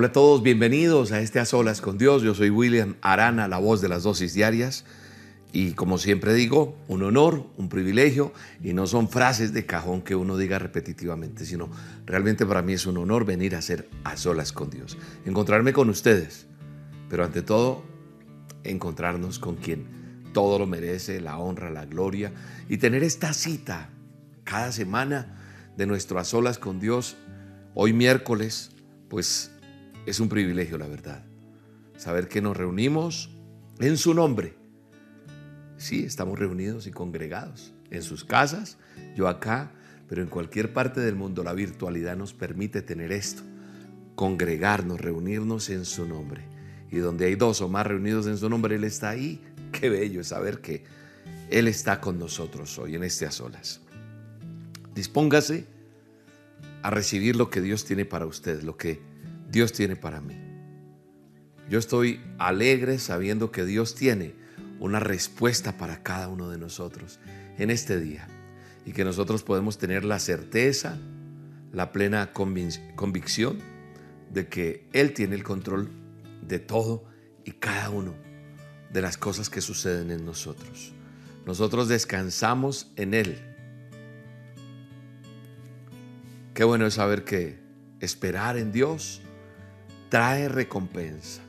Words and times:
Hola 0.00 0.08
a 0.08 0.12
todos, 0.12 0.42
bienvenidos 0.42 1.12
a 1.12 1.20
este 1.20 1.40
A 1.40 1.44
Solas 1.44 1.82
con 1.82 1.98
Dios. 1.98 2.22
Yo 2.22 2.34
soy 2.34 2.48
William 2.48 2.96
Arana, 3.02 3.48
la 3.48 3.58
voz 3.58 3.82
de 3.82 3.90
las 3.90 4.04
dosis 4.04 4.32
diarias. 4.32 4.86
Y 5.52 5.72
como 5.72 5.98
siempre 5.98 6.32
digo, 6.32 6.74
un 6.88 7.02
honor, 7.02 7.50
un 7.58 7.68
privilegio, 7.68 8.32
y 8.64 8.72
no 8.72 8.86
son 8.86 9.10
frases 9.10 9.52
de 9.52 9.66
cajón 9.66 10.00
que 10.00 10.14
uno 10.14 10.38
diga 10.38 10.58
repetitivamente, 10.58 11.44
sino 11.44 11.68
realmente 12.06 12.46
para 12.46 12.62
mí 12.62 12.72
es 12.72 12.86
un 12.86 12.96
honor 12.96 13.26
venir 13.26 13.54
a 13.54 13.60
ser 13.60 13.90
a 14.02 14.16
solas 14.16 14.52
con 14.52 14.70
Dios, 14.70 14.96
encontrarme 15.26 15.74
con 15.74 15.90
ustedes, 15.90 16.46
pero 17.10 17.22
ante 17.22 17.42
todo, 17.42 17.84
encontrarnos 18.64 19.38
con 19.38 19.56
quien 19.56 19.84
todo 20.32 20.58
lo 20.58 20.66
merece, 20.66 21.20
la 21.20 21.36
honra, 21.36 21.68
la 21.68 21.84
gloria, 21.84 22.32
y 22.70 22.78
tener 22.78 23.04
esta 23.04 23.34
cita 23.34 23.90
cada 24.44 24.72
semana 24.72 25.72
de 25.76 25.84
nuestro 25.84 26.18
a 26.18 26.24
solas 26.24 26.58
con 26.58 26.80
Dios, 26.80 27.18
hoy 27.74 27.92
miércoles, 27.92 28.70
pues 29.10 29.50
es 30.06 30.20
un 30.20 30.28
privilegio, 30.28 30.78
la 30.78 30.86
verdad. 30.86 31.24
Saber 31.96 32.28
que 32.28 32.40
nos 32.40 32.56
reunimos 32.56 33.30
en 33.78 33.96
su 33.96 34.14
nombre. 34.14 34.54
Sí, 35.76 36.04
estamos 36.04 36.38
reunidos 36.38 36.86
y 36.86 36.90
congregados 36.90 37.72
en 37.90 38.02
sus 38.02 38.24
casas, 38.24 38.78
yo 39.16 39.28
acá, 39.28 39.72
pero 40.08 40.22
en 40.22 40.28
cualquier 40.28 40.72
parte 40.72 41.00
del 41.00 41.16
mundo 41.16 41.42
la 41.42 41.52
virtualidad 41.52 42.16
nos 42.16 42.34
permite 42.34 42.82
tener 42.82 43.12
esto, 43.12 43.42
congregarnos, 44.14 45.00
reunirnos 45.00 45.70
en 45.70 45.84
su 45.84 46.06
nombre. 46.06 46.42
Y 46.90 46.98
donde 46.98 47.26
hay 47.26 47.36
dos 47.36 47.60
o 47.60 47.68
más 47.68 47.86
reunidos 47.86 48.26
en 48.26 48.36
su 48.36 48.48
nombre, 48.48 48.74
Él 48.76 48.84
está 48.84 49.10
ahí. 49.10 49.40
Qué 49.72 49.88
bello 49.88 50.24
saber 50.24 50.60
que 50.60 50.84
Él 51.48 51.68
está 51.68 52.00
con 52.00 52.18
nosotros 52.18 52.78
hoy 52.78 52.96
en 52.96 53.04
este 53.04 53.26
a 53.26 53.30
solas. 53.30 53.80
Dispóngase 54.94 55.66
a 56.82 56.90
recibir 56.90 57.36
lo 57.36 57.50
que 57.50 57.60
Dios 57.60 57.84
tiene 57.84 58.04
para 58.04 58.26
usted, 58.26 58.62
lo 58.62 58.76
que 58.76 59.00
Dios 59.50 59.72
tiene 59.72 59.96
para 59.96 60.20
mí. 60.20 60.36
Yo 61.68 61.78
estoy 61.78 62.20
alegre 62.38 62.98
sabiendo 62.98 63.50
que 63.50 63.64
Dios 63.64 63.94
tiene 63.94 64.34
una 64.78 65.00
respuesta 65.00 65.76
para 65.76 66.02
cada 66.02 66.28
uno 66.28 66.48
de 66.50 66.58
nosotros 66.58 67.20
en 67.58 67.70
este 67.70 68.00
día 68.00 68.26
y 68.84 68.92
que 68.92 69.04
nosotros 69.04 69.42
podemos 69.42 69.78
tener 69.78 70.04
la 70.04 70.18
certeza, 70.18 70.98
la 71.72 71.92
plena 71.92 72.32
convicción 72.32 73.58
de 74.32 74.48
que 74.48 74.88
Él 74.92 75.12
tiene 75.14 75.34
el 75.36 75.42
control 75.42 75.90
de 76.46 76.58
todo 76.58 77.04
y 77.44 77.52
cada 77.52 77.90
uno 77.90 78.14
de 78.92 79.02
las 79.02 79.16
cosas 79.16 79.50
que 79.50 79.60
suceden 79.60 80.10
en 80.10 80.24
nosotros. 80.24 80.92
Nosotros 81.46 81.88
descansamos 81.88 82.90
en 82.96 83.14
Él. 83.14 83.38
Qué 86.54 86.64
bueno 86.64 86.86
es 86.86 86.94
saber 86.94 87.24
que 87.24 87.58
esperar 88.00 88.56
en 88.56 88.72
Dios 88.72 89.22
trae 90.10 90.48
recompensa. 90.48 91.40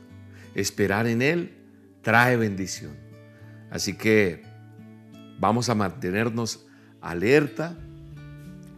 Esperar 0.54 1.06
en 1.06 1.20
Él 1.20 1.52
trae 2.00 2.36
bendición. 2.36 2.96
Así 3.70 3.94
que 3.94 4.42
vamos 5.38 5.68
a 5.68 5.74
mantenernos 5.74 6.64
alerta 7.00 7.76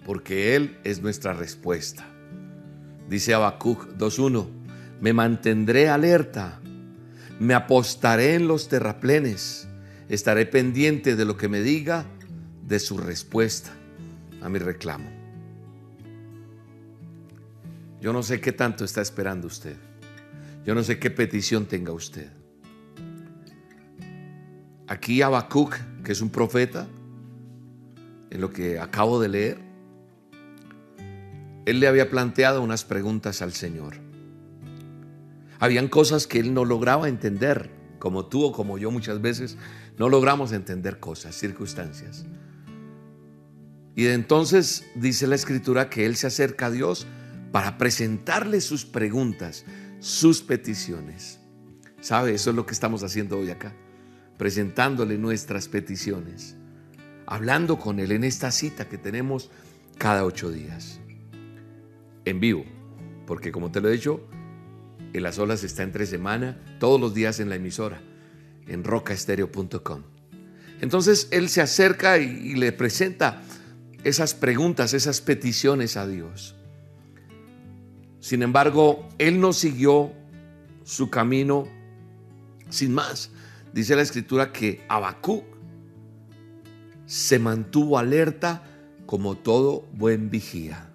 porque 0.04 0.56
Él 0.56 0.78
es 0.82 1.00
nuestra 1.02 1.32
respuesta. 1.34 2.04
Dice 3.08 3.34
Habacuc 3.34 3.96
2.1, 3.96 4.46
me 5.00 5.12
mantendré 5.12 5.88
alerta, 5.88 6.60
me 7.38 7.54
apostaré 7.54 8.34
en 8.34 8.48
los 8.48 8.68
terraplenes, 8.68 9.68
estaré 10.08 10.46
pendiente 10.46 11.16
de 11.16 11.24
lo 11.24 11.36
que 11.36 11.48
me 11.48 11.60
diga, 11.60 12.06
de 12.66 12.78
su 12.78 12.96
respuesta 12.96 13.70
a 14.40 14.48
mi 14.48 14.58
reclamo. 14.58 15.23
Yo 18.04 18.12
no 18.12 18.22
sé 18.22 18.38
qué 18.38 18.52
tanto 18.52 18.84
está 18.84 19.00
esperando 19.00 19.46
usted. 19.46 19.76
Yo 20.66 20.74
no 20.74 20.82
sé 20.82 20.98
qué 20.98 21.10
petición 21.10 21.64
tenga 21.64 21.90
usted. 21.90 22.30
Aquí 24.86 25.22
Habacuc, 25.22 25.74
que 26.04 26.12
es 26.12 26.20
un 26.20 26.28
profeta, 26.28 26.86
en 28.28 28.42
lo 28.42 28.50
que 28.50 28.78
acabo 28.78 29.18
de 29.22 29.28
leer, 29.30 29.58
él 31.64 31.80
le 31.80 31.88
había 31.88 32.10
planteado 32.10 32.60
unas 32.60 32.84
preguntas 32.84 33.40
al 33.40 33.54
Señor. 33.54 33.94
Habían 35.58 35.88
cosas 35.88 36.26
que 36.26 36.40
él 36.40 36.52
no 36.52 36.66
lograba 36.66 37.08
entender, 37.08 37.70
como 37.98 38.26
tú 38.26 38.44
o 38.44 38.52
como 38.52 38.76
yo 38.76 38.90
muchas 38.90 39.22
veces 39.22 39.56
no 39.96 40.10
logramos 40.10 40.52
entender 40.52 41.00
cosas, 41.00 41.36
circunstancias. 41.36 42.26
Y 43.96 44.08
entonces 44.08 44.84
dice 44.94 45.26
la 45.26 45.36
escritura 45.36 45.88
que 45.88 46.04
él 46.04 46.16
se 46.16 46.26
acerca 46.26 46.66
a 46.66 46.70
Dios 46.70 47.06
para 47.54 47.78
presentarle 47.78 48.60
sus 48.60 48.84
preguntas, 48.84 49.64
sus 50.00 50.42
peticiones. 50.42 51.38
¿Sabe? 52.00 52.34
Eso 52.34 52.50
es 52.50 52.56
lo 52.56 52.66
que 52.66 52.72
estamos 52.72 53.04
haciendo 53.04 53.38
hoy 53.38 53.50
acá 53.50 53.72
presentándole 54.36 55.16
nuestras 55.18 55.68
peticiones, 55.68 56.56
hablando 57.24 57.78
con 57.78 58.00
Él 58.00 58.10
en 58.10 58.24
esta 58.24 58.50
cita 58.50 58.88
que 58.88 58.98
tenemos 58.98 59.52
cada 59.98 60.24
ocho 60.24 60.50
días, 60.50 60.98
en 62.24 62.40
vivo, 62.40 62.64
porque 63.24 63.52
como 63.52 63.70
te 63.70 63.80
lo 63.80 63.88
he 63.88 63.92
dicho, 63.92 64.26
en 65.12 65.22
las 65.22 65.38
olas 65.38 65.62
está 65.62 65.84
entre 65.84 66.06
semana, 66.06 66.60
todos 66.80 67.00
los 67.00 67.14
días 67.14 67.38
en 67.38 67.48
la 67.48 67.54
emisora, 67.54 68.02
en 68.66 68.82
rocaestereo.com. 68.82 70.02
Entonces 70.80 71.28
Él 71.30 71.48
se 71.48 71.60
acerca 71.60 72.18
y, 72.18 72.24
y 72.24 72.54
le 72.56 72.72
presenta 72.72 73.42
esas 74.02 74.34
preguntas, 74.34 74.92
esas 74.92 75.20
peticiones 75.20 75.96
a 75.96 76.08
Dios. 76.08 76.56
Sin 78.24 78.42
embargo, 78.42 79.06
Él 79.18 79.38
no 79.38 79.52
siguió 79.52 80.10
su 80.82 81.10
camino 81.10 81.68
sin 82.70 82.94
más. 82.94 83.30
Dice 83.74 83.94
la 83.96 84.00
escritura 84.00 84.50
que 84.50 84.82
Habacuc 84.88 85.44
se 87.04 87.38
mantuvo 87.38 87.98
alerta 87.98 88.62
como 89.04 89.36
todo 89.36 89.86
buen 89.92 90.30
vigía, 90.30 90.88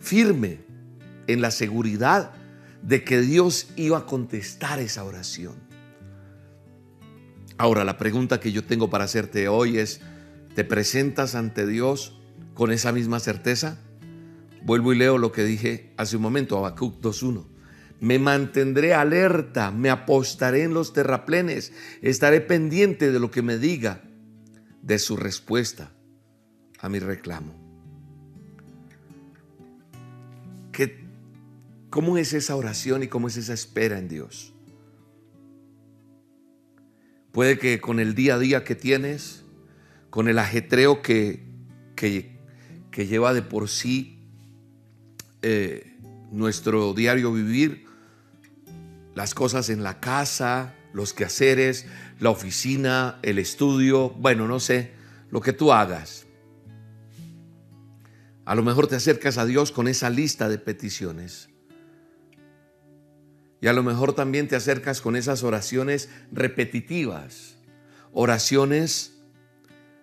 firme 0.00 0.60
en 1.28 1.40
la 1.40 1.50
seguridad 1.50 2.32
de 2.82 3.04
que 3.04 3.22
Dios 3.22 3.70
iba 3.76 3.96
a 3.96 4.04
contestar 4.04 4.80
esa 4.80 5.04
oración. 5.04 5.54
Ahora, 7.56 7.84
la 7.84 7.96
pregunta 7.96 8.38
que 8.38 8.52
yo 8.52 8.64
tengo 8.64 8.90
para 8.90 9.04
hacerte 9.04 9.48
hoy 9.48 9.78
es, 9.78 10.02
¿te 10.54 10.64
presentas 10.64 11.34
ante 11.34 11.66
Dios 11.66 12.20
con 12.52 12.70
esa 12.70 12.92
misma 12.92 13.18
certeza? 13.18 13.78
Vuelvo 14.70 14.92
y 14.92 14.96
leo 14.96 15.18
lo 15.18 15.32
que 15.32 15.42
dije 15.42 15.90
hace 15.96 16.14
un 16.14 16.22
momento, 16.22 16.56
Habacuc 16.56 17.00
2.1. 17.02 17.44
Me 17.98 18.20
mantendré 18.20 18.94
alerta, 18.94 19.72
me 19.72 19.90
apostaré 19.90 20.62
en 20.62 20.74
los 20.74 20.92
terraplenes, 20.92 21.72
estaré 22.02 22.40
pendiente 22.40 23.10
de 23.10 23.18
lo 23.18 23.32
que 23.32 23.42
me 23.42 23.58
diga, 23.58 24.04
de 24.80 25.00
su 25.00 25.16
respuesta 25.16 25.90
a 26.78 26.88
mi 26.88 27.00
reclamo. 27.00 27.52
¿Qué, 30.70 31.04
¿Cómo 31.90 32.16
es 32.16 32.32
esa 32.32 32.54
oración 32.54 33.02
y 33.02 33.08
cómo 33.08 33.26
es 33.26 33.38
esa 33.38 33.54
espera 33.54 33.98
en 33.98 34.06
Dios? 34.06 34.54
Puede 37.32 37.58
que 37.58 37.80
con 37.80 37.98
el 37.98 38.14
día 38.14 38.36
a 38.36 38.38
día 38.38 38.62
que 38.62 38.76
tienes, 38.76 39.42
con 40.10 40.28
el 40.28 40.38
ajetreo 40.38 41.02
que, 41.02 41.42
que, 41.96 42.38
que 42.92 43.08
lleva 43.08 43.34
de 43.34 43.42
por 43.42 43.68
sí 43.68 44.18
eh, 45.42 45.96
nuestro 46.30 46.92
diario 46.94 47.32
vivir, 47.32 47.86
las 49.14 49.34
cosas 49.34 49.70
en 49.70 49.82
la 49.82 50.00
casa, 50.00 50.74
los 50.92 51.12
quehaceres, 51.12 51.86
la 52.18 52.30
oficina, 52.30 53.18
el 53.22 53.38
estudio, 53.38 54.10
bueno, 54.10 54.46
no 54.46 54.60
sé, 54.60 54.92
lo 55.30 55.40
que 55.40 55.52
tú 55.52 55.72
hagas. 55.72 56.26
A 58.44 58.54
lo 58.54 58.62
mejor 58.62 58.86
te 58.86 58.96
acercas 58.96 59.38
a 59.38 59.46
Dios 59.46 59.72
con 59.72 59.88
esa 59.88 60.10
lista 60.10 60.48
de 60.48 60.58
peticiones. 60.58 61.48
Y 63.60 63.68
a 63.68 63.72
lo 63.72 63.82
mejor 63.82 64.14
también 64.14 64.48
te 64.48 64.56
acercas 64.56 65.00
con 65.00 65.16
esas 65.16 65.42
oraciones 65.42 66.08
repetitivas, 66.32 67.56
oraciones 68.12 69.20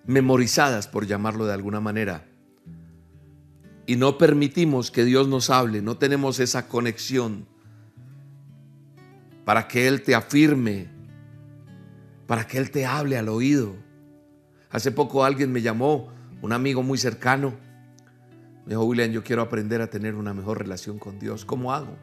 memorizadas, 0.06 0.88
por 0.88 1.07
llamarlo 1.07 1.45
de 1.45 1.54
alguna 1.54 1.80
manera. 1.80 2.25
Y 3.88 3.95
no 3.95 4.19
permitimos 4.19 4.92
que 4.92 5.04
Dios 5.04 5.28
nos 5.28 5.50
hable, 5.50 5.81
no 5.81 5.98
tenemos 5.98 6.39
esa 6.39 6.68
conexión 6.68 7.48
para 9.44 9.68
que 9.68 9.88
Él 9.88 10.04
te 10.04 10.13
afirme 10.13 10.98
para 12.28 12.45
que 12.45 12.57
Él 12.57 12.69
te 12.69 12.86
hable 12.86 13.18
al 13.18 13.30
oído. 13.30 13.75
Hace 14.69 14.92
poco 14.92 15.24
alguien 15.24 15.51
me 15.51 15.62
llamó, 15.62 16.12
un 16.42 16.51
amigo 16.51 16.84
muy 16.84 16.98
cercano. 16.98 17.56
Me 18.66 18.72
dijo, 18.72 18.84
William, 18.84 19.12
yo 19.12 19.24
quiero 19.24 19.42
aprender 19.42 19.81
a 19.81 19.89
tener 19.89 20.13
una 20.13 20.34
mejor 20.34 20.60
relación 20.60 21.00
con 21.00 21.18
Dios. 21.18 21.45
¿Cómo 21.45 21.74
hago? 21.74 21.98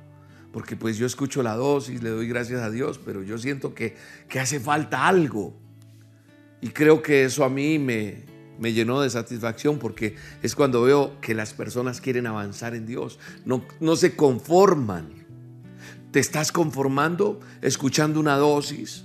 Porque 0.51 0.77
pues 0.77 0.97
yo 0.97 1.07
escucho 1.07 1.43
la 1.43 1.55
dosis, 1.55 2.03
le 2.03 2.09
doy 2.09 2.27
gracias 2.27 2.63
a 2.63 2.71
Dios, 2.71 2.99
pero 3.05 3.23
yo 3.23 3.37
siento 3.37 3.75
que, 3.75 3.97
que 4.29 4.41
hace 4.41 4.61
falta 4.61 5.07
algo. 5.07 5.55
Y 6.63 6.71
creo 6.71 7.03
que 7.03 7.25
eso 7.25 7.45
a 7.45 7.51
mí 7.51 7.79
me, 7.79 8.25
me 8.59 8.73
llenó 8.73 9.01
de 9.01 9.11
satisfacción 9.11 9.79
porque 9.79 10.17
es 10.43 10.55
cuando 10.55 10.83
veo 10.83 11.21
que 11.21 11.35
las 11.35 11.53
personas 11.53 12.01
quieren 12.01 12.27
avanzar 12.27 12.75
en 12.75 12.87
Dios, 12.87 13.19
no, 13.45 13.65
no 13.81 13.97
se 13.97 14.17
conforman. 14.17 15.09
Te 16.11 16.21
estás 16.21 16.53
conformando 16.53 17.41
escuchando 17.61 18.21
una 18.21 18.37
dosis 18.37 19.05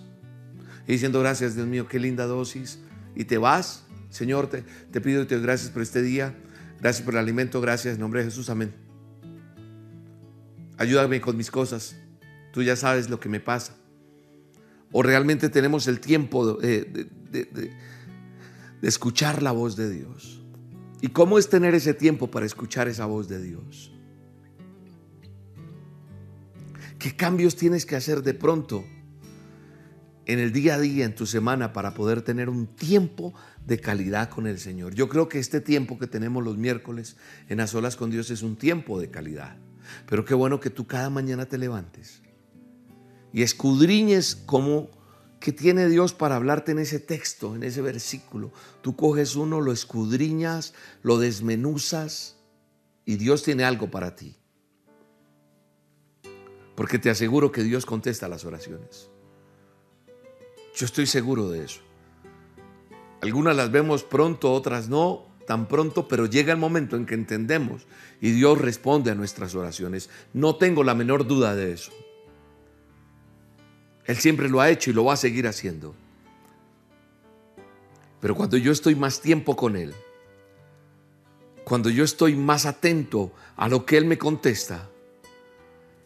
y 0.88 0.94
diciendo 0.94 1.19
gracias 1.19 1.56
Dios 1.56 1.68
mío, 1.68 1.88
qué 1.88 2.00
linda 2.00 2.25
dosis. 2.25 2.80
Y 3.16 3.25
te 3.25 3.38
vas, 3.38 3.84
Señor, 4.10 4.48
te, 4.48 4.63
te 4.92 5.01
pido 5.01 5.24
y 5.24 5.25
te 5.25 5.36
doy 5.36 5.44
gracias 5.44 5.72
por 5.72 5.81
este 5.81 6.02
día, 6.02 6.36
gracias 6.80 7.04
por 7.04 7.16
el 7.16 7.19
alimento, 7.19 7.62
gracias 7.62 7.95
en 7.95 8.02
nombre 8.02 8.22
de 8.22 8.25
Jesús, 8.25 8.50
amén. 8.50 8.74
Ayúdame 10.78 11.19
con 11.19 11.36
mis 11.36 11.52
cosas, 11.52 11.95
tú 12.54 12.63
ya 12.63 12.75
sabes 12.75 13.10
lo 13.10 13.19
que 13.19 13.28
me 13.28 13.40
pasa. 13.40 13.75
O 14.92 15.04
realmente 15.04 15.50
tenemos 15.50 15.88
el 15.88 16.00
tiempo 16.00 16.56
de, 16.56 16.81
de 16.84 17.10
de 17.31 17.72
escuchar 18.81 19.42
la 19.44 19.52
voz 19.52 19.76
de 19.76 19.90
Dios. 19.90 20.42
¿Y 21.02 21.10
cómo 21.10 21.38
es 21.38 21.50
tener 21.50 21.76
ese 21.76 21.94
tiempo 21.94 22.30
para 22.30 22.46
escuchar 22.46 22.88
esa 22.88 23.06
voz 23.06 23.28
de 23.28 23.42
Dios? 23.42 23.92
¿Qué 26.98 27.16
cambios 27.16 27.56
tienes 27.56 27.86
que 27.86 27.96
hacer 27.96 28.24
de 28.24 28.34
pronto 28.34 28.84
en 30.26 30.40
el 30.40 30.52
día 30.52 30.76
a 30.76 30.80
día, 30.80 31.06
en 31.06 31.16
tu 31.16 31.26
semana, 31.26 31.72
para 31.72 31.94
poder 31.94 32.22
tener 32.22 32.50
un 32.50 32.68
tiempo 32.68 33.34
de 33.66 33.80
calidad 33.80 34.30
con 34.30 34.48
el 34.48 34.60
Señor? 34.60 34.94
Yo 34.94 35.08
creo 35.08 35.30
que 35.30 35.40
este 35.40 35.62
tiempo 35.62 35.98
que 35.98 36.08
tenemos 36.08 36.44
los 36.44 36.58
miércoles 36.58 37.16
en 37.48 37.58
las 37.60 37.74
olas 37.74 37.96
con 37.96 38.12
Dios 38.12 38.30
es 38.31 38.44
un 38.44 38.58
tiempo 38.58 39.00
de 39.00 39.10
calidad. 39.10 39.56
Pero 40.08 40.26
qué 40.26 40.34
bueno 40.34 40.60
que 40.60 40.70
tú 40.70 40.86
cada 40.86 41.10
mañana 41.10 41.46
te 41.46 41.58
levantes 41.58 42.22
y 43.31 43.44
escudriñes 43.44 44.36
cómo 44.36 44.90
¿Qué 45.39 45.53
tiene 45.53 45.88
Dios 45.88 46.13
para 46.13 46.36
hablarte 46.36 46.74
en 46.74 46.80
ese 46.80 47.00
texto, 47.00 47.56
en 47.56 47.63
ese 47.63 47.81
versículo? 47.81 48.51
Tú 48.81 48.95
coges 48.95 49.36
uno, 49.36 49.62
lo 49.62 49.71
escudriñas, 49.71 50.74
lo 51.01 51.18
desmenuzas 51.18 52.36
y 53.06 53.15
Dios 53.15 53.44
tiene 53.44 53.63
algo 53.63 53.89
para 53.89 54.15
ti. 54.15 54.36
Porque 56.75 57.00
te 57.00 57.09
aseguro 57.09 57.51
que 57.51 57.63
Dios 57.63 57.86
contesta 57.86 58.27
las 58.27 58.44
oraciones. 58.44 59.09
Yo 60.75 60.86
estoy 60.86 61.07
seguro 61.07 61.50
de 61.50 61.63
eso. 61.63 61.81
Algunas 63.21 63.56
las 63.56 63.71
vemos 63.71 64.03
pronto, 64.03 64.53
otras 64.53 64.89
no 64.89 65.30
tan 65.45 65.68
pronto, 65.68 66.07
pero 66.07 66.27
llega 66.27 66.53
el 66.53 66.59
momento 66.59 66.95
en 66.95 67.06
que 67.06 67.15
entendemos 67.15 67.88
y 68.21 68.31
Dios 68.31 68.59
responde 68.59 69.09
a 69.09 69.15
nuestras 69.15 69.56
oraciones. 69.56 70.09
No 70.31 70.57
tengo 70.57 70.83
la 70.83 70.94
menor 70.94 71.25
duda 71.25 71.56
de 71.56 71.74
eso. 71.74 71.92
Él 74.09 74.17
siempre 74.17 74.50
lo 74.50 74.59
ha 74.59 74.71
hecho 74.71 74.89
y 74.89 74.94
lo 74.94 75.06
va 75.06 75.13
a 75.13 75.17
seguir 75.17 75.45
haciendo. 75.45 75.94
Pero 78.19 78.33
cuando 78.33 78.57
yo 78.57 78.71
estoy 78.71 78.95
más 78.95 79.21
tiempo 79.21 79.56
con 79.56 79.75
Él, 79.75 79.94
cuando 81.63 81.91
yo 81.91 82.03
estoy 82.03 82.35
más 82.35 82.65
atento 82.65 83.31
a 83.56 83.69
lo 83.69 83.85
que 83.85 83.97
Él 83.97 84.06
me 84.06 84.17
contesta, 84.17 84.89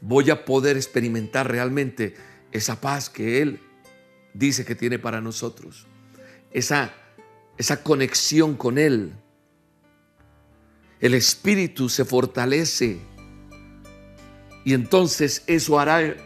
voy 0.02 0.32
a 0.32 0.44
poder 0.44 0.76
experimentar 0.76 1.50
realmente 1.50 2.14
esa 2.52 2.82
paz 2.82 3.10
que 3.10 3.42
Él 3.42 3.62
dice 4.34 4.66
que 4.66 4.76
tiene 4.76 5.00
para 5.00 5.22
nosotros. 5.22 5.88
Esa, 6.52 6.94
esa 7.58 7.84
conexión 7.84 8.58
con 8.58 8.78
Él. 8.80 9.14
El 11.00 11.14
espíritu 11.14 11.88
se 11.88 12.04
fortalece. 12.04 13.00
Y 14.66 14.74
entonces 14.74 15.46
eso 15.48 15.80
hará 15.80 16.18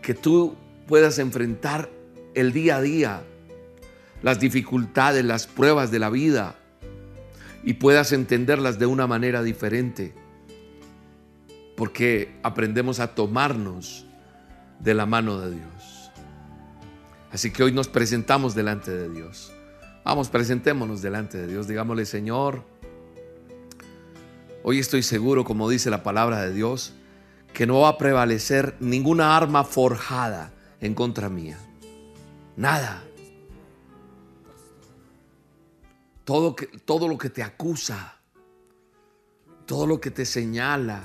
que 0.00 0.14
tú 0.14 0.58
puedas 0.86 1.18
enfrentar 1.18 1.90
el 2.34 2.52
día 2.52 2.76
a 2.76 2.82
día, 2.82 3.22
las 4.22 4.40
dificultades, 4.40 5.24
las 5.24 5.46
pruebas 5.46 5.90
de 5.90 5.98
la 5.98 6.10
vida 6.10 6.56
y 7.62 7.74
puedas 7.74 8.12
entenderlas 8.12 8.78
de 8.78 8.86
una 8.86 9.06
manera 9.06 9.42
diferente. 9.42 10.14
Porque 11.76 12.36
aprendemos 12.42 13.00
a 13.00 13.14
tomarnos 13.14 14.06
de 14.78 14.94
la 14.94 15.06
mano 15.06 15.40
de 15.40 15.50
Dios. 15.52 16.10
Así 17.32 17.50
que 17.50 17.64
hoy 17.64 17.72
nos 17.72 17.88
presentamos 17.88 18.54
delante 18.54 18.92
de 18.92 19.08
Dios. 19.08 19.52
Vamos, 20.04 20.28
presentémonos 20.28 21.02
delante 21.02 21.38
de 21.38 21.46
Dios. 21.46 21.66
Digámosle, 21.66 22.06
Señor, 22.06 22.62
hoy 24.62 24.78
estoy 24.78 25.02
seguro, 25.02 25.44
como 25.44 25.68
dice 25.68 25.90
la 25.90 26.02
palabra 26.02 26.42
de 26.42 26.52
Dios, 26.52 26.92
que 27.52 27.66
no 27.66 27.80
va 27.80 27.90
a 27.90 27.98
prevalecer 27.98 28.76
ninguna 28.78 29.36
arma 29.36 29.64
forjada 29.64 30.53
en 30.84 30.94
contra 30.94 31.30
mía. 31.30 31.58
Nada. 32.56 33.02
Todo, 36.24 36.54
que, 36.54 36.66
todo 36.66 37.08
lo 37.08 37.16
que 37.16 37.30
te 37.30 37.42
acusa, 37.42 38.20
todo 39.64 39.86
lo 39.86 39.98
que 39.98 40.10
te 40.10 40.26
señala. 40.26 41.02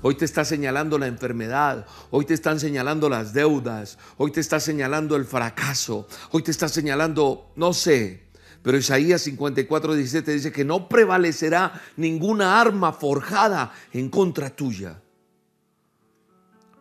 Hoy 0.00 0.14
te 0.14 0.24
está 0.24 0.44
señalando 0.44 0.98
la 0.98 1.06
enfermedad, 1.06 1.86
hoy 2.10 2.24
te 2.24 2.32
están 2.32 2.60
señalando 2.60 3.08
las 3.08 3.34
deudas, 3.34 3.98
hoy 4.16 4.30
te 4.30 4.40
está 4.40 4.60
señalando 4.60 5.16
el 5.16 5.24
fracaso, 5.24 6.06
hoy 6.30 6.42
te 6.42 6.52
está 6.52 6.68
señalando, 6.68 7.52
no 7.56 7.72
sé, 7.72 8.28
pero 8.62 8.78
Isaías 8.78 9.22
54, 9.22 9.94
17 9.94 10.32
dice 10.32 10.52
que 10.52 10.64
no 10.64 10.88
prevalecerá 10.88 11.82
ninguna 11.96 12.60
arma 12.60 12.92
forjada 12.92 13.72
en 13.92 14.08
contra 14.08 14.50
tuya. 14.50 15.02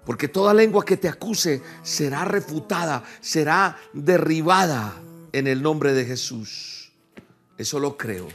Porque 0.07 0.29
toda 0.29 0.53
lengua 0.53 0.85
que 0.85 0.95
te 0.95 1.09
acuse 1.09 1.61
será 1.83 2.23
refutada, 2.23 3.03
será 3.19 3.77
derribada 3.91 4.93
en 5.33 5.47
el 5.47 5.61
nombre 5.61 5.91
de 5.91 6.05
Jesús. 6.05 6.93
Eso 7.57 7.77
lo 7.77 7.97
creo. 7.97 8.29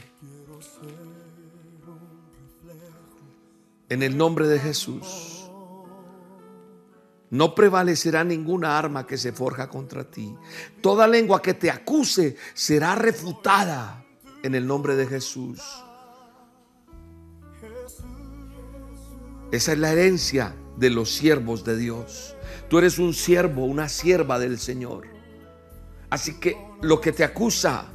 En 3.89 4.03
el 4.03 4.15
nombre 4.15 4.47
de 4.47 4.59
Jesús. 4.59 5.49
No 7.31 7.55
prevalecerá 7.55 8.23
ninguna 8.23 8.77
arma 8.77 9.07
que 9.07 9.17
se 9.17 9.31
forja 9.31 9.67
contra 9.67 10.03
ti. 10.03 10.31
Toda 10.79 11.07
lengua 11.07 11.41
que 11.41 11.55
te 11.55 11.71
acuse 11.71 12.37
será 12.53 12.93
refutada 12.93 14.05
en 14.43 14.53
el 14.53 14.67
nombre 14.67 14.95
de 14.95 15.07
Jesús. 15.07 15.59
Esa 19.51 19.71
es 19.71 19.79
la 19.79 19.91
herencia 19.91 20.55
de 20.77 20.89
los 20.89 21.11
siervos 21.11 21.63
de 21.63 21.77
Dios. 21.77 22.35
Tú 22.69 22.79
eres 22.79 22.99
un 22.99 23.13
siervo, 23.13 23.65
una 23.65 23.89
sierva 23.89 24.39
del 24.39 24.59
Señor. 24.59 25.07
Así 26.09 26.39
que 26.39 26.57
lo 26.81 27.01
que 27.01 27.11
te 27.11 27.23
acusa 27.23 27.87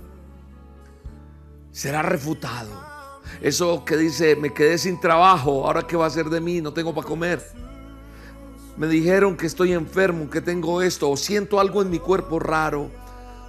será 1.70 2.02
refutado. 2.02 2.70
Eso 3.40 3.84
que 3.84 3.96
dice, 3.96 4.34
me 4.36 4.52
quedé 4.52 4.78
sin 4.78 5.00
trabajo, 5.00 5.66
ahora 5.66 5.86
qué 5.86 5.96
va 5.96 6.06
a 6.06 6.10
ser 6.10 6.26
de 6.26 6.40
mí, 6.40 6.60
no 6.60 6.72
tengo 6.72 6.94
para 6.94 7.06
comer. 7.06 7.40
Me 8.76 8.88
dijeron 8.88 9.36
que 9.36 9.46
estoy 9.46 9.72
enfermo, 9.72 10.30
que 10.30 10.40
tengo 10.40 10.82
esto, 10.82 11.10
o 11.10 11.16
siento 11.16 11.60
algo 11.60 11.82
en 11.82 11.90
mi 11.90 11.98
cuerpo 11.98 12.38
raro, 12.38 12.90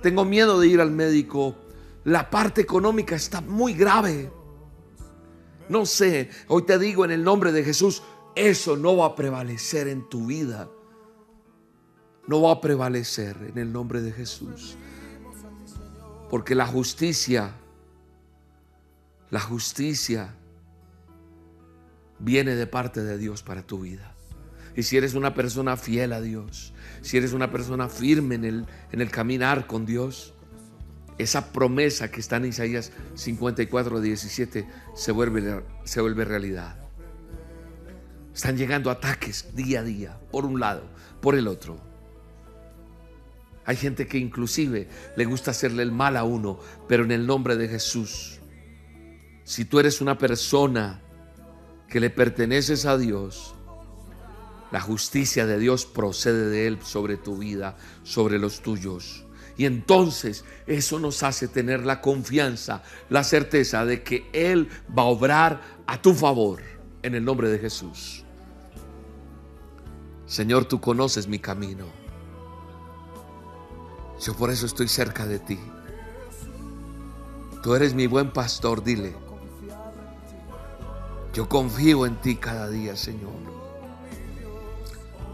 tengo 0.02 0.26
miedo 0.26 0.60
de 0.60 0.68
ir 0.68 0.82
al 0.82 0.92
médico. 0.92 1.56
La 2.04 2.30
parte 2.30 2.62
económica 2.62 3.16
está 3.16 3.42
muy 3.42 3.74
grave. 3.74 4.32
No 5.68 5.86
sé, 5.86 6.30
hoy 6.48 6.64
te 6.64 6.80
digo 6.80 7.06
en 7.06 7.12
el 7.12 7.24
nombre 7.24 7.52
de 7.52 7.64
Jesús, 7.64 8.02
eso 8.48 8.78
no 8.78 8.96
va 8.96 9.08
a 9.08 9.16
prevalecer 9.16 9.88
en 9.88 10.08
tu 10.08 10.28
vida. 10.28 10.70
No 12.28 12.42
va 12.42 12.54
a 12.54 12.62
prevalecer 12.62 13.38
en 13.50 13.58
el 13.58 13.74
nombre 13.74 14.02
de 14.02 14.12
Jesús. 14.12 14.78
Porque 16.30 16.56
la 16.56 16.68
justicia, 16.68 17.56
la 19.30 19.40
justicia 19.40 20.36
viene 22.20 22.56
de 22.56 22.68
parte 22.68 23.04
de 23.04 23.18
Dios 23.18 23.44
para 23.44 23.64
tu 23.64 23.82
vida. 23.82 24.16
Y 24.76 24.84
si 24.84 24.96
eres 24.96 25.16
una 25.16 25.34
persona 25.34 25.76
fiel 25.76 26.14
a 26.14 26.22
Dios, 26.22 26.74
si 27.02 27.18
eres 27.18 27.34
una 27.34 27.52
persona 27.52 27.90
firme 27.90 28.36
en 28.36 28.46
el, 28.46 28.66
en 28.92 29.02
el 29.02 29.10
caminar 29.10 29.68
con 29.68 29.86
Dios, 29.86 30.34
esa 31.18 31.52
promesa 31.52 32.10
que 32.12 32.22
está 32.22 32.38
en 32.38 32.46
Isaías 32.46 32.92
54, 33.16 34.00
17 34.00 34.68
se 34.96 35.12
vuelve, 35.12 35.64
se 35.84 36.00
vuelve 36.00 36.24
realidad. 36.24 36.89
Están 38.40 38.56
llegando 38.56 38.90
ataques 38.90 39.54
día 39.54 39.82
a 39.82 39.84
día, 39.84 40.18
por 40.32 40.46
un 40.46 40.62
lado, 40.62 40.84
por 41.20 41.36
el 41.36 41.46
otro. 41.46 41.78
Hay 43.66 43.76
gente 43.76 44.08
que 44.08 44.18
inclusive 44.18 44.88
le 45.18 45.26
gusta 45.26 45.52
hacerle 45.52 45.84
el 45.84 45.92
mal 45.92 46.16
a 46.16 46.24
uno, 46.24 46.58
pero 46.88 47.04
en 47.04 47.12
el 47.12 47.28
nombre 47.28 47.58
de 47.58 47.68
Jesús, 47.68 48.40
si 49.44 49.66
tú 49.66 49.78
eres 49.78 50.00
una 50.00 50.18
persona 50.18 51.02
que 51.90 52.00
le 52.00 52.10
perteneces 52.10 52.86
a 52.86 52.98
Dios, 52.98 53.56
La 54.72 54.80
justicia 54.80 55.46
de 55.46 55.60
Dios 55.60 55.86
procede 55.86 56.48
de 56.50 56.68
Él 56.68 56.80
sobre 56.82 57.18
tu 57.18 57.40
vida, 57.40 57.76
sobre 58.04 58.40
los 58.40 58.62
tuyos. 58.62 59.26
Y 59.58 59.66
entonces 59.66 60.46
eso 60.66 60.98
nos 60.98 61.24
hace 61.24 61.50
tener 61.50 61.86
la 61.86 62.00
confianza, 62.00 62.84
la 63.10 63.26
certeza 63.26 63.84
de 63.84 64.02
que 64.02 64.30
Él 64.32 64.70
va 64.98 65.02
a 65.02 65.08
obrar 65.08 65.62
a 65.88 66.02
tu 66.02 66.14
favor 66.14 66.62
en 67.04 67.16
el 67.16 67.26
nombre 67.26 67.50
de 67.50 67.60
Jesús. 67.60 68.24
Señor, 70.30 70.66
tú 70.66 70.80
conoces 70.80 71.28
mi 71.28 71.40
camino. 71.40 71.86
Yo 74.22 74.36
por 74.36 74.52
eso 74.52 74.68
estoy 74.68 74.88
cerca 74.88 75.26
de 75.26 75.40
ti. 75.40 75.60
Tú 77.64 77.74
eres 77.74 77.96
mi 77.96 78.06
buen 78.06 78.32
pastor, 78.32 78.84
dile. 78.84 79.16
Yo 81.34 81.50
confío 81.50 82.06
en 82.06 82.16
ti 82.22 82.36
cada 82.36 82.70
día, 82.70 82.96
Señor. 82.96 83.34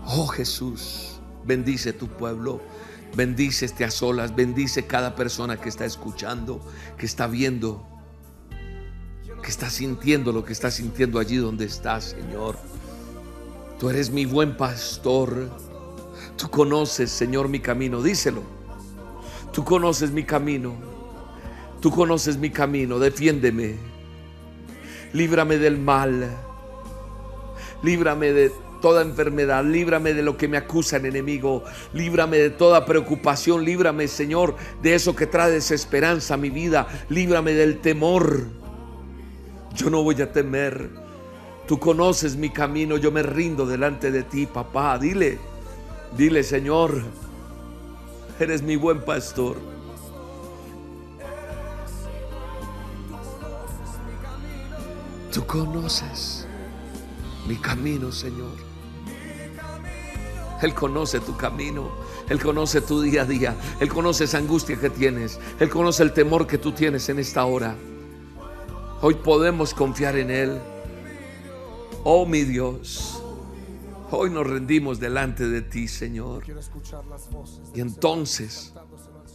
Oh 0.05 0.27
Jesús, 0.27 1.19
bendice 1.43 1.91
tu 1.91 2.07
pueblo. 2.07 2.61
Bendice 3.17 3.65
este 3.65 3.83
a 3.83 3.91
solas, 3.91 4.33
bendice 4.33 4.87
cada 4.87 5.13
persona 5.13 5.59
que 5.59 5.67
está 5.67 5.83
escuchando, 5.83 6.61
que 6.97 7.05
está 7.05 7.27
viendo, 7.27 7.85
que 9.43 9.49
está 9.49 9.69
sintiendo 9.69 10.31
lo 10.31 10.45
que 10.45 10.53
está 10.53 10.71
sintiendo 10.71 11.19
allí 11.19 11.35
donde 11.35 11.65
estás, 11.65 12.15
Señor. 12.17 12.57
Tú 13.79 13.89
eres 13.89 14.09
mi 14.09 14.25
buen 14.25 14.55
pastor. 14.57 15.49
Tú 16.37 16.49
conoces, 16.49 17.11
Señor, 17.11 17.49
mi 17.49 17.59
camino. 17.59 18.01
Díselo. 18.01 18.43
Tú 19.51 19.63
conoces 19.63 20.11
mi 20.11 20.23
camino. 20.23 20.75
Tú 21.81 21.91
conoces 21.91 22.37
mi 22.37 22.49
camino. 22.49 22.99
Defiéndeme. 22.99 23.75
Líbrame 25.13 25.57
del 25.57 25.77
mal. 25.77 26.29
Líbrame 27.83 28.33
de 28.33 28.51
toda 28.81 29.01
enfermedad, 29.01 29.63
líbrame 29.63 30.13
de 30.13 30.21
lo 30.21 30.37
que 30.37 30.47
me 30.47 30.57
acusa 30.57 30.97
el 30.97 31.05
enemigo, 31.05 31.63
líbrame 31.93 32.37
de 32.37 32.49
toda 32.51 32.85
preocupación, 32.85 33.65
líbrame, 33.65 34.07
Señor, 34.07 34.55
de 34.83 34.93
eso 34.93 35.15
que 35.15 35.25
trae 35.25 35.51
desesperanza 35.51 36.35
a 36.35 36.37
mi 36.37 36.51
vida, 36.51 36.87
líbrame 37.09 37.53
del 37.53 37.79
temor. 37.79 38.45
Yo 39.73 39.89
no 39.89 40.03
voy 40.03 40.21
a 40.21 40.31
temer. 40.31 41.04
Tú 41.67 41.79
conoces 41.79 42.35
mi 42.35 42.49
camino, 42.49 42.97
yo 42.97 43.11
me 43.11 43.23
rindo 43.23 43.65
delante 43.65 44.11
de 44.11 44.23
ti, 44.23 44.45
papá. 44.45 44.99
Dile, 44.99 45.39
dile, 46.15 46.43
Señor, 46.43 47.01
eres 48.39 48.61
mi 48.61 48.75
buen 48.75 49.01
pastor. 49.03 49.57
Tú 55.31 55.45
conoces 55.45 56.47
mi 57.47 57.55
camino, 57.55 58.11
Señor. 58.11 58.53
Él 60.61 60.73
conoce 60.73 61.19
tu 61.19 61.35
camino. 61.35 61.89
Él 62.29 62.41
conoce 62.41 62.81
tu 62.81 63.01
día 63.01 63.23
a 63.23 63.25
día. 63.25 63.55
Él 63.79 63.89
conoce 63.89 64.23
esa 64.23 64.37
angustia 64.37 64.79
que 64.79 64.89
tienes. 64.89 65.39
Él 65.59 65.69
conoce 65.69 66.03
el 66.03 66.13
temor 66.13 66.47
que 66.47 66.57
tú 66.57 66.71
tienes 66.71 67.09
en 67.09 67.19
esta 67.19 67.45
hora. 67.45 67.75
Hoy 69.01 69.15
podemos 69.15 69.73
confiar 69.73 70.15
en 70.15 70.31
Él. 70.31 70.61
Oh 72.07 72.27
mi 72.27 72.43
Dios. 72.43 73.19
Hoy 74.11 74.29
nos 74.29 74.45
rendimos 74.45 74.99
delante 74.99 75.49
de 75.49 75.63
ti, 75.63 75.87
Señor. 75.87 76.43
Y 77.73 77.81
entonces 77.81 78.73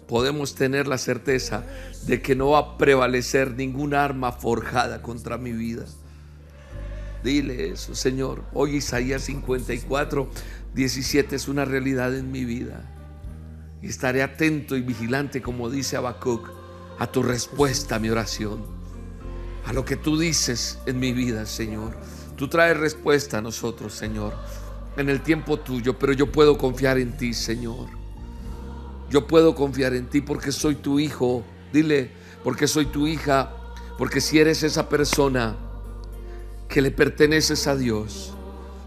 podemos 0.07 0.55
tener 0.55 0.87
la 0.87 0.97
certeza 0.97 1.67
de 2.07 2.23
que 2.23 2.37
no 2.37 2.51
va 2.51 2.59
a 2.61 2.79
prevalecer 2.79 3.57
ninguna 3.57 4.05
arma 4.05 4.31
forjada 4.31 5.03
contra 5.03 5.37
mi 5.37 5.51
vida. 5.51 5.85
Dile 7.25 7.71
eso, 7.71 7.97
Señor. 7.97 8.45
Hoy 8.55 8.77
Isaías 8.77 9.23
54 9.23 10.31
17 10.73 11.35
es 11.35 11.49
una 11.49 11.65
realidad 11.65 12.17
en 12.17 12.31
mi 12.31 12.45
vida. 12.45 12.89
Y 13.83 13.89
estaré 13.89 14.23
atento 14.23 14.77
y 14.77 14.83
vigilante, 14.83 15.43
como 15.43 15.71
dice 15.71 15.97
Habacuc, 15.97 16.49
a 17.01 17.09
tu 17.09 17.25
respuesta 17.25 17.97
a 17.97 17.99
mi 17.99 18.11
oración. 18.11 18.65
A 19.67 19.73
lo 19.73 19.85
que 19.85 19.97
tú 19.97 20.17
dices 20.17 20.79
en 20.87 21.01
mi 21.01 21.13
vida, 21.13 21.47
Señor. 21.47 21.97
Tú 22.41 22.49
traes 22.49 22.75
respuesta 22.75 23.37
a 23.37 23.43
nosotros, 23.43 23.93
Señor, 23.93 24.33
en 24.97 25.11
el 25.11 25.21
tiempo 25.21 25.59
tuyo, 25.59 25.99
pero 25.99 26.15
yo 26.15 26.33
puedo 26.33 26.57
confiar 26.57 26.97
en 26.97 27.15
ti, 27.15 27.35
Señor. 27.35 27.89
Yo 29.11 29.27
puedo 29.27 29.55
confiar 29.55 29.93
en 29.93 30.07
ti 30.07 30.23
porque 30.23 30.51
soy 30.51 30.77
tu 30.77 30.99
hijo. 30.99 31.45
Dile, 31.71 32.11
porque 32.43 32.67
soy 32.67 32.87
tu 32.87 33.07
hija, 33.07 33.53
porque 33.99 34.23
si 34.23 34.39
eres 34.39 34.63
esa 34.63 34.89
persona 34.89 35.55
que 36.67 36.81
le 36.81 36.91
perteneces 36.91 37.67
a 37.67 37.77
Dios, 37.77 38.33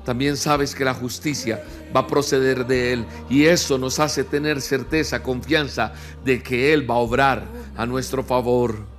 también 0.04 0.36
sabes 0.36 0.74
que 0.74 0.84
la 0.84 0.96
justicia 0.96 1.64
va 1.96 2.00
a 2.00 2.08
proceder 2.08 2.66
de 2.66 2.94
Él 2.94 3.06
y 3.30 3.46
eso 3.46 3.78
nos 3.78 4.00
hace 4.00 4.24
tener 4.24 4.62
certeza, 4.62 5.22
confianza 5.22 5.94
de 6.26 6.42
que 6.42 6.74
Él 6.74 6.90
va 6.90 6.96
a 6.96 6.98
obrar 6.98 7.46
a 7.78 7.86
nuestro 7.86 8.24
favor. 8.24 8.93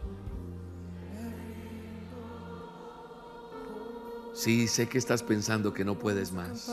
Sí, 4.35 4.67
sé 4.67 4.89
que 4.89 4.99
estás 4.99 5.23
pensando 5.23 5.73
que 5.73 5.85
no 5.85 5.97
puedes 5.97 6.33
más. 6.33 6.71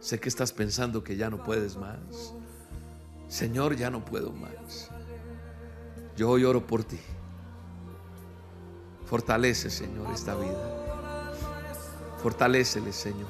Sé 0.00 0.18
que 0.18 0.28
estás 0.28 0.52
pensando 0.52 1.04
que 1.04 1.16
ya 1.16 1.28
no 1.28 1.42
puedes 1.42 1.76
más. 1.76 2.32
Señor, 3.28 3.76
ya 3.76 3.90
no 3.90 4.04
puedo 4.04 4.32
más. 4.32 4.90
Yo 6.16 6.30
hoy 6.30 6.44
oro 6.44 6.66
por 6.66 6.82
ti. 6.82 6.98
Fortalece, 9.04 9.68
Señor, 9.68 10.10
esta 10.12 10.34
vida. 10.34 11.34
Fortalécele, 12.22 12.92
Señor. 12.92 13.28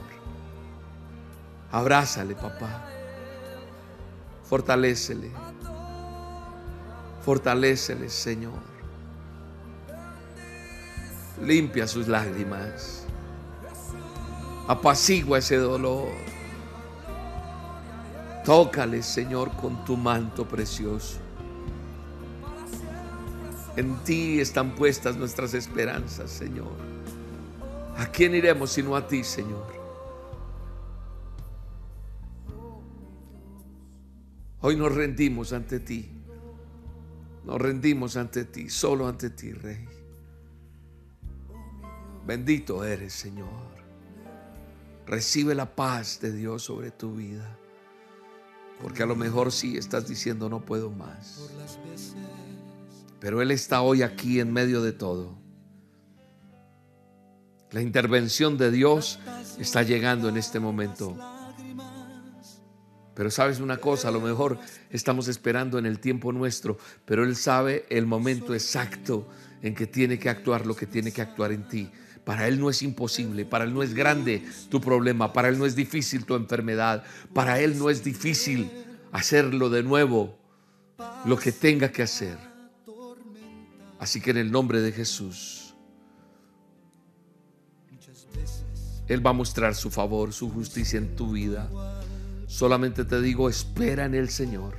Abrázale, 1.73 2.37
papá. 2.37 2.88
Fortalécele. 4.45 5.33
Fortalécele, 7.23 8.09
Señor. 8.09 8.75
Limpia 11.43 11.87
sus 11.87 12.09
lágrimas. 12.09 13.07
Apacigua 14.69 15.38
ese 15.38 15.57
dolor. 15.57 16.09
Tócale, 18.45 19.02
Señor, 19.02 19.50
con 19.57 19.85
tu 19.85 19.97
manto 19.97 20.47
precioso. 20.47 21.19
En 23.76 23.97
ti 24.05 24.40
están 24.40 24.75
puestas 24.75 25.16
nuestras 25.16 25.52
esperanzas, 25.52 26.31
Señor. 26.31 26.73
¿A 27.97 28.07
quién 28.07 28.35
iremos 28.35 28.71
sino 28.71 28.97
a 28.97 29.07
ti, 29.07 29.23
Señor? 29.23 29.66
Hoy 34.61 34.76
nos 34.76 34.95
rendimos 34.95 35.52
ante 35.52 35.81
ti. 35.81 36.11
Nos 37.45 37.61
rendimos 37.61 38.16
ante 38.16 38.45
ti, 38.45 38.69
solo 38.71 39.07
ante 39.07 39.31
ti, 39.31 39.52
Rey. 39.52 39.96
Bendito 42.26 42.85
eres, 42.85 43.12
Señor. 43.12 43.76
Recibe 45.06 45.54
la 45.54 45.76
paz 45.76 46.21
de 46.21 46.33
Dios 46.33 46.62
sobre 46.62 46.90
tu 46.90 47.14
vida. 47.14 47.56
Porque 48.83 49.02
a 49.02 49.06
lo 49.06 49.16
mejor 49.16 49.52
sí 49.52 49.76
estás 49.78 50.09
diciendo 50.09 50.49
no 50.49 50.61
puedo 50.61 50.90
más. 50.90 51.50
Pero 53.21 53.40
Él 53.40 53.50
está 53.50 53.80
hoy 53.80 54.02
aquí 54.02 54.40
en 54.40 54.52
medio 54.52 54.83
de 54.83 54.92
todo 54.92 55.47
la 57.76 57.83
intervención 57.83 58.56
de 58.56 58.71
Dios 58.71 59.18
está 59.59 59.83
llegando 59.83 60.28
en 60.28 60.37
este 60.37 60.61
momento. 60.61 61.16
Pero 63.14 63.30
sabes 63.30 63.61
una 63.61 63.78
cosa, 63.78 64.09
a 64.09 64.11
lo 64.11 64.21
mejor 64.21 64.59
estamos 64.90 65.28
esperando 65.28 65.78
en 65.78 65.87
el 65.87 66.00
tiempo 66.00 66.33
nuestro, 66.33 66.78
pero 67.04 67.25
Él 67.25 67.35
sabe 67.35 67.85
el 67.90 68.06
momento 68.06 68.54
exacto 68.54 69.28
en 69.62 69.75
que 69.75 69.87
tiene 69.87 70.18
que 70.18 70.28
actuar 70.28 70.64
lo 70.64 70.76
que 70.76 70.87
tiene 70.87 71.12
que 71.12 71.23
actuar 71.23 71.52
en 71.52 71.66
ti. 71.68 71.90
Para 72.26 72.49
Él 72.49 72.59
no 72.59 72.68
es 72.68 72.83
imposible, 72.83 73.45
para 73.45 73.62
Él 73.62 73.73
no 73.73 73.85
es 73.85 73.95
grande 73.95 74.45
tu 74.68 74.80
problema, 74.80 75.33
para 75.33 75.49
Él 75.49 75.61
no 75.61 75.64
es 75.64 75.76
difícil 75.76 76.25
tu 76.25 76.35
enfermedad, 76.35 77.04
para 77.33 77.61
Él 77.61 77.78
no 77.78 77.88
es 77.88 78.02
difícil 78.02 78.68
hacerlo 79.12 79.71
de 79.71 79.85
nuevo, 79.85 80.37
lo 81.25 81.37
que 81.37 81.52
tenga 81.52 81.92
que 81.92 82.02
hacer. 82.02 82.37
Así 84.00 84.21
que 84.21 84.33
en 84.33 84.38
el 84.38 84.50
nombre 84.50 84.80
de 84.80 84.90
Jesús. 84.90 85.73
Él 89.06 89.25
va 89.25 89.30
a 89.30 89.33
mostrar 89.33 89.76
su 89.76 89.92
favor, 89.92 90.33
su 90.33 90.50
justicia 90.50 90.99
en 90.99 91.14
tu 91.14 91.30
vida. 91.30 91.71
Solamente 92.49 93.04
te 93.04 93.21
digo, 93.21 93.49
espera 93.49 94.04
en 94.04 94.16
el 94.16 94.30
Señor. 94.30 94.75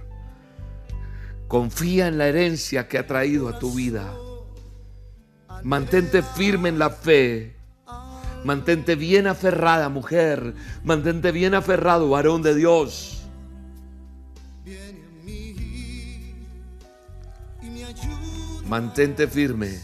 Confía 1.48 2.10
en 2.10 2.18
la 2.18 2.28
herencia 2.28 2.90
que 2.90 2.98
ha 2.98 3.08
traído 3.08 3.48
a 3.48 3.58
tu 3.58 3.74
vida. 3.74 4.14
Mantente 5.68 6.24
firme 6.24 6.70
en 6.70 6.80
la 6.80 6.90
fe. 6.90 7.54
Mantente 8.46 8.96
bien 8.96 9.28
aferrada, 9.28 9.90
mujer. 9.90 10.54
Mantente 10.86 11.34
bien 11.34 11.54
aferrado, 11.54 12.10
varón 12.10 12.42
de 12.42 12.56
Dios. 12.56 13.24
Mantente 18.66 19.28
firme. 19.28 19.78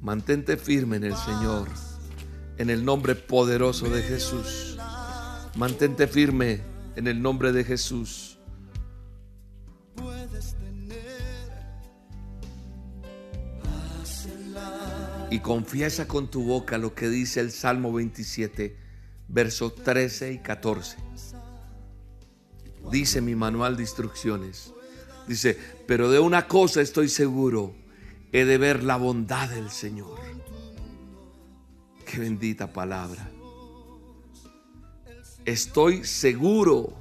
Mantente 0.00 0.56
firme 0.56 0.96
en 0.96 1.04
el 1.04 1.16
Señor 1.16 1.68
en 2.56 2.70
el 2.70 2.86
nombre 2.86 3.16
poderoso 3.16 3.90
de 3.90 4.02
Jesús. 4.02 4.78
Mantente 5.56 6.06
firme 6.06 6.62
en 6.96 7.06
el 7.06 7.20
nombre 7.20 7.52
de 7.52 7.64
Jesús. 7.64 8.35
Y 15.30 15.40
confiesa 15.40 16.06
con 16.06 16.30
tu 16.30 16.44
boca 16.44 16.78
lo 16.78 16.94
que 16.94 17.08
dice 17.08 17.40
el 17.40 17.50
Salmo 17.50 17.92
27, 17.92 18.76
versos 19.28 19.74
13 19.74 20.32
y 20.32 20.38
14. 20.38 20.96
Dice 22.90 23.20
mi 23.20 23.34
manual 23.34 23.76
de 23.76 23.82
instrucciones. 23.82 24.72
Dice, 25.26 25.58
pero 25.86 26.10
de 26.10 26.20
una 26.20 26.46
cosa 26.46 26.80
estoy 26.80 27.08
seguro, 27.08 27.74
he 28.32 28.44
de 28.44 28.58
ver 28.58 28.84
la 28.84 28.96
bondad 28.96 29.48
del 29.48 29.70
Señor. 29.70 30.18
Qué 32.04 32.20
bendita 32.20 32.72
palabra. 32.72 33.28
Estoy 35.44 36.04
seguro, 36.04 36.92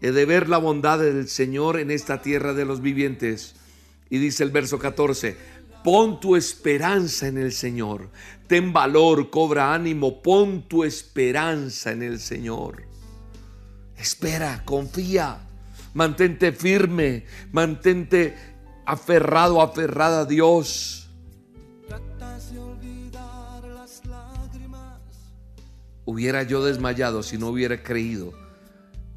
he 0.00 0.12
de 0.12 0.24
ver 0.24 0.48
la 0.48 0.58
bondad 0.58 1.00
del 1.00 1.28
Señor 1.28 1.78
en 1.78 1.90
esta 1.90 2.22
tierra 2.22 2.54
de 2.54 2.64
los 2.64 2.80
vivientes. 2.80 3.56
Y 4.10 4.18
dice 4.18 4.44
el 4.44 4.50
verso 4.50 4.78
14, 4.78 5.36
pon 5.82 6.20
tu 6.20 6.36
esperanza 6.36 7.26
en 7.26 7.38
el 7.38 7.52
Señor, 7.52 8.10
ten 8.46 8.72
valor, 8.72 9.30
cobra 9.30 9.74
ánimo, 9.74 10.22
pon 10.22 10.68
tu 10.68 10.84
esperanza 10.84 11.92
en 11.92 12.02
el 12.02 12.20
Señor. 12.20 12.84
Espera, 13.96 14.62
confía, 14.64 15.38
mantente 15.94 16.52
firme, 16.52 17.24
mantente 17.52 18.36
aferrado, 18.84 19.62
aferrada 19.62 20.20
a 20.20 20.24
Dios. 20.24 21.08
Hubiera 26.04 26.42
yo 26.42 26.64
desmayado 26.64 27.22
si 27.22 27.38
no 27.38 27.48
hubiera 27.48 27.82
creído 27.82 28.32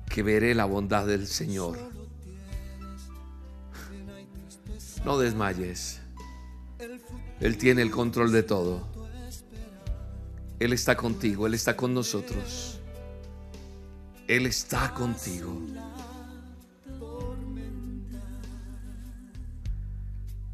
que 0.10 0.22
veré 0.24 0.54
la 0.54 0.66
bondad 0.66 1.08
del 1.08 1.28
Señor. 1.28 1.78
No 5.04 5.18
desmayes. 5.18 6.05
Él 7.40 7.58
tiene 7.58 7.82
el 7.82 7.92
control 7.92 8.32
de 8.32 8.44
todo. 8.44 8.88
Él 10.60 10.74
está 10.74 10.96
contigo, 10.96 11.48
Él 11.48 11.54
está 11.54 11.76
con 11.76 11.94
nosotros. 11.94 12.80
Él 14.28 14.46
está 14.46 14.94
contigo. 14.94 15.62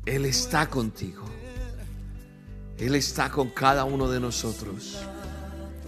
Él 0.05 0.25
está 0.25 0.69
contigo. 0.69 1.23
Él 2.77 2.95
está 2.95 3.29
con 3.29 3.49
cada 3.49 3.85
uno 3.85 4.09
de 4.09 4.19
nosotros. 4.19 4.97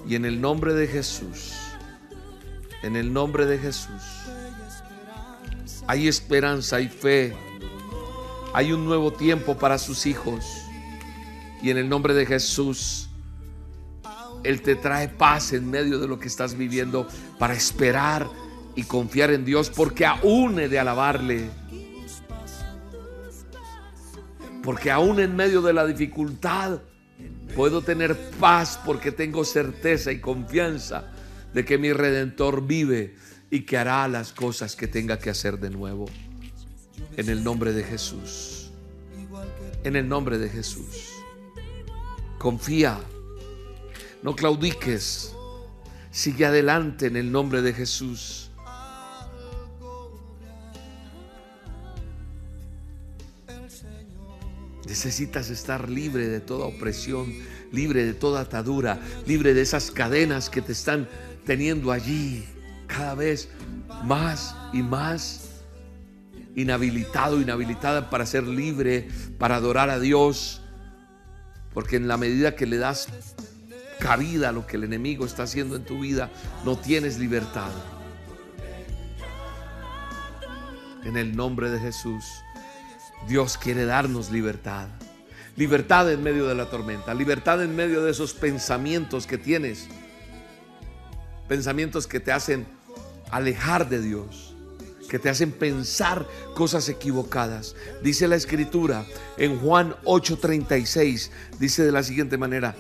Y 0.08 0.16
en 0.16 0.26
el 0.26 0.40
nombre 0.40 0.74
de 0.74 0.88
Jesús, 0.88 1.54
en 2.84 2.96
el 2.96 3.12
nombre 3.12 3.46
de 3.46 3.58
Jesús, 3.58 4.04
hay 5.88 6.08
esperanza, 6.08 6.76
hay 6.76 6.88
fe, 6.88 7.36
hay 8.54 8.72
un 8.72 8.86
nuevo 8.86 9.12
tiempo 9.12 9.58
para 9.58 9.78
sus 9.78 10.06
hijos. 10.06 10.63
Y 11.64 11.70
en 11.70 11.78
el 11.78 11.88
nombre 11.88 12.14
de 12.14 12.26
Jesús, 12.26 13.08
Él 14.44 14.62
te 14.62 14.76
trae 14.76 15.08
paz 15.08 15.54
en 15.54 15.72
medio 15.72 15.98
de 15.98 16.10
lo 16.10 16.20
que 16.20 16.28
estás 16.28 16.58
viviendo 16.58 17.08
para 17.40 17.54
esperar 17.54 18.30
y 18.76 18.84
confiar 18.84 19.32
en 19.32 19.46
Dios, 19.46 19.70
porque 19.70 20.06
aún 20.06 20.60
he 20.60 20.68
de 20.68 20.78
alabarle. 20.78 21.50
Porque 24.62 24.92
aún 24.92 25.22
en 25.22 25.38
medio 25.38 25.62
de 25.62 25.72
la 25.72 25.86
dificultad 25.86 26.82
puedo 27.56 27.82
tener 27.82 28.18
paz 28.42 28.78
porque 28.86 29.14
tengo 29.14 29.46
certeza 29.46 30.12
y 30.12 30.20
confianza 30.20 31.12
de 31.54 31.64
que 31.64 31.78
mi 31.78 31.94
redentor 31.94 32.68
vive 32.68 33.16
y 33.50 33.62
que 33.62 33.78
hará 33.78 34.06
las 34.10 34.34
cosas 34.34 34.76
que 34.76 34.88
tenga 34.88 35.18
que 35.18 35.30
hacer 35.30 35.60
de 35.60 35.70
nuevo. 35.70 36.08
En 37.16 37.30
el 37.30 37.42
nombre 37.42 37.72
de 37.72 37.84
Jesús. 37.84 38.72
En 39.86 39.96
el 39.96 40.10
nombre 40.10 40.38
de 40.38 40.50
Jesús. 40.50 41.23
Confía. 42.44 43.00
No 44.22 44.36
claudiques. 44.36 45.34
Sigue 46.12 46.46
adelante 46.46 47.08
en 47.08 47.16
el 47.16 47.32
nombre 47.32 47.62
de 47.62 47.72
Jesús. 47.72 48.52
Necesitas 54.86 55.50
estar 55.52 55.88
libre 55.88 56.28
de 56.28 56.42
toda 56.42 56.66
opresión, 56.66 57.34
libre 57.72 58.04
de 58.04 58.14
toda 58.14 58.42
atadura, 58.42 59.00
libre 59.26 59.54
de 59.54 59.62
esas 59.62 59.90
cadenas 59.90 60.50
que 60.50 60.62
te 60.62 60.74
están 60.74 61.08
teniendo 61.46 61.94
allí 61.94 62.44
cada 62.88 63.16
vez 63.16 63.48
más 64.04 64.54
y 64.74 64.84
más 64.84 65.62
inhabilitado, 66.58 67.40
inhabilitada 67.40 68.10
para 68.10 68.26
ser 68.26 68.44
libre, 68.44 69.08
para 69.40 69.56
adorar 69.56 69.90
a 69.90 69.98
Dios. 69.98 70.63
Porque 71.74 71.96
en 71.96 72.08
la 72.08 72.18
medida 72.18 72.56
que 72.56 72.66
le 72.66 72.78
das 72.78 73.08
cabida 74.00 74.50
a 74.50 74.52
lo 74.52 74.68
que 74.68 74.78
el 74.78 74.84
enemigo 74.84 75.26
está 75.26 75.44
haciendo 75.44 75.76
en 75.76 75.86
tu 75.86 76.00
vida, 76.00 76.30
no 76.66 76.78
tienes 76.78 77.18
libertad. 77.20 77.72
En 81.04 81.18
el 81.18 81.36
nombre 81.36 81.70
de 81.70 81.80
Jesús. 81.80 82.24
Dios 83.28 83.58
quiere 83.58 83.86
darnos 83.86 84.32
libertad. 84.32 84.88
Libertad 85.56 86.12
en 86.12 86.24
medio 86.24 86.48
de 86.48 86.56
la 86.56 86.70
tormenta, 86.70 87.14
libertad 87.14 87.62
en 87.64 87.76
medio 87.76 88.04
de 88.04 88.12
esos 88.12 88.34
pensamientos 88.34 89.28
que 89.28 89.38
tienes. 89.38 89.88
Pensamientos 91.48 92.08
que 92.08 92.20
te 92.20 92.32
hacen 92.32 92.66
alejar 93.30 93.88
de 93.88 94.02
Dios, 94.02 94.53
que 95.10 95.20
te 95.20 95.30
hacen 95.30 95.52
pensar 95.52 96.28
cosas 96.56 96.90
equivocadas. 96.90 97.76
Dice 98.02 98.28
la 98.28 98.36
escritura 98.36 99.06
en 99.38 99.60
Juan 99.60 99.96
8:36, 100.04 101.32
dice 101.60 101.84
de 101.84 101.92
la 101.92 102.04
siguiente 102.04 102.38
manera, 102.38 102.76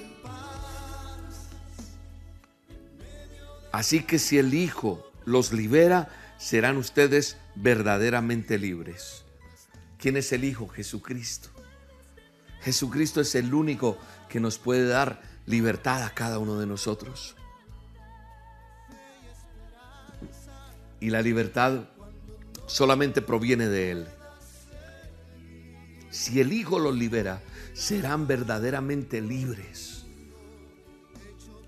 Así 3.73 4.03
que 4.03 4.19
si 4.19 4.37
el 4.37 4.53
Hijo 4.53 5.11
los 5.25 5.51
libera, 5.51 6.07
serán 6.37 6.77
ustedes 6.77 7.37
verdaderamente 7.55 8.59
libres. 8.59 9.23
¿Quién 9.97 10.15
es 10.15 10.31
el 10.31 10.43
Hijo? 10.43 10.67
Jesucristo. 10.67 11.49
Jesucristo 12.61 13.19
es 13.19 13.33
el 13.33 13.51
único 13.51 13.97
que 14.29 14.39
nos 14.39 14.59
puede 14.59 14.85
dar 14.85 15.23
libertad 15.47 16.03
a 16.03 16.13
cada 16.13 16.37
uno 16.37 16.59
de 16.59 16.67
nosotros. 16.67 17.35
Y 20.99 21.09
la 21.09 21.23
libertad 21.23 21.89
solamente 22.73 23.21
proviene 23.21 23.67
de 23.67 23.91
Él. 23.91 24.07
Si 26.09 26.39
el 26.39 26.51
Hijo 26.51 26.79
los 26.79 26.95
libera, 26.95 27.39
serán 27.73 28.25
verdaderamente 28.25 29.21
libres. 29.21 30.05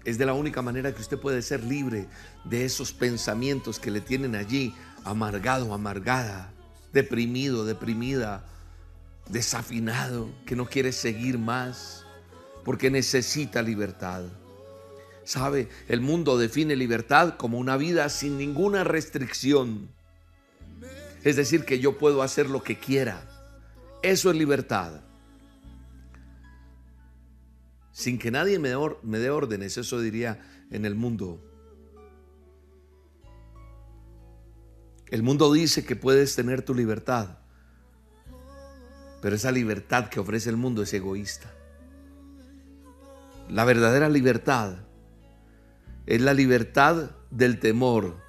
Es 0.03 0.17
de 0.17 0.25
la 0.25 0.33
única 0.33 0.63
manera 0.63 0.95
que 0.95 1.01
usted 1.01 1.19
puede 1.19 1.43
ser 1.43 1.63
libre 1.63 2.07
de 2.43 2.65
esos 2.65 2.91
pensamientos 2.91 3.79
que 3.79 3.91
le 3.91 4.01
tienen 4.01 4.35
allí 4.35 4.73
amargado, 5.03 5.75
amargada 5.75 6.51
deprimido, 6.91 7.65
deprimida, 7.65 8.43
desafinado, 9.29 10.31
que 10.47 10.55
no 10.55 10.65
quiere 10.65 10.91
seguir 10.91 11.37
más, 11.37 12.03
porque 12.63 12.89
necesita 12.89 13.61
libertad. 13.61 14.23
¿Sabe? 15.23 15.69
El 15.87 16.01
mundo 16.01 16.39
define 16.39 16.75
libertad 16.75 17.35
como 17.37 17.59
una 17.59 17.77
vida 17.77 18.09
sin 18.09 18.39
ninguna 18.39 18.83
restricción. 18.83 19.94
Es 21.25 21.35
decir, 21.35 21.65
que 21.65 21.79
yo 21.79 21.97
puedo 21.97 22.21
hacer 22.21 22.51
lo 22.51 22.61
que 22.61 22.77
quiera. 22.77 23.27
Eso 24.03 24.29
es 24.29 24.37
libertad. 24.37 25.01
Sin 27.91 28.19
que 28.19 28.29
nadie 28.29 28.59
me, 28.59 28.69
dé 28.69 29.29
órdenes, 29.31 29.75
eso 29.79 29.99
diría 29.99 30.39
en 30.69 30.85
el 30.85 30.93
mundo. 30.93 31.41
El 35.07 35.23
mundo 35.23 35.51
dice 35.51 35.83
que 35.83 35.95
puedes 35.95 36.35
tener 36.35 36.61
tu 36.61 36.75
libertad, 36.75 37.39
pero 39.19 39.35
esa 39.35 39.51
libertad 39.51 40.09
que 40.09 40.19
ofrece 40.19 40.51
el 40.51 40.57
mundo 40.57 40.83
es 40.83 40.93
egoísta. 40.93 41.51
La 43.49 43.65
verdadera 43.65 44.09
libertad 44.09 44.75
es 46.05 46.21
la 46.21 46.35
libertad 46.35 47.09
del 47.31 47.59
temor, 47.59 48.24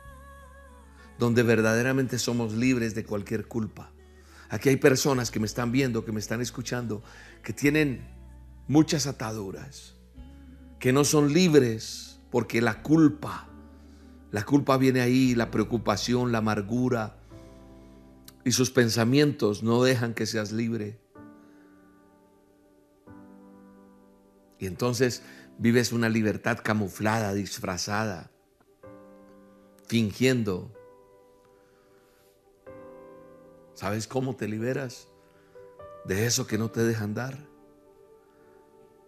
donde 1.19 1.43
verdaderamente 1.43 2.19
somos 2.19 2.53
libres 2.55 2.95
de 2.95 3.05
cualquier 3.05 3.47
culpa. 3.47 3.93
Aquí 4.49 4.69
hay 4.69 4.77
personas 4.77 5.31
que 5.31 5.41
me 5.41 5.47
están 5.47 5.73
viendo, 5.73 6.05
que 6.05 6.13
me 6.13 6.21
están 6.21 6.41
escuchando, 6.41 7.03
que 7.43 7.53
tienen 7.53 8.07
muchas 8.69 9.07
ataduras, 9.07 9.95
que 10.79 10.93
no 10.93 11.05
son 11.05 11.33
libres 11.33 12.21
porque 12.31 12.61
la 12.61 12.83
culpa 12.83 13.49
la 14.33 14.45
culpa 14.45 14.77
viene 14.77 15.01
ahí, 15.01 15.35
la 15.35 15.51
preocupación, 15.51 16.33
la 16.33 16.39
amargura 16.39 17.17
y 18.45 18.53
sus 18.53 18.71
pensamientos 18.71 19.63
no 19.63 19.83
dejan 19.83 20.13
que 20.13 20.27
seas 20.27 20.53
libre. 20.53 20.99
Y 24.59 24.67
entonces 24.67 25.23
Vives 25.59 25.93
una 25.93 26.11
libertad 26.11 26.59
camuflada, 26.63 27.33
disfrazada, 27.33 28.31
fingiendo. 29.87 30.76
¿Sabes 33.77 34.09
cómo 34.09 34.35
te 34.35 34.49
liberas 34.49 35.07
de 36.07 36.25
eso 36.25 36.47
que 36.47 36.57
no 36.57 36.71
te 36.71 36.83
deja 36.83 37.05
andar? 37.05 37.37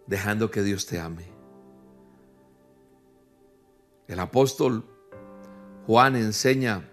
Dejando 0.05 0.51
que 0.51 0.61
Dios 0.61 0.85
te 0.85 0.99
ame. 0.99 1.25
El 4.07 4.19
apóstol 4.19 4.85
Juan 5.87 6.15
enseña 6.15 6.87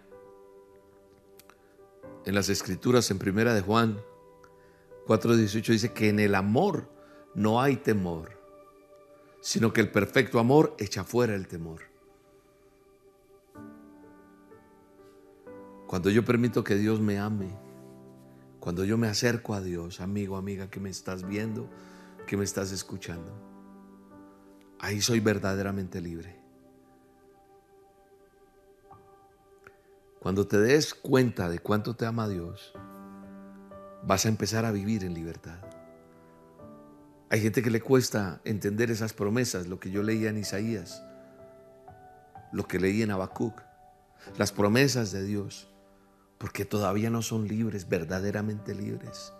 en 2.25 2.35
las 2.35 2.49
escrituras 2.49 3.11
en 3.11 3.19
primera 3.19 3.53
de 3.53 3.61
Juan 3.61 4.01
4:18 5.07 5.73
dice 5.73 5.93
que 5.93 6.09
en 6.09 6.19
el 6.19 6.35
amor 6.35 6.89
no 7.35 7.61
hay 7.61 7.77
temor, 7.77 8.41
sino 9.43 9.75
que 9.75 9.83
el 9.83 9.91
perfecto 9.91 10.39
amor 10.39 10.75
echa 10.79 11.05
fuera 11.05 11.35
el 11.35 11.47
temor. 11.47 11.83
Cuando 15.87 16.09
yo 16.09 16.25
permito 16.25 16.65
que 16.65 16.75
Dios 16.77 17.01
me 17.01 17.19
ame, 17.19 17.66
cuando 18.67 18.85
yo 18.85 18.99
me 18.99 19.07
acerco 19.07 19.55
a 19.55 19.61
Dios, 19.61 20.01
amigo, 20.01 20.37
amiga, 20.37 20.69
que 20.69 20.81
me 20.81 20.91
estás 20.91 21.25
viendo, 21.25 21.71
que 22.27 22.37
me 22.37 22.43
estás 22.43 22.73
escuchando, 22.73 23.33
ahí 24.81 25.01
soy 25.01 25.21
verdaderamente 25.21 26.01
libre. 26.01 26.37
Cuando 30.19 30.49
te 30.49 30.59
des 30.59 30.95
cuenta 30.95 31.49
de 31.49 31.61
cuánto 31.61 31.95
te 31.95 32.07
ama 32.07 32.29
Dios, 32.29 32.73
vas 34.03 34.27
a 34.27 34.31
empezar 34.31 34.65
a 34.65 34.73
vivir 34.73 35.05
en 35.05 35.15
libertad. 35.15 35.61
Hay 37.31 37.43
gente 37.43 37.63
que 37.63 37.71
le 37.71 37.81
cuesta 37.81 38.41
entender 38.43 38.91
esas 38.91 39.13
promesas, 39.13 39.69
lo 39.69 39.79
que 39.79 39.93
yo 39.93 40.03
leía 40.03 40.31
en 40.31 40.39
Isaías, 40.39 41.05
lo 42.51 42.67
que 42.67 42.81
leí 42.81 43.01
en 43.03 43.13
Habacuc, 43.13 43.63
las 44.37 44.51
promesas 44.51 45.13
de 45.13 45.23
Dios, 45.23 45.71
porque 46.39 46.65
todavía 46.65 47.11
no 47.11 47.23
son 47.23 47.49
libres, 47.49 47.89
verdaderamente 47.89 48.75
libres. 48.75 49.33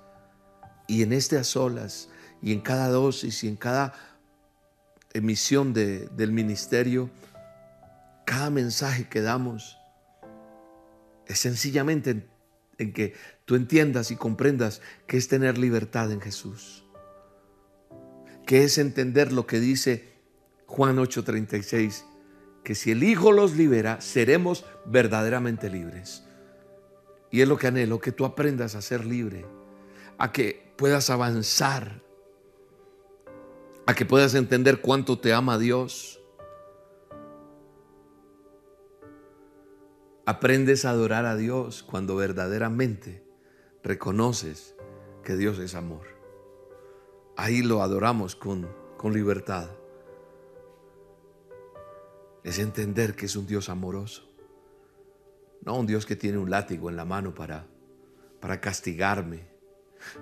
Y 0.87 1.03
en 1.03 1.13
este 1.13 1.37
a 1.37 1.45
solas, 1.45 2.09
y 2.43 2.53
en 2.53 2.61
cada 2.61 2.89
dosis, 2.89 3.45
y 3.45 3.49
en 3.49 3.57
cada 3.57 3.93
emisión 5.13 5.73
del 5.73 6.33
ministerio, 6.33 7.11
cada 8.25 8.51
mensaje 8.51 9.09
que 9.09 9.21
damos, 9.21 9.79
es 11.27 11.39
sencillamente 11.39 12.29
en, 12.79 12.93
que 12.93 13.15
tú 13.45 13.55
entiendas 13.55 14.11
y 14.11 14.17
comprendas 14.17 14.81
que 15.07 15.17
es 15.17 15.29
tener 15.29 15.59
libertad 15.59 16.13
en 16.13 16.21
Jesús. 16.21 16.85
Que 18.47 18.65
es 18.65 18.79
entender 18.79 19.33
lo 19.33 19.47
que 19.47 19.59
dice 19.59 20.13
Juan 20.67 20.99
8:36, 20.99 22.05
que 22.63 22.75
si 22.75 22.91
el 22.91 23.03
Hijo 23.03 23.33
los 23.33 23.57
libera, 23.57 24.01
seremos 24.01 24.65
verdaderamente 24.85 25.71
libres. 25.71 26.26
Y 27.37 27.43
es 27.43 27.49
lo 27.49 27.59
que 27.59 27.67
anhelo, 27.67 28.01
que 28.01 28.13
tú 28.13 28.25
aprendas 28.25 28.75
a 28.77 28.81
ser 28.81 29.05
libre, 29.05 29.45
a 30.17 30.33
que 30.33 30.73
puedas 30.77 31.11
avanzar, 31.11 32.01
a 33.85 33.93
que 33.93 34.07
puedas 34.07 34.35
entender 34.35 34.81
cuánto 34.81 35.19
te 35.19 35.35
ama 35.35 35.59
Dios, 35.59 36.23
Aprendes 40.25 40.87
a 40.87 40.91
adorar 40.91 41.27
a 41.27 41.37
Dios 41.37 41.83
cuando 41.85 42.17
verdaderamente 42.17 43.23
reconoces 43.85 44.75
que 45.23 45.37
Dios 45.37 45.59
es 45.59 45.75
amor. 45.75 46.07
Ahí 47.37 47.63
lo 47.63 47.83
adoramos 47.83 48.35
con, 48.35 48.67
con 48.97 49.13
libertad. 49.13 49.69
Es 52.43 52.59
entender 52.59 53.15
que 53.15 53.27
es 53.27 53.37
un 53.37 53.47
Dios 53.47 53.69
amoroso. 53.69 54.36
No 55.67 55.75
un 55.75 55.87
Dios 55.87 56.07
que 56.07 56.15
tiene 56.15 56.39
un 56.39 56.49
látigo 56.49 56.89
en 56.89 56.97
la 56.97 57.05
mano 57.05 57.35
para, 57.35 57.67
para 58.41 58.61
castigarme. 58.61 59.49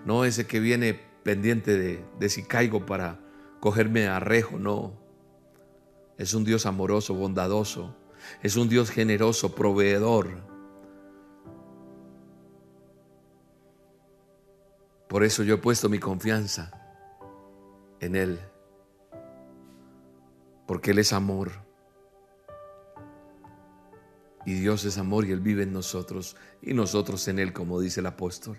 No 0.06 0.24
ese 0.24 0.46
que 0.46 0.58
viene 0.58 0.98
pendiente 1.22 1.76
de, 1.76 2.02
de 2.18 2.28
si 2.30 2.44
caigo 2.44 2.86
para 2.86 3.20
cogerme 3.60 4.08
a 4.08 4.18
rejo. 4.20 4.58
No. 4.58 4.94
Es 6.16 6.32
un 6.32 6.44
Dios 6.44 6.64
amoroso, 6.64 7.14
bondadoso, 7.14 7.94
es 8.42 8.56
un 8.56 8.70
Dios 8.70 8.90
generoso, 8.90 9.54
proveedor. 9.54 10.30
Por 15.08 15.24
eso 15.24 15.42
yo 15.42 15.56
he 15.56 15.58
puesto 15.58 15.90
mi 15.90 15.98
confianza 15.98 16.72
en 18.00 18.16
Él. 18.16 18.40
Porque 20.66 20.92
Él 20.92 21.00
es 21.00 21.12
amor. 21.12 21.63
Y 24.46 24.54
Dios 24.54 24.84
es 24.84 24.98
amor 24.98 25.24
y 25.24 25.32
Él 25.32 25.40
vive 25.40 25.62
en 25.62 25.72
nosotros 25.72 26.36
y 26.60 26.74
nosotros 26.74 27.26
en 27.28 27.38
Él, 27.38 27.52
como 27.52 27.80
dice 27.80 28.00
el 28.00 28.06
apóstol. 28.06 28.58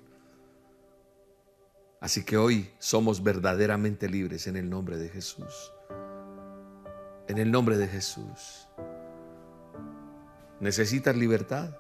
Así 1.99 2.23
que 2.23 2.37
hoy 2.37 2.69
somos 2.79 3.23
verdaderamente 3.23 4.09
libres 4.09 4.47
en 4.47 4.57
el 4.57 4.69
nombre 4.69 4.97
de 4.97 5.09
Jesús. 5.09 5.71
En 7.27 7.37
el 7.37 7.51
nombre 7.51 7.77
de 7.77 7.87
Jesús. 7.87 8.67
¿Necesitas 10.59 11.15
libertad? 11.15 11.75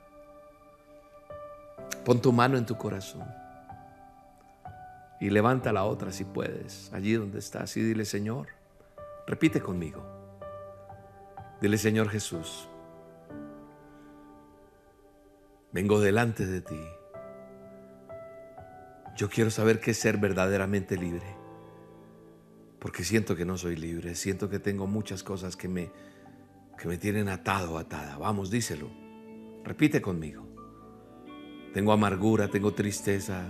Pon 2.03 2.21
tu 2.21 2.31
mano 2.31 2.57
en 2.57 2.65
tu 2.65 2.77
corazón 2.77 3.27
y 5.19 5.29
levanta 5.29 5.71
la 5.71 5.85
otra 5.85 6.11
si 6.11 6.23
puedes, 6.23 6.91
allí 6.93 7.13
donde 7.13 7.39
estás, 7.39 7.75
y 7.77 7.81
dile, 7.81 8.05
Señor, 8.05 8.47
repite 9.25 9.61
conmigo. 9.61 10.03
Dile, 11.61 11.77
Señor 11.77 12.09
Jesús, 12.09 12.67
vengo 15.75 15.99
delante 15.99 16.45
de 16.45 16.61
ti. 16.61 16.79
Yo 19.17 19.29
quiero 19.29 19.51
saber 19.51 19.81
qué 19.81 19.91
es 19.91 19.97
ser 19.99 20.17
verdaderamente 20.17 20.95
libre, 20.95 21.35
porque 22.79 23.03
siento 23.03 23.35
que 23.35 23.43
no 23.43 23.57
soy 23.57 23.75
libre, 23.75 24.15
siento 24.15 24.49
que 24.49 24.59
tengo 24.59 24.87
muchas 24.87 25.21
cosas 25.21 25.57
que 25.57 25.67
me 25.67 25.91
que 26.77 26.87
me 26.87 26.97
tienen 26.97 27.27
atado 27.27 27.77
atada. 27.77 28.17
Vamos, 28.17 28.49
díselo. 28.49 28.89
Repite 29.65 30.01
conmigo. 30.01 30.47
Tengo 31.73 31.91
amargura, 31.91 32.47
tengo 32.47 32.73
tristeza, 32.73 33.43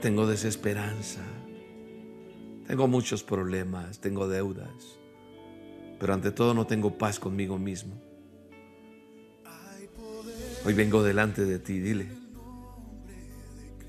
tengo 0.00 0.26
desesperanza, 0.26 1.20
tengo 2.66 2.88
muchos 2.88 3.22
problemas, 3.22 4.00
tengo 4.00 4.26
deudas, 4.26 4.98
pero 6.00 6.14
ante 6.14 6.30
todo 6.30 6.54
no 6.54 6.66
tengo 6.66 6.96
paz 6.96 7.20
conmigo 7.20 7.58
mismo. 7.58 8.03
Hoy 10.64 10.74
vengo 10.74 11.02
delante 11.02 11.44
de 11.44 11.58
ti, 11.58 11.78
dile. 11.78 12.06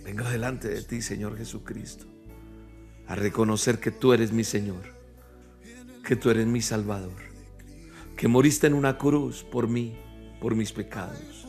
Vengo 0.03 0.23
delante 0.29 0.67
de 0.67 0.81
ti, 0.83 1.01
Señor 1.01 1.37
Jesucristo, 1.37 2.05
a 3.07 3.15
reconocer 3.15 3.79
que 3.79 3.91
tú 3.91 4.13
eres 4.13 4.31
mi 4.31 4.43
Señor 4.43 4.95
que 6.05 6.15
tú 6.15 6.29
eres 6.29 6.45
mi 6.45 6.61
Salvador, 6.61 7.13
que 8.15 8.27
moriste 8.27 8.67
en 8.67 8.75
una 8.75 8.97
cruz 8.97 9.43
por 9.43 9.67
mí, 9.67 9.97
por 10.39 10.55
mis 10.55 10.71
pecados. 10.71 11.47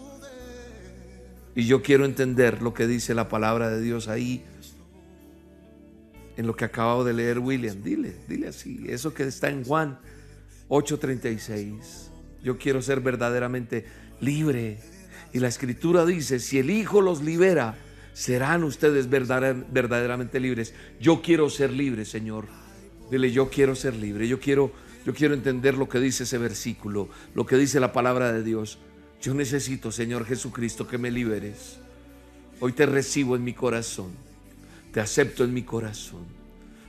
Y 1.54 1.66
yo 1.66 1.82
quiero 1.82 2.04
entender 2.04 2.62
lo 2.62 2.74
que 2.74 2.86
dice 2.86 3.14
la 3.14 3.28
palabra 3.28 3.68
de 3.70 3.80
Dios 3.80 4.08
ahí, 4.08 4.44
en 6.36 6.46
lo 6.46 6.56
que 6.56 6.64
acabado 6.64 7.04
de 7.04 7.12
leer 7.12 7.38
William. 7.38 7.82
Dile, 7.82 8.16
dile 8.28 8.48
así, 8.48 8.84
eso 8.88 9.14
que 9.14 9.24
está 9.24 9.50
en 9.50 9.64
Juan 9.64 9.98
8:36. 10.68 12.10
Yo 12.42 12.58
quiero 12.58 12.82
ser 12.82 13.00
verdaderamente 13.00 13.84
libre. 14.20 14.78
Y 15.36 15.38
la 15.38 15.48
escritura 15.48 16.06
dice, 16.06 16.40
si 16.40 16.58
el 16.58 16.70
Hijo 16.70 17.02
los 17.02 17.22
libera, 17.22 17.76
serán 18.14 18.64
ustedes 18.64 19.10
verdaderamente 19.10 20.40
libres. 20.40 20.72
Yo 20.98 21.20
quiero 21.20 21.50
ser 21.50 21.74
libre, 21.74 22.06
Señor. 22.06 22.46
Dile, 23.10 23.30
yo 23.30 23.50
quiero 23.50 23.74
ser 23.74 23.94
libre, 23.96 24.26
yo 24.28 24.40
quiero, 24.40 24.72
yo 25.04 25.12
quiero 25.12 25.34
entender 25.34 25.76
lo 25.76 25.90
que 25.90 26.00
dice 26.00 26.22
ese 26.22 26.38
versículo, 26.38 27.10
lo 27.34 27.44
que 27.44 27.58
dice 27.58 27.80
la 27.80 27.92
palabra 27.92 28.32
de 28.32 28.42
Dios. 28.42 28.78
Yo 29.20 29.34
necesito, 29.34 29.92
Señor 29.92 30.24
Jesucristo, 30.24 30.88
que 30.88 30.96
me 30.96 31.10
liberes. 31.10 31.80
Hoy 32.58 32.72
te 32.72 32.86
recibo 32.86 33.36
en 33.36 33.44
mi 33.44 33.52
corazón, 33.52 34.12
te 34.90 35.00
acepto 35.00 35.44
en 35.44 35.52
mi 35.52 35.64
corazón, 35.64 36.24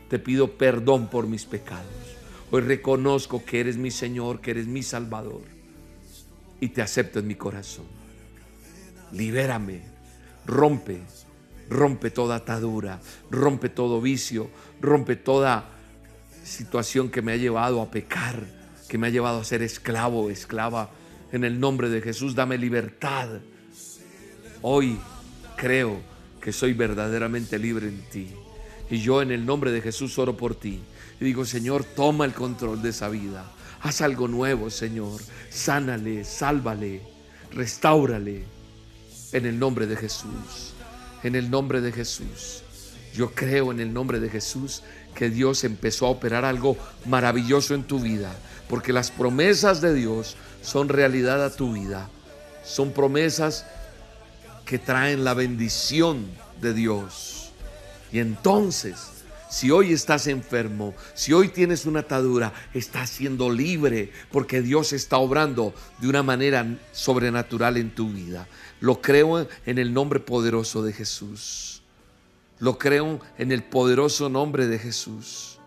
te 0.09 0.19
pido 0.19 0.53
perdón 0.53 1.09
por 1.09 1.27
mis 1.27 1.43
pecados. 1.43 1.83
Hoy 2.49 2.61
reconozco 2.61 3.43
que 3.43 3.59
eres 3.59 3.75
mi 3.75 3.91
Señor, 3.91 4.39
que 4.39 4.51
eres 4.51 4.67
mi 4.67 4.83
Salvador 4.83 5.41
y 6.61 6.69
te 6.69 6.81
acepto 6.81 7.19
en 7.19 7.27
mi 7.27 7.35
corazón. 7.35 7.96
Libérame, 9.11 9.81
rompe, 10.45 11.01
rompe 11.69 12.11
toda 12.11 12.35
atadura, 12.35 12.99
rompe 13.29 13.69
todo 13.69 14.01
vicio, 14.01 14.49
rompe 14.81 15.15
toda 15.15 15.65
situación 16.43 17.09
que 17.09 17.21
me 17.21 17.33
ha 17.33 17.37
llevado 17.37 17.81
a 17.81 17.91
pecar, 17.91 18.43
que 18.87 18.97
me 18.97 19.07
ha 19.07 19.09
llevado 19.09 19.39
a 19.39 19.43
ser 19.43 19.61
esclavo, 19.61 20.29
esclava. 20.29 20.89
En 21.31 21.43
el 21.43 21.59
nombre 21.59 21.89
de 21.89 22.01
Jesús, 22.01 22.35
dame 22.35 22.57
libertad. 22.57 23.27
Hoy 24.61 24.97
creo 25.57 25.99
que 26.41 26.53
soy 26.53 26.73
verdaderamente 26.73 27.59
libre 27.59 27.89
en 27.89 28.01
ti. 28.09 28.33
Y 28.89 28.99
yo 28.99 29.21
en 29.21 29.31
el 29.31 29.45
nombre 29.45 29.71
de 29.71 29.81
Jesús 29.81 30.17
oro 30.17 30.37
por 30.37 30.55
ti. 30.55 30.81
Y 31.19 31.25
digo, 31.25 31.43
Señor, 31.45 31.83
toma 31.83 32.23
el 32.23 32.33
control 32.33 32.81
de 32.81 32.89
esa 32.89 33.09
vida. 33.09 33.51
Haz 33.81 34.01
algo 34.01 34.29
nuevo, 34.29 34.69
Señor. 34.69 35.19
Sánale, 35.49 36.23
sálvale, 36.23 37.01
restáurale. 37.51 38.56
En 39.31 39.45
el 39.45 39.59
nombre 39.59 39.87
de 39.87 39.95
Jesús. 39.95 40.73
En 41.23 41.35
el 41.35 41.49
nombre 41.49 41.81
de 41.81 41.91
Jesús. 41.91 42.63
Yo 43.13 43.31
creo 43.33 43.71
en 43.71 43.79
el 43.79 43.93
nombre 43.93 44.19
de 44.19 44.29
Jesús 44.29 44.83
que 45.15 45.29
Dios 45.29 45.63
empezó 45.63 46.05
a 46.05 46.09
operar 46.09 46.45
algo 46.45 46.77
maravilloso 47.05 47.73
en 47.73 47.83
tu 47.83 47.99
vida. 47.99 48.33
Porque 48.69 48.93
las 48.93 49.11
promesas 49.11 49.81
de 49.81 49.93
Dios 49.93 50.37
son 50.61 50.89
realidad 50.89 51.43
a 51.43 51.55
tu 51.55 51.73
vida. 51.73 52.09
Son 52.63 52.91
promesas 52.91 53.65
que 54.65 54.77
traen 54.77 55.23
la 55.23 55.33
bendición 55.33 56.25
de 56.61 56.73
Dios. 56.73 57.51
Y 58.11 58.19
entonces, 58.19 58.95
si 59.49 59.71
hoy 59.71 59.93
estás 59.93 60.27
enfermo, 60.27 60.93
si 61.13 61.31
hoy 61.33 61.47
tienes 61.49 61.85
una 61.85 62.01
atadura, 62.01 62.53
estás 62.73 63.09
siendo 63.09 63.49
libre 63.49 64.11
porque 64.31 64.61
Dios 64.61 64.91
está 64.93 65.17
obrando 65.17 65.73
de 65.99 66.09
una 66.09 66.21
manera 66.21 66.65
sobrenatural 66.91 67.77
en 67.77 67.91
tu 67.91 68.09
vida. 68.09 68.47
Lo 68.79 69.01
creo 69.01 69.47
en 69.65 69.77
el 69.77 69.93
nombre 69.93 70.19
poderoso 70.19 70.83
de 70.83 70.93
Jesús. 70.93 71.81
Lo 72.59 72.77
creo 72.77 73.19
en 73.37 73.51
el 73.51 73.63
poderoso 73.63 74.29
nombre 74.29 74.67
de 74.67 74.79
Jesús. 74.79 75.59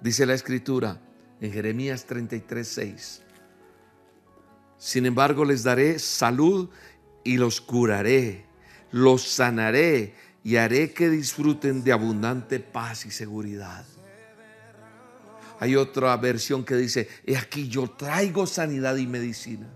Dice 0.00 0.26
la 0.26 0.34
escritura 0.34 1.00
en 1.40 1.52
Jeremías 1.52 2.04
33, 2.04 2.66
6. 2.66 3.22
Sin 4.78 5.06
embargo, 5.06 5.44
les 5.44 5.62
daré 5.62 5.98
salud 5.98 6.68
y 7.22 7.36
los 7.36 7.60
curaré, 7.60 8.46
los 8.90 9.22
sanaré 9.22 10.14
y 10.42 10.56
haré 10.56 10.92
que 10.92 11.08
disfruten 11.08 11.84
de 11.84 11.92
abundante 11.92 12.58
paz 12.58 13.06
y 13.06 13.12
seguridad. 13.12 13.84
Hay 15.60 15.76
otra 15.76 16.16
versión 16.16 16.64
que 16.64 16.74
dice, 16.74 17.08
he 17.24 17.36
aquí 17.36 17.68
yo 17.68 17.88
traigo 17.88 18.48
sanidad 18.48 18.96
y 18.96 19.06
medicina. 19.06 19.68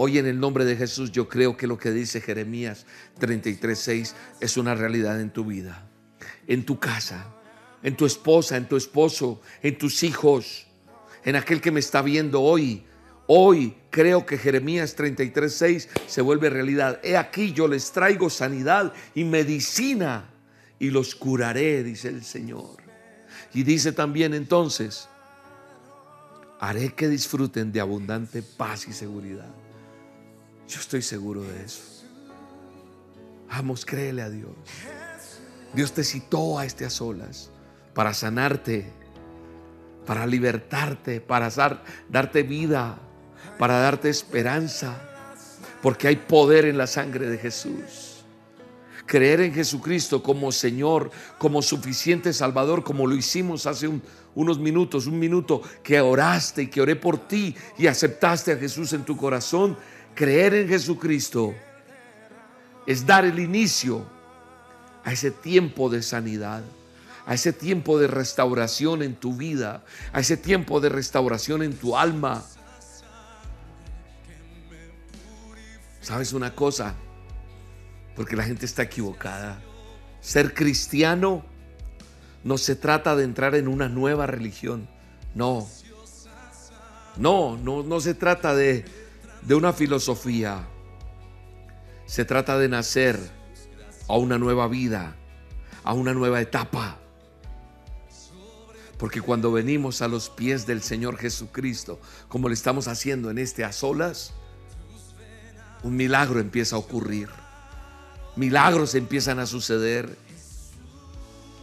Hoy 0.00 0.18
en 0.18 0.26
el 0.26 0.38
nombre 0.38 0.64
de 0.64 0.76
Jesús 0.76 1.10
yo 1.10 1.28
creo 1.28 1.56
que 1.56 1.66
lo 1.66 1.76
que 1.76 1.90
dice 1.90 2.20
Jeremías 2.20 2.86
33:6 3.18 4.14
es 4.38 4.56
una 4.56 4.76
realidad 4.76 5.20
en 5.20 5.30
tu 5.30 5.44
vida, 5.44 5.88
en 6.46 6.64
tu 6.64 6.78
casa, 6.78 7.26
en 7.82 7.96
tu 7.96 8.06
esposa, 8.06 8.56
en 8.56 8.68
tu 8.68 8.76
esposo, 8.76 9.42
en 9.60 9.76
tus 9.76 10.04
hijos, 10.04 10.68
en 11.24 11.34
aquel 11.34 11.60
que 11.60 11.72
me 11.72 11.80
está 11.80 12.00
viendo 12.00 12.40
hoy, 12.42 12.84
Hoy 13.30 13.76
creo 13.90 14.24
que 14.24 14.38
Jeremías 14.38 14.96
33:6 14.96 15.88
se 16.06 16.22
vuelve 16.22 16.48
realidad. 16.48 17.00
He 17.02 17.16
aquí 17.16 17.52
yo 17.52 17.66
les 17.66 17.90
traigo 17.90 18.30
sanidad 18.30 18.92
y 19.16 19.24
medicina 19.24 20.30
y 20.78 20.90
los 20.90 21.16
curaré, 21.16 21.82
dice 21.82 22.08
el 22.08 22.24
Señor. 22.24 22.76
Y 23.52 23.64
dice 23.64 23.92
también 23.92 24.32
entonces, 24.32 25.08
haré 26.60 26.94
que 26.94 27.08
disfruten 27.08 27.72
de 27.72 27.80
abundante 27.80 28.42
paz 28.42 28.86
y 28.88 28.92
seguridad. 28.92 29.52
Yo 30.68 30.80
estoy 30.80 31.02
seguro 31.02 31.42
de 31.42 31.64
eso. 31.64 31.82
Vamos, 33.48 33.84
créele 33.84 34.22
a 34.22 34.30
Dios. 34.30 34.52
Dios 35.74 35.92
te 35.92 36.04
citó 36.04 36.58
a 36.58 36.64
este 36.64 36.84
a 36.84 36.90
solas 36.90 37.50
para 37.94 38.14
sanarte, 38.14 38.92
para 40.06 40.26
libertarte, 40.26 41.20
para 41.20 41.50
darte 42.08 42.42
vida 42.42 42.98
para 43.58 43.80
darte 43.80 44.08
esperanza, 44.08 44.96
porque 45.82 46.08
hay 46.08 46.16
poder 46.16 46.64
en 46.64 46.78
la 46.78 46.86
sangre 46.86 47.28
de 47.28 47.38
Jesús. 47.38 48.24
Creer 49.06 49.40
en 49.40 49.54
Jesucristo 49.54 50.22
como 50.22 50.52
Señor, 50.52 51.10
como 51.38 51.62
suficiente 51.62 52.32
Salvador, 52.32 52.84
como 52.84 53.06
lo 53.06 53.14
hicimos 53.14 53.66
hace 53.66 53.88
unos 54.34 54.58
minutos, 54.58 55.06
un 55.06 55.18
minuto 55.18 55.62
que 55.82 56.00
oraste 56.00 56.62
y 56.62 56.66
que 56.66 56.82
oré 56.82 56.94
por 56.94 57.26
ti 57.26 57.54
y 57.78 57.86
aceptaste 57.86 58.52
a 58.52 58.58
Jesús 58.58 58.92
en 58.92 59.04
tu 59.04 59.16
corazón. 59.16 59.78
Creer 60.18 60.52
en 60.52 60.66
Jesucristo 60.66 61.54
es 62.88 63.06
dar 63.06 63.24
el 63.24 63.38
inicio 63.38 64.04
a 65.04 65.12
ese 65.12 65.30
tiempo 65.30 65.88
de 65.88 66.02
sanidad, 66.02 66.64
a 67.24 67.34
ese 67.34 67.52
tiempo 67.52 68.00
de 68.00 68.08
restauración 68.08 69.04
en 69.04 69.14
tu 69.14 69.36
vida, 69.36 69.84
a 70.12 70.18
ese 70.18 70.36
tiempo 70.36 70.80
de 70.80 70.88
restauración 70.88 71.62
en 71.62 71.72
tu 71.72 71.96
alma, 71.96 72.44
¿Sabes 76.00 76.32
una 76.32 76.52
cosa? 76.52 76.94
Porque 78.16 78.34
la 78.34 78.42
gente 78.42 78.66
está 78.66 78.82
equivocada. 78.82 79.60
Ser 80.20 80.52
cristiano 80.52 81.44
no 82.42 82.58
se 82.58 82.74
trata 82.74 83.14
de 83.14 83.22
entrar 83.22 83.54
en 83.54 83.68
una 83.68 83.88
nueva 83.88 84.26
religión. 84.26 84.88
No. 85.36 85.68
No, 87.18 87.56
no, 87.58 87.84
no 87.84 88.00
se 88.00 88.14
trata 88.14 88.56
de, 88.56 88.84
de 89.42 89.54
una 89.54 89.72
filosofía. 89.72 90.66
Se 92.06 92.24
trata 92.24 92.58
de 92.58 92.68
nacer 92.68 93.18
a 94.08 94.16
una 94.16 94.38
nueva 94.38 94.68
vida, 94.68 95.16
a 95.84 95.92
una 95.92 96.14
nueva 96.14 96.40
etapa. 96.40 96.98
Porque 98.96 99.20
cuando 99.20 99.52
venimos 99.52 100.02
a 100.02 100.08
los 100.08 100.28
pies 100.28 100.66
del 100.66 100.82
Señor 100.82 101.18
Jesucristo, 101.18 102.00
como 102.28 102.48
le 102.48 102.54
estamos 102.54 102.88
haciendo 102.88 103.30
en 103.30 103.38
este 103.38 103.64
a 103.64 103.72
solas, 103.72 104.32
un 105.82 105.96
milagro 105.96 106.40
empieza 106.40 106.76
a 106.76 106.80
ocurrir. 106.80 107.28
Milagros 108.36 108.94
empiezan 108.94 109.38
a 109.38 109.46
suceder. 109.46 110.16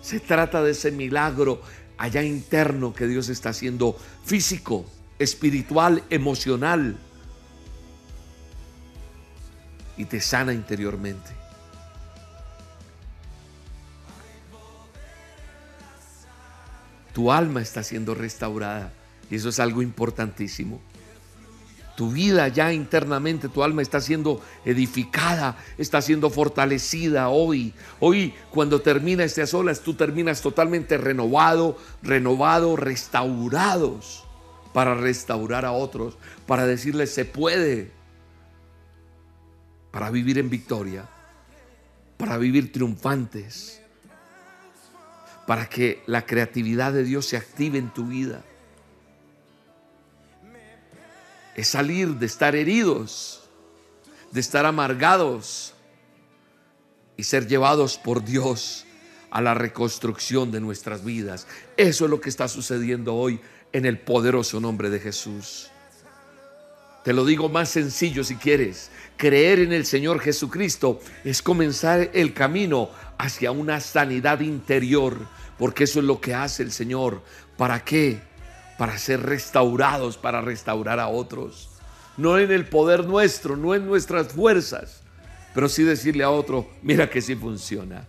Se 0.02 0.20
trata 0.20 0.62
de 0.64 0.72
ese 0.72 0.92
milagro 0.92 1.62
allá 1.98 2.24
interno 2.24 2.94
que 2.94 3.08
Dios 3.08 3.30
está 3.30 3.50
haciendo 3.50 3.98
físico, 4.24 4.86
espiritual, 5.20 6.04
emocional. 6.10 6.98
Y 9.98 10.06
te 10.06 10.20
sana 10.20 10.54
interiormente. 10.54 11.32
Tu 17.14 17.32
alma 17.32 17.62
está 17.62 17.82
siendo 17.82 18.14
restaurada 18.14 18.92
y 19.32 19.36
eso 19.36 19.50
es 19.50 19.60
algo 19.60 19.82
importantísimo. 19.82 20.82
Tu 21.96 22.12
vida 22.12 22.50
ya 22.50 22.74
internamente, 22.74 23.48
tu 23.48 23.64
alma 23.64 23.82
está 23.82 24.02
siendo 24.02 24.42
edificada, 24.66 25.56
está 25.78 26.02
siendo 26.02 26.30
fortalecida 26.30 27.30
hoy. 27.30 27.74
Hoy 28.02 28.34
cuando 28.52 28.82
termina 28.82 29.24
este 29.24 29.42
a 29.42 29.48
solas, 29.48 29.80
tú 29.80 29.94
terminas 29.94 30.42
totalmente 30.42 30.98
renovado, 30.98 31.78
renovado, 32.04 32.76
restaurados 32.76 34.26
para 34.74 34.94
restaurar 34.94 35.64
a 35.64 35.72
otros, 35.72 36.18
para 36.46 36.68
decirles 36.68 37.14
se 37.14 37.24
puede, 37.24 37.92
para 39.96 40.10
vivir 40.10 40.38
en 40.40 40.50
victoria, 40.50 41.08
para 42.18 42.38
vivir 42.38 42.74
triunfantes, 42.74 43.80
para 45.48 45.70
que 45.70 46.04
la 46.06 46.26
creatividad 46.26 46.92
de 46.92 47.06
Dios 47.06 47.28
se 47.28 47.38
active 47.38 47.78
en 47.78 47.94
tu 47.94 48.08
vida 48.08 48.44
es 51.56 51.70
salir 51.70 52.10
de 52.16 52.26
estar 52.26 52.58
heridos, 52.58 53.48
de 54.32 54.42
estar 54.42 54.66
amargados 54.66 55.74
y 57.16 57.24
ser 57.24 57.48
llevados 57.48 57.98
por 57.98 58.22
Dios 58.26 58.86
a 59.32 59.42
la 59.42 59.54
reconstrucción 59.54 60.52
de 60.52 60.60
nuestras 60.60 61.06
vidas. 61.06 61.48
Eso 61.78 62.04
es 62.04 62.12
lo 62.12 62.20
que 62.20 62.28
está 62.28 62.50
sucediendo 62.50 63.16
hoy 63.16 63.40
en 63.72 63.86
el 63.86 63.98
poderoso 63.98 64.60
nombre 64.60 64.90
de 64.90 65.00
Jesús. 65.00 65.72
Te 67.06 67.14
lo 67.14 67.24
digo 67.24 67.48
más 67.48 67.70
sencillo 67.70 68.26
si 68.26 68.36
quieres. 68.36 68.92
Creer 69.16 69.60
en 69.60 69.72
el 69.72 69.86
Señor 69.86 70.20
Jesucristo 70.20 71.00
es 71.24 71.42
comenzar 71.42 72.10
el 72.14 72.34
camino 72.34 72.90
hacia 73.18 73.52
una 73.52 73.80
sanidad 73.80 74.42
interior, 74.42 75.16
porque 75.58 75.86
eso 75.86 76.00
es 76.00 76.06
lo 76.06 76.20
que 76.20 76.34
hace 76.34 76.64
el 76.64 76.74
Señor. 76.74 77.24
¿Para 77.56 77.86
qué? 77.86 78.20
para 78.78 78.98
ser 78.98 79.22
restaurados, 79.22 80.18
para 80.18 80.42
restaurar 80.42 81.00
a 81.00 81.08
otros. 81.08 81.70
No 82.18 82.38
en 82.38 82.52
el 82.52 82.66
poder 82.68 83.06
nuestro, 83.06 83.56
no 83.56 83.76
en 83.76 83.86
nuestras 83.86 84.30
fuerzas, 84.34 85.02
pero 85.54 85.70
sí 85.70 85.84
decirle 85.84 86.24
a 86.24 86.30
otro, 86.30 86.70
mira 86.82 87.10
que 87.10 87.22
sí 87.22 87.36
funciona. 87.36 88.06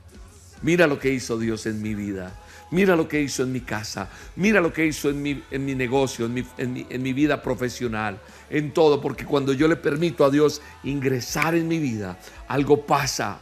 Mira 0.63 0.87
lo 0.87 0.99
que 0.99 1.13
hizo 1.13 1.39
Dios 1.39 1.67
en 1.67 1.83
mi 1.83 1.95
vida. 1.95 2.35
Mira 2.71 2.97
lo 2.97 3.07
que 3.09 3.21
hizo 3.21 3.43
en 3.43 3.53
mi 3.53 3.61
casa. 3.61 4.09
Mira 4.37 4.61
lo 4.61 4.73
que 4.73 4.87
hizo 4.87 5.11
en 5.11 5.23
mi, 5.23 5.43
en 5.51 5.65
mi 5.65 5.75
negocio, 5.75 6.27
en 6.27 6.35
mi, 6.35 6.45
en 6.59 7.03
mi 7.03 7.13
vida 7.13 7.43
profesional, 7.43 8.21
en 8.51 8.73
todo. 8.73 9.01
Porque 9.01 9.25
cuando 9.25 9.53
yo 9.53 9.69
le 9.69 9.77
permito 9.77 10.25
a 10.25 10.31
Dios 10.31 10.61
ingresar 10.85 11.55
en 11.55 11.69
mi 11.69 11.79
vida, 11.79 12.19
algo 12.49 12.85
pasa 12.85 13.39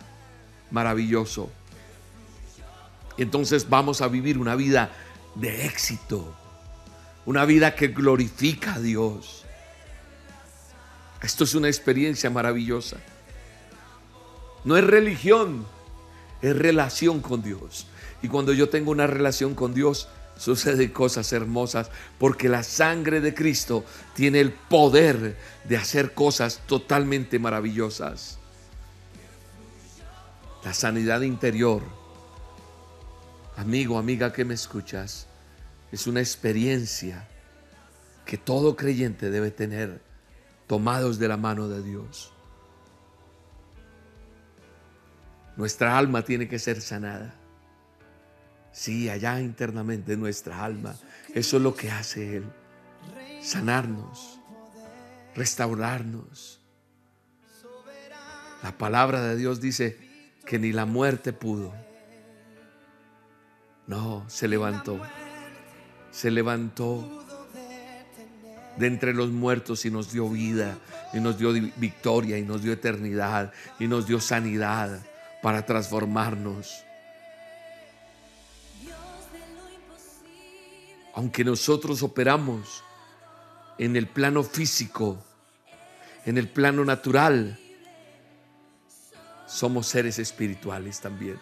maravilloso. 0.70 1.50
Entonces 3.16 3.68
vamos 3.68 4.00
a 4.00 4.08
vivir 4.08 4.38
una 4.38 4.56
vida 4.56 4.90
de 5.34 5.66
éxito 5.66 6.36
una 7.26 7.44
vida 7.44 7.74
que 7.74 7.88
glorifica 7.88 8.74
a 8.74 8.80
Dios. 8.80 9.44
Esto 11.22 11.44
es 11.44 11.54
una 11.54 11.68
experiencia 11.68 12.28
maravillosa. 12.28 12.98
No 14.64 14.76
es 14.76 14.84
religión, 14.84 15.66
es 16.42 16.56
relación 16.56 17.20
con 17.20 17.42
Dios. 17.42 17.86
Y 18.24 18.28
cuando 18.28 18.54
yo 18.54 18.70
tengo 18.70 18.90
una 18.90 19.06
relación 19.06 19.54
con 19.54 19.74
Dios, 19.74 20.08
suceden 20.38 20.90
cosas 20.92 21.30
hermosas 21.34 21.90
porque 22.18 22.48
la 22.48 22.62
sangre 22.62 23.20
de 23.20 23.34
Cristo 23.34 23.84
tiene 24.14 24.40
el 24.40 24.50
poder 24.50 25.36
de 25.68 25.76
hacer 25.76 26.14
cosas 26.14 26.62
totalmente 26.66 27.38
maravillosas. 27.38 28.38
La 30.64 30.72
sanidad 30.72 31.20
interior, 31.20 31.82
amigo, 33.58 33.98
amiga 33.98 34.32
que 34.32 34.46
me 34.46 34.54
escuchas, 34.54 35.26
es 35.92 36.06
una 36.06 36.20
experiencia 36.20 37.28
que 38.24 38.38
todo 38.38 38.74
creyente 38.74 39.28
debe 39.28 39.50
tener 39.50 40.00
tomados 40.66 41.18
de 41.18 41.28
la 41.28 41.36
mano 41.36 41.68
de 41.68 41.82
Dios. 41.82 42.32
Nuestra 45.58 45.98
alma 45.98 46.24
tiene 46.24 46.48
que 46.48 46.58
ser 46.58 46.80
sanada. 46.80 47.43
Sí, 48.74 49.08
allá 49.08 49.40
internamente 49.40 50.16
nuestra 50.16 50.64
alma. 50.64 50.96
Eso 51.32 51.58
es 51.58 51.62
lo 51.62 51.76
que 51.76 51.92
hace 51.92 52.38
Él. 52.38 52.44
Sanarnos, 53.40 54.40
restaurarnos. 55.36 56.60
La 58.64 58.76
palabra 58.76 59.22
de 59.22 59.36
Dios 59.36 59.60
dice 59.60 59.96
que 60.44 60.58
ni 60.58 60.72
la 60.72 60.86
muerte 60.86 61.32
pudo. 61.32 61.72
No, 63.86 64.24
se 64.28 64.48
levantó. 64.48 65.00
Se 66.10 66.32
levantó 66.32 67.24
de 68.76 68.88
entre 68.88 69.14
los 69.14 69.30
muertos 69.30 69.84
y 69.84 69.90
nos 69.92 70.10
dio 70.12 70.28
vida, 70.28 70.78
y 71.12 71.20
nos 71.20 71.38
dio 71.38 71.52
victoria, 71.76 72.38
y 72.38 72.42
nos 72.42 72.62
dio 72.62 72.72
eternidad, 72.72 73.52
y 73.78 73.86
nos 73.86 74.08
dio 74.08 74.18
sanidad 74.18 75.00
para 75.42 75.64
transformarnos. 75.64 76.83
Aunque 81.14 81.44
nosotros 81.44 82.02
operamos 82.02 82.82
en 83.78 83.96
el 83.96 84.08
plano 84.08 84.42
físico, 84.42 85.18
en 86.24 86.38
el 86.38 86.48
plano 86.48 86.84
natural, 86.84 87.58
somos 89.46 89.86
seres 89.86 90.18
espirituales 90.18 91.00
también. 91.00 91.38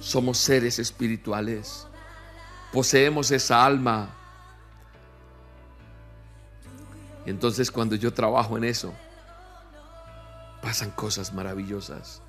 Somos 0.00 0.38
seres 0.38 0.78
espirituales. 0.78 1.86
Poseemos 2.72 3.30
esa 3.30 3.64
alma. 3.64 4.14
Entonces 7.24 7.70
cuando 7.70 7.96
yo 7.96 8.12
trabajo 8.12 8.58
en 8.58 8.64
eso, 8.64 8.92
pasan 10.60 10.90
cosas 10.90 11.32
maravillosas. 11.32 12.20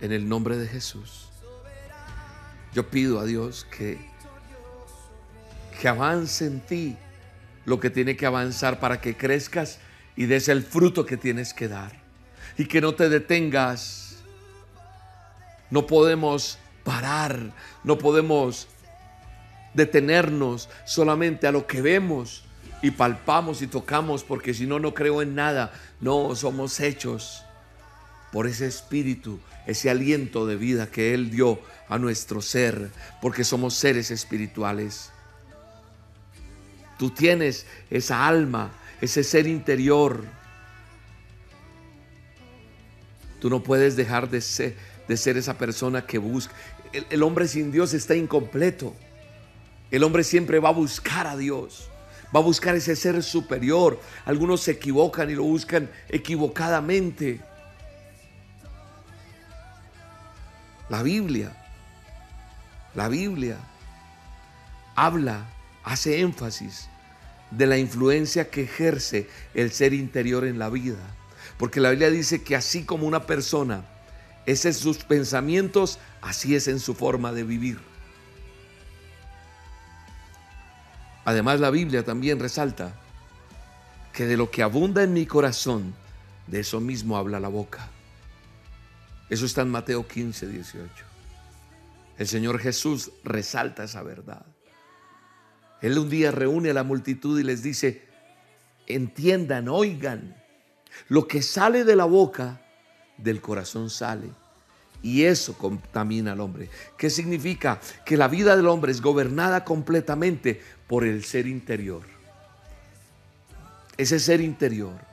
En 0.00 0.12
el 0.12 0.28
nombre 0.28 0.56
de 0.56 0.68
Jesús. 0.68 1.28
Yo 2.74 2.88
pido 2.88 3.18
a 3.18 3.24
Dios 3.24 3.66
que, 3.70 3.98
que 5.80 5.88
avance 5.88 6.46
en 6.46 6.60
ti 6.60 6.96
lo 7.64 7.80
que 7.80 7.90
tiene 7.90 8.16
que 8.16 8.26
avanzar 8.26 8.80
para 8.80 9.00
que 9.00 9.16
crezcas 9.16 9.78
y 10.16 10.26
des 10.26 10.48
el 10.48 10.62
fruto 10.62 11.06
que 11.06 11.16
tienes 11.16 11.54
que 11.54 11.68
dar. 11.68 11.92
Y 12.56 12.66
que 12.66 12.80
no 12.80 12.94
te 12.94 13.08
detengas. 13.08 14.16
No 15.70 15.86
podemos 15.86 16.58
parar, 16.82 17.52
no 17.84 17.98
podemos 17.98 18.68
detenernos 19.74 20.68
solamente 20.84 21.46
a 21.46 21.52
lo 21.52 21.66
que 21.66 21.82
vemos 21.82 22.44
y 22.80 22.90
palpamos 22.90 23.60
y 23.60 23.66
tocamos, 23.66 24.24
porque 24.24 24.54
si 24.54 24.66
no, 24.66 24.78
no 24.78 24.94
creo 24.94 25.20
en 25.20 25.34
nada. 25.34 25.72
No, 26.00 26.34
somos 26.34 26.80
hechos 26.80 27.44
por 28.32 28.46
ese 28.46 28.66
espíritu 28.66 29.40
ese 29.68 29.90
aliento 29.90 30.46
de 30.46 30.56
vida 30.56 30.90
que 30.90 31.12
Él 31.12 31.30
dio 31.30 31.60
a 31.90 31.98
nuestro 31.98 32.40
ser, 32.40 32.90
porque 33.20 33.44
somos 33.44 33.74
seres 33.74 34.10
espirituales. 34.10 35.10
Tú 36.98 37.10
tienes 37.10 37.66
esa 37.90 38.26
alma, 38.26 38.72
ese 39.02 39.22
ser 39.22 39.46
interior. 39.46 40.24
Tú 43.40 43.50
no 43.50 43.62
puedes 43.62 43.94
dejar 43.94 44.30
de 44.30 44.40
ser, 44.40 44.74
de 45.06 45.16
ser 45.18 45.36
esa 45.36 45.58
persona 45.58 46.06
que 46.06 46.16
busca. 46.16 46.54
El, 46.94 47.06
el 47.10 47.22
hombre 47.22 47.46
sin 47.46 47.70
Dios 47.70 47.92
está 47.92 48.16
incompleto. 48.16 48.96
El 49.90 50.02
hombre 50.02 50.24
siempre 50.24 50.60
va 50.60 50.70
a 50.70 50.72
buscar 50.72 51.26
a 51.26 51.36
Dios 51.36 51.90
va 52.34 52.40
a 52.40 52.42
buscar 52.42 52.74
ese 52.74 52.94
ser 52.94 53.22
superior. 53.22 53.98
Algunos 54.26 54.60
se 54.60 54.72
equivocan 54.72 55.30
y 55.30 55.34
lo 55.34 55.44
buscan 55.44 55.90
equivocadamente. 56.10 57.40
La 60.88 61.02
Biblia, 61.02 61.52
la 62.94 63.08
Biblia 63.08 63.58
habla, 64.96 65.44
hace 65.84 66.20
énfasis 66.20 66.88
de 67.50 67.66
la 67.66 67.78
influencia 67.78 68.50
que 68.50 68.62
ejerce 68.62 69.28
el 69.54 69.70
ser 69.70 69.92
interior 69.92 70.44
en 70.44 70.58
la 70.58 70.70
vida. 70.70 70.98
Porque 71.58 71.80
la 71.80 71.90
Biblia 71.90 72.10
dice 72.10 72.42
que 72.42 72.56
así 72.56 72.84
como 72.84 73.06
una 73.06 73.26
persona 73.26 73.84
es 74.46 74.64
en 74.64 74.74
sus 74.74 74.98
pensamientos, 74.98 75.98
así 76.22 76.54
es 76.54 76.68
en 76.68 76.80
su 76.80 76.94
forma 76.94 77.32
de 77.32 77.44
vivir. 77.44 77.78
Además 81.24 81.60
la 81.60 81.70
Biblia 81.70 82.04
también 82.04 82.38
resalta 82.38 82.94
que 84.14 84.24
de 84.24 84.38
lo 84.38 84.50
que 84.50 84.62
abunda 84.62 85.02
en 85.02 85.12
mi 85.12 85.26
corazón, 85.26 85.94
de 86.46 86.60
eso 86.60 86.80
mismo 86.80 87.18
habla 87.18 87.38
la 87.38 87.48
boca. 87.48 87.90
Eso 89.30 89.44
está 89.46 89.62
en 89.62 89.70
Mateo 89.70 90.06
15, 90.06 90.46
18. 90.46 90.90
El 92.18 92.26
Señor 92.26 92.58
Jesús 92.58 93.12
resalta 93.24 93.84
esa 93.84 94.02
verdad. 94.02 94.44
Él 95.80 95.98
un 95.98 96.08
día 96.08 96.30
reúne 96.30 96.70
a 96.70 96.74
la 96.74 96.82
multitud 96.82 97.38
y 97.38 97.44
les 97.44 97.62
dice, 97.62 98.02
entiendan, 98.86 99.68
oigan, 99.68 100.36
lo 101.08 101.28
que 101.28 101.42
sale 101.42 101.84
de 101.84 101.94
la 101.94 102.06
boca, 102.06 102.60
del 103.18 103.40
corazón 103.40 103.90
sale. 103.90 104.30
Y 105.02 105.24
eso 105.24 105.56
contamina 105.56 106.32
al 106.32 106.40
hombre. 106.40 106.70
¿Qué 106.96 107.08
significa? 107.08 107.80
Que 108.04 108.16
la 108.16 108.26
vida 108.26 108.56
del 108.56 108.66
hombre 108.66 108.90
es 108.90 109.00
gobernada 109.00 109.64
completamente 109.64 110.60
por 110.88 111.04
el 111.04 111.22
ser 111.24 111.46
interior. 111.46 112.02
Ese 113.96 114.18
ser 114.18 114.40
interior 114.40 115.07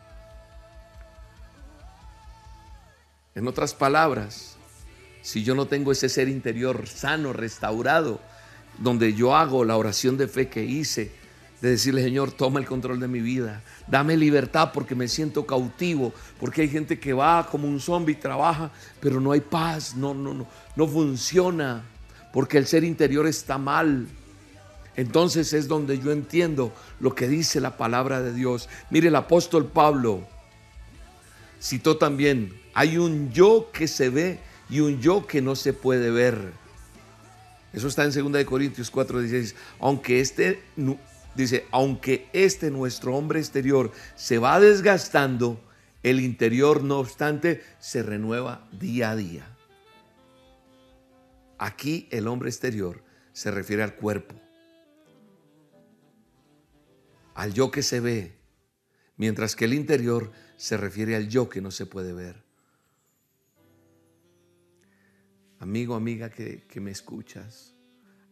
En 3.35 3.49
otras 3.49 3.73
palabras, 3.73 4.55
si 5.21 5.43
yo 5.43 5.55
no 5.55 5.65
tengo 5.65 5.91
ese 5.91 6.07
ser 6.07 6.29
interior 6.29 6.87
sano, 6.87 7.33
restaurado, 7.33 8.21
donde 8.77 9.13
yo 9.13 9.35
hago 9.35 9.65
la 9.65 9.75
oración 9.75 10.15
de 10.15 10.29
fe 10.29 10.47
que 10.47 10.63
hice, 10.63 11.11
de 11.59 11.71
decirle, 11.71 12.01
Señor, 12.01 12.31
toma 12.31 12.61
el 12.61 12.65
control 12.65 13.01
de 13.01 13.09
mi 13.09 13.19
vida, 13.19 13.61
dame 13.87 14.15
libertad 14.15 14.71
porque 14.73 14.95
me 14.95 15.09
siento 15.09 15.45
cautivo, 15.45 16.13
porque 16.39 16.61
hay 16.61 16.69
gente 16.69 16.97
que 16.97 17.11
va 17.11 17.45
como 17.51 17.67
un 17.67 17.81
zombie, 17.81 18.15
trabaja, 18.15 18.71
pero 19.01 19.19
no 19.19 19.33
hay 19.33 19.41
paz, 19.41 19.95
no, 19.95 20.13
no, 20.13 20.33
no, 20.33 20.47
no 20.73 20.87
funciona, 20.87 21.83
porque 22.31 22.57
el 22.57 22.65
ser 22.67 22.85
interior 22.85 23.27
está 23.27 23.57
mal. 23.57 24.07
Entonces 24.95 25.51
es 25.51 25.67
donde 25.67 25.99
yo 25.99 26.13
entiendo 26.13 26.73
lo 27.01 27.13
que 27.13 27.27
dice 27.27 27.59
la 27.59 27.75
palabra 27.75 28.21
de 28.21 28.33
Dios. 28.33 28.69
Mire, 28.89 29.09
el 29.09 29.15
apóstol 29.17 29.65
Pablo 29.65 30.25
citó 31.59 31.97
también 31.97 32.63
hay 32.75 32.97
un 32.97 33.31
yo 33.31 33.71
que 33.71 33.87
se 33.87 34.09
ve 34.09 34.37
y 34.69 34.81
un 34.81 34.99
yo 34.99 35.25
que 35.25 35.41
no 35.41 35.55
se 35.55 35.71
puede 35.71 36.11
ver. 36.11 36.51
Eso 37.71 37.87
está 37.87 38.03
en 38.03 38.33
2 38.33 38.43
Corintios 38.43 38.91
4, 38.91 39.21
16. 39.21 39.55
Aunque 39.79 40.19
este, 40.19 40.61
dice, 41.35 41.65
aunque 41.71 42.27
este 42.33 42.69
nuestro 42.71 43.15
hombre 43.15 43.39
exterior 43.39 43.91
se 44.15 44.39
va 44.39 44.59
desgastando, 44.59 45.59
el 46.03 46.19
interior 46.19 46.83
no 46.83 46.99
obstante 46.99 47.63
se 47.79 48.03
renueva 48.03 48.67
día 48.73 49.11
a 49.11 49.15
día. 49.15 49.57
Aquí 51.57 52.09
el 52.11 52.27
hombre 52.27 52.49
exterior 52.49 53.01
se 53.31 53.51
refiere 53.51 53.83
al 53.83 53.95
cuerpo, 53.95 54.35
al 57.35 57.53
yo 57.53 57.71
que 57.71 57.83
se 57.83 58.01
ve, 58.01 58.35
mientras 59.15 59.55
que 59.55 59.63
el 59.63 59.73
interior 59.73 60.33
se 60.57 60.75
refiere 60.75 61.15
al 61.15 61.29
yo 61.29 61.47
que 61.47 61.61
no 61.61 61.71
se 61.71 61.85
puede 61.85 62.11
ver. 62.11 62.44
Amigo, 65.65 65.95
amiga 65.95 66.29
que, 66.29 66.79
me 66.79 66.91
escuchas, 66.91 67.75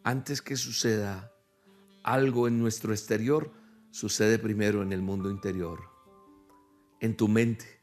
antes 0.03 0.39
que 0.43 0.55
suceda 0.55 1.33
algo 2.03 2.47
en 2.47 2.59
nuestro 2.59 2.93
exterior, 2.93 3.51
sucede 3.89 4.37
primero 4.37 4.83
en 4.83 4.93
el 4.93 5.01
mundo 5.01 5.31
interior, 5.31 5.79
en 6.99 7.17
tu 7.17 7.27
mente, 7.27 7.81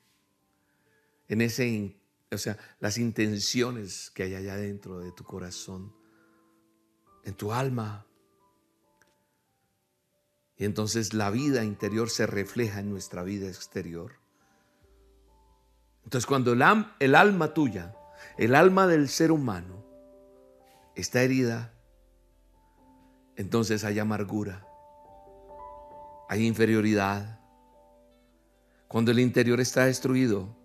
en 1.26 1.40
ese, 1.40 1.96
o 2.30 2.38
sea, 2.38 2.58
las 2.78 2.96
intenciones 2.96 4.12
que 4.14 4.22
hay 4.22 4.36
allá 4.36 4.54
dentro 4.54 5.00
de 5.00 5.10
tu 5.10 5.24
corazón, 5.24 5.92
en 7.24 7.34
tu 7.34 7.52
alma. 7.52 8.06
Y 10.56 10.64
entonces 10.64 11.12
la 11.12 11.30
vida 11.30 11.64
interior 11.64 12.08
se 12.08 12.28
refleja 12.28 12.78
en 12.78 12.88
nuestra 12.88 13.24
vida 13.24 13.48
exterior. 13.48 14.12
Entonces 16.04 16.26
cuando 16.26 16.52
el, 16.52 16.62
el 17.00 17.14
alma 17.16 17.52
tuya, 17.52 17.96
el 18.40 18.54
alma 18.54 18.86
del 18.86 19.10
ser 19.10 19.32
humano, 19.32 19.84
está 20.94 21.20
herida, 21.20 21.74
entonces 23.36 23.84
hay 23.84 23.98
amargura, 23.98 24.66
hay 26.26 26.46
inferioridad. 26.46 27.38
Cuando 28.88 29.10
el 29.10 29.18
interior 29.18 29.60
está 29.60 29.84
destruido, 29.84 30.56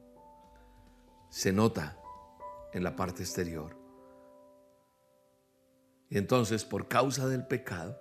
se 1.30 1.52
nota 1.52 1.98
en 2.72 2.82
la 2.82 2.96
parte 2.96 3.24
exterior. 3.24 3.78
Y 6.10 6.18
entonces, 6.18 6.64
por 6.64 6.88
causa 6.88 7.28
del 7.28 7.46
pecado, 7.46 8.00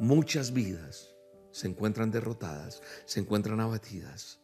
muchas 0.00 0.52
vidas 0.52 1.14
se 1.52 1.68
encuentran 1.68 2.10
derrotadas, 2.10 2.82
se 3.04 3.20
encuentran 3.20 3.60
abatidas. 3.60 4.43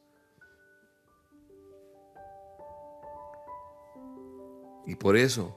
Y 4.86 4.96
por 4.96 5.16
eso 5.16 5.56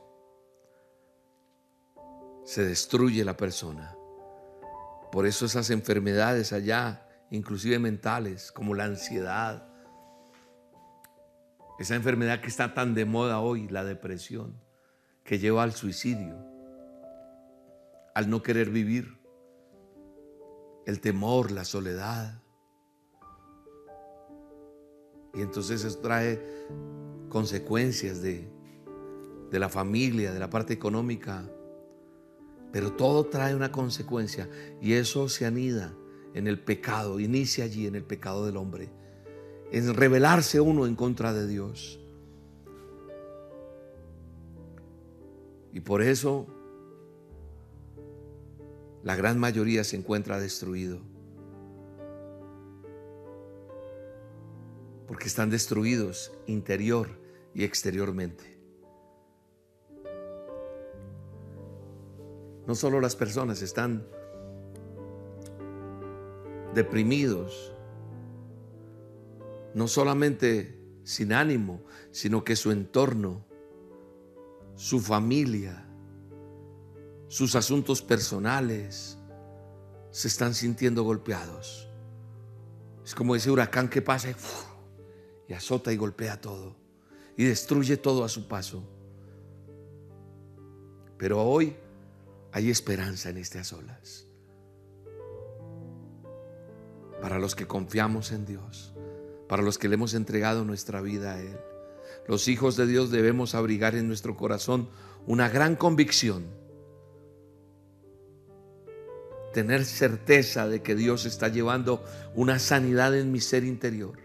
se 2.45 2.63
destruye 2.63 3.24
la 3.24 3.38
persona. 3.38 3.95
Por 5.11 5.26
eso 5.26 5.45
esas 5.45 5.69
enfermedades 5.69 6.53
allá, 6.53 7.07
inclusive 7.30 7.80
mentales, 7.80 8.51
como 8.51 8.74
la 8.74 8.86
ansiedad, 8.86 9.67
esa 11.80 11.95
enfermedad 11.95 12.41
que 12.41 12.47
está 12.47 12.74
tan 12.74 12.93
de 12.93 13.05
moda 13.05 13.39
hoy, 13.39 13.67
la 13.67 13.84
depresión, 13.84 14.61
que 15.24 15.39
lleva 15.39 15.63
al 15.63 15.74
suicidio, 15.74 16.38
al 18.13 18.30
no 18.30 18.43
querer 18.43 18.69
vivir 18.69 19.19
el 20.86 20.99
temor, 20.99 21.51
la 21.51 21.65
soledad. 21.65 22.41
Y 25.34 25.41
entonces 25.41 25.84
eso 25.84 25.99
trae 25.99 26.39
consecuencias 27.30 28.21
de, 28.21 28.53
de 29.54 29.60
la 29.60 29.70
familia, 29.70 30.34
de 30.34 30.39
la 30.39 30.49
parte 30.49 30.74
económica. 30.74 31.47
Pero 32.72 32.93
todo 32.93 33.28
trae 33.28 33.56
una 33.56 33.72
consecuencia 33.72 34.49
y 34.82 34.93
eso 34.93 35.30
se 35.30 35.45
anida 35.45 35.93
en 36.34 36.47
el 36.47 36.60
pecado, 36.60 37.20
inicia 37.20 37.66
allí 37.66 37.86
en 37.86 37.93
el 37.93 38.04
pecado 38.04 38.47
del 38.47 38.58
hombre, 38.58 38.89
en 39.72 39.93
rebelarse 39.93 40.60
uno 40.60 40.88
en 40.88 40.95
contra 40.95 41.34
de 41.34 41.45
Dios. 41.45 41.99
Y 45.72 45.82
por 45.82 46.01
eso 46.01 46.47
la 49.04 49.16
gran 49.16 49.38
mayoría 49.38 49.84
se 49.84 49.97
encuentra 49.97 50.39
destruido. 50.39 50.99
Porque 55.06 55.28
están 55.28 55.51
destruidos 55.51 56.32
interior 56.47 57.20
y 57.54 57.64
exteriormente. 57.66 58.53
No 62.68 62.76
solo 62.76 63.01
las 63.01 63.16
personas 63.16 63.61
están 63.61 64.05
deprimidos, 66.74 67.74
no 69.74 69.88
solamente 69.88 70.80
sin 71.03 71.34
ánimo, 71.34 71.82
sino 72.11 72.43
que 72.43 72.55
su 72.55 72.72
entorno, 72.72 73.45
su 74.76 74.99
familia, 74.99 75.86
sus 77.28 77.55
asuntos 77.55 78.01
personales 78.01 79.18
se 80.11 80.28
están 80.28 80.53
sintiendo 80.53 81.03
golpeados. 81.03 81.89
Es 83.03 83.14
como 83.14 83.36
ese 83.36 83.51
huracán 83.51 83.89
que 83.89 84.01
pasa 84.01 84.30
y, 85.47 85.53
azota 85.53 85.91
y 85.91 85.97
golpea 85.97 86.39
todo 86.39 86.76
y 87.36 87.45
destruye 87.45 87.97
todo 87.97 88.24
a 88.24 88.30
su 88.30 88.47
paso. 88.47 88.84
Pero 91.18 91.41
hoy 91.41 91.76
hay 92.54 92.70
esperanza 92.70 93.30
en 93.30 93.38
estas 93.38 93.74
olas. 93.74 94.28
Para 97.22 97.39
los 97.39 97.56
que 97.56 97.68
confiamos 97.68 98.32
en 98.32 98.45
Dios, 98.45 98.93
para 99.49 99.64
los 99.64 99.78
que 99.78 99.89
le 99.89 99.95
hemos 99.95 100.14
entregado 100.14 100.64
nuestra 100.64 101.01
vida 101.01 101.34
a 101.34 101.41
Él. 101.41 101.58
Los 102.28 102.47
hijos 102.47 102.78
de 102.78 102.86
Dios 102.86 103.12
debemos 103.12 103.56
abrigar 103.56 103.95
en 103.95 104.08
nuestro 104.08 104.38
corazón 104.38 104.89
una 105.26 105.49
gran 105.49 105.76
convicción 105.76 106.45
tener 109.54 109.86
certeza 109.86 110.68
de 110.68 110.82
que 110.82 110.95
Dios 110.95 111.26
está 111.26 111.47
llevando 111.47 112.04
una 112.36 112.60
sanidad 112.60 113.16
en 113.16 113.32
mi 113.32 113.39
ser 113.39 113.64
interior. 113.64 114.18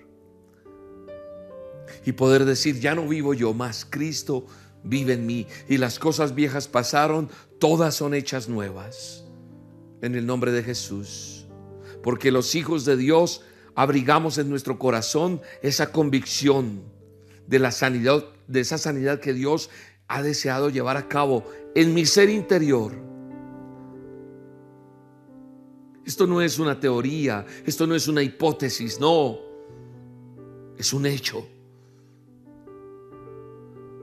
Y 2.05 2.13
poder 2.13 2.45
decir, 2.45 2.81
ya 2.81 2.95
no 2.95 3.07
vivo 3.07 3.35
yo 3.35 3.55
más, 3.55 3.87
Cristo 3.89 4.47
vive 4.83 5.13
en 5.13 5.27
mí. 5.27 5.47
Y 5.69 5.77
las 5.77 5.99
cosas 5.99 6.35
viejas 6.35 6.67
pasaron, 6.67 7.31
todas 7.59 7.95
son 7.95 8.15
hechas 8.15 8.49
nuevas. 8.49 9.25
En 10.01 10.15
el 10.15 10.27
nombre 10.27 10.53
de 10.53 10.63
Jesús. 10.63 11.47
Porque 12.03 12.31
los 12.31 12.55
hijos 12.55 12.85
de 12.85 12.97
Dios 12.97 13.43
abrigamos 13.75 14.39
en 14.39 14.49
nuestro 14.49 14.79
corazón 14.79 15.41
esa 15.63 15.91
convicción 15.91 16.83
de 17.47 17.59
la 17.59 17.73
sanidad, 17.73 18.25
de 18.47 18.61
esa 18.61 18.79
sanidad 18.79 19.21
que 19.21 19.35
Dios 19.35 19.71
ha 20.07 20.23
deseado 20.23 20.71
llevar 20.71 20.97
a 20.97 21.09
cabo 21.09 21.45
en 21.75 21.95
mi 21.95 22.07
ser 22.07 22.31
interior 22.31 23.09
esto 26.09 26.27
no 26.27 26.41
es 26.41 26.59
una 26.59 26.81
teoría, 26.81 27.45
esto 27.67 27.87
no 27.87 27.95
es 27.95 28.09
una 28.09 28.23
hipótesis, 28.23 28.99
no. 28.99 29.41
Es 30.79 30.95
un 30.95 31.05
hecho. 31.05 31.47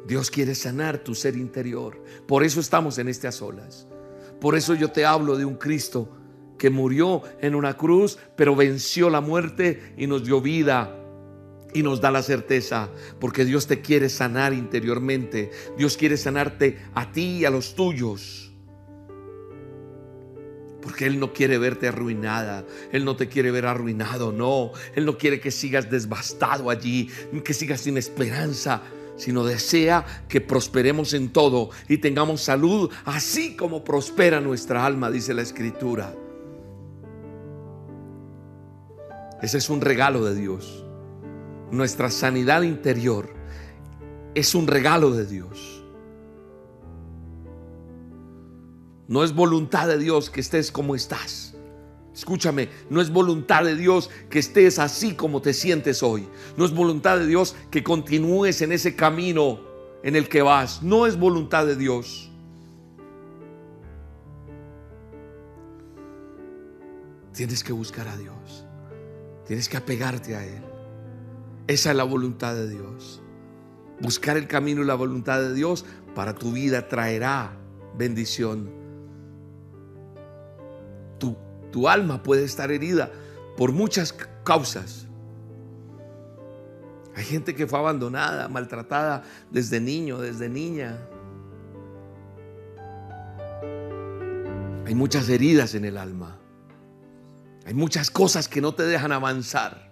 Dios 0.08 0.30
quiere 0.30 0.56
sanar 0.56 1.00
tu 1.00 1.16
ser 1.16 1.36
interior. 1.36 2.02
Por 2.28 2.44
eso 2.44 2.60
estamos 2.60 2.98
en 2.98 3.10
a 3.10 3.32
solas. 3.32 3.88
Por 4.40 4.56
eso 4.56 4.74
yo 4.74 4.92
te 4.92 5.06
hablo 5.06 5.38
de 5.38 5.46
un 5.46 5.56
Cristo 5.56 6.10
que 6.58 6.70
murió 6.70 7.24
en 7.42 7.56
una 7.56 7.76
cruz, 7.76 8.18
pero 8.36 8.56
venció 8.56 9.10
la 9.10 9.22
muerte 9.22 9.94
y 9.98 10.08
nos 10.08 10.24
dio 10.24 10.42
vida 10.42 11.02
y 11.74 11.84
nos 11.84 12.00
da 12.00 12.10
la 12.10 12.24
certeza, 12.24 12.90
porque 13.20 13.44
Dios 13.44 13.68
te 13.68 13.82
quiere 13.82 14.08
sanar 14.08 14.54
interiormente. 14.54 15.52
Dios 15.78 15.98
quiere 15.98 16.16
sanarte 16.16 16.80
a 16.94 17.12
ti 17.12 17.40
y 17.40 17.46
a 17.46 17.50
los 17.50 17.76
tuyos. 17.76 18.54
Porque 20.82 21.06
Él 21.06 21.20
no 21.20 21.34
quiere 21.34 21.58
verte 21.58 21.88
arruinada. 21.88 22.64
Él 22.92 23.04
no 23.04 23.16
te 23.18 23.28
quiere 23.28 23.52
ver 23.52 23.66
arruinado, 23.66 24.32
no. 24.32 24.72
Él 24.94 25.04
no 25.04 25.18
quiere 25.18 25.42
que 25.42 25.52
sigas 25.52 25.90
desbastado 25.90 26.70
allí, 26.70 27.10
que 27.44 27.54
sigas 27.54 27.82
sin 27.82 27.98
esperanza, 27.98 28.82
sino 29.16 29.44
desea 29.44 30.06
que 30.28 30.42
prosperemos 30.42 31.14
en 31.14 31.32
todo 31.32 31.70
y 31.88 31.98
tengamos 31.98 32.42
salud, 32.42 32.92
así 33.06 33.56
como 33.56 33.84
prospera 33.84 34.42
nuestra 34.42 34.86
alma, 34.86 35.10
dice 35.10 35.34
la 35.34 35.42
Escritura. 35.42 36.14
Ese 39.42 39.58
es 39.58 39.70
un 39.70 39.82
regalo 39.82 40.26
de 40.26 40.36
Dios. 40.36 40.86
Nuestra 41.72 42.10
sanidad 42.10 42.62
interior 42.62 43.34
es 44.34 44.56
un 44.56 44.68
regalo 44.68 45.12
de 45.12 45.26
Dios. 45.26 45.84
No 49.08 49.24
es 49.24 49.34
voluntad 49.34 49.88
de 49.88 49.98
Dios 49.98 50.30
que 50.30 50.42
estés 50.42 50.72
como 50.72 50.96
estás. 50.96 51.55
Escúchame, 52.16 52.70
no 52.90 53.02
es 53.02 53.12
voluntad 53.12 53.66
de 53.66 53.76
Dios 53.76 54.10
que 54.30 54.40
estés 54.40 54.80
así 54.80 55.16
como 55.16 55.42
te 55.42 55.54
sientes 55.54 56.02
hoy. 56.02 56.26
No 56.56 56.64
es 56.64 56.74
voluntad 56.74 57.20
de 57.20 57.28
Dios 57.28 57.58
que 57.70 57.84
continúes 57.84 58.62
en 58.62 58.72
ese 58.72 58.96
camino 58.96 59.60
en 60.02 60.16
el 60.16 60.30
que 60.30 60.42
vas. 60.42 60.82
No 60.82 61.06
es 61.08 61.20
voluntad 61.20 61.66
de 61.66 61.76
Dios. 61.76 62.32
Tienes 67.34 67.66
que 67.66 67.74
buscar 67.74 68.08
a 68.08 68.16
Dios. 68.16 68.66
Tienes 69.46 69.68
que 69.68 69.76
apegarte 69.76 70.38
a 70.38 70.46
Él. 70.46 70.64
Esa 71.68 71.92
es 71.92 71.98
la 71.98 72.06
voluntad 72.06 72.56
de 72.56 72.70
Dios. 72.70 73.22
Buscar 74.00 74.38
el 74.38 74.48
camino 74.48 74.84
y 74.84 74.86
la 74.86 74.96
voluntad 74.96 75.42
de 75.42 75.54
Dios 75.54 75.84
para 76.16 76.34
tu 76.34 76.54
vida 76.54 76.88
traerá 76.88 77.58
bendición 77.98 78.70
tu 81.20 81.36
alma 81.88 82.24
puede 82.24 82.44
estar 82.44 82.72
herida 82.72 83.12
por 83.58 83.72
muchas 83.72 84.16
causas. 84.44 85.06
Hay 87.16 87.24
gente 87.24 87.56
que 87.56 87.68
fue 87.68 87.80
abandonada, 87.80 88.48
maltratada 88.50 89.24
desde 89.50 89.80
niño, 89.80 90.20
desde 90.20 90.50
niña. 90.50 90.98
Hay 94.86 94.96
muchas 94.96 95.30
heridas 95.30 95.76
en 95.76 95.86
el 95.86 95.98
alma. 95.98 96.38
Hay 97.66 97.74
muchas 97.74 98.12
cosas 98.12 98.48
que 98.48 98.62
no 98.62 98.74
te 98.74 98.84
dejan 98.84 99.12
avanzar. 99.12 99.92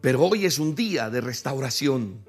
Pero 0.00 0.22
hoy 0.22 0.46
es 0.46 0.58
un 0.58 0.74
día 0.74 1.10
de 1.10 1.20
restauración. 1.20 2.24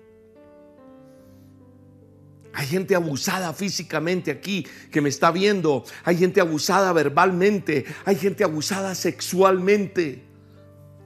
Hay 2.54 2.68
gente 2.68 2.94
abusada 2.94 3.52
físicamente 3.54 4.30
aquí 4.30 4.68
que 4.92 5.02
me 5.02 5.10
está 5.10 5.32
viendo. 5.32 5.84
Hay 6.04 6.18
gente 6.18 6.40
abusada 6.40 6.94
verbalmente. 6.94 7.86
Hay 8.06 8.16
gente 8.16 8.44
abusada 8.44 8.94
sexualmente. 8.94 10.24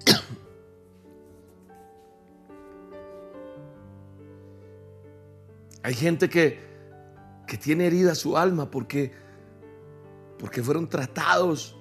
Hay 5.83 5.93
gente 5.93 6.27
que, 6.29 6.59
que 7.47 7.57
tiene 7.57 7.87
herida 7.87 8.13
su 8.13 8.37
alma 8.37 8.69
porque, 8.69 9.13
porque 10.37 10.61
fueron 10.61 10.89
tratados 10.89 11.77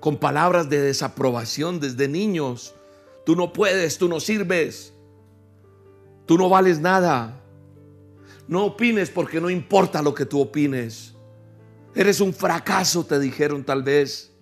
con 0.00 0.16
palabras 0.16 0.70
de 0.70 0.80
desaprobación 0.80 1.78
desde 1.78 2.08
niños. 2.08 2.74
Tú 3.26 3.36
no 3.36 3.52
puedes, 3.52 3.98
tú 3.98 4.08
no 4.08 4.18
sirves, 4.18 4.94
tú 6.24 6.38
no 6.38 6.48
vales 6.48 6.80
nada. 6.80 7.42
No 8.48 8.66
opines 8.66 9.10
porque 9.10 9.40
no 9.40 9.50
importa 9.50 10.02
lo 10.02 10.14
que 10.14 10.26
tú 10.26 10.40
opines. 10.40 11.14
Eres 11.94 12.20
un 12.20 12.32
fracaso, 12.32 13.04
te 13.04 13.18
dijeron 13.18 13.64
tal 13.64 13.82
vez. 13.82 14.32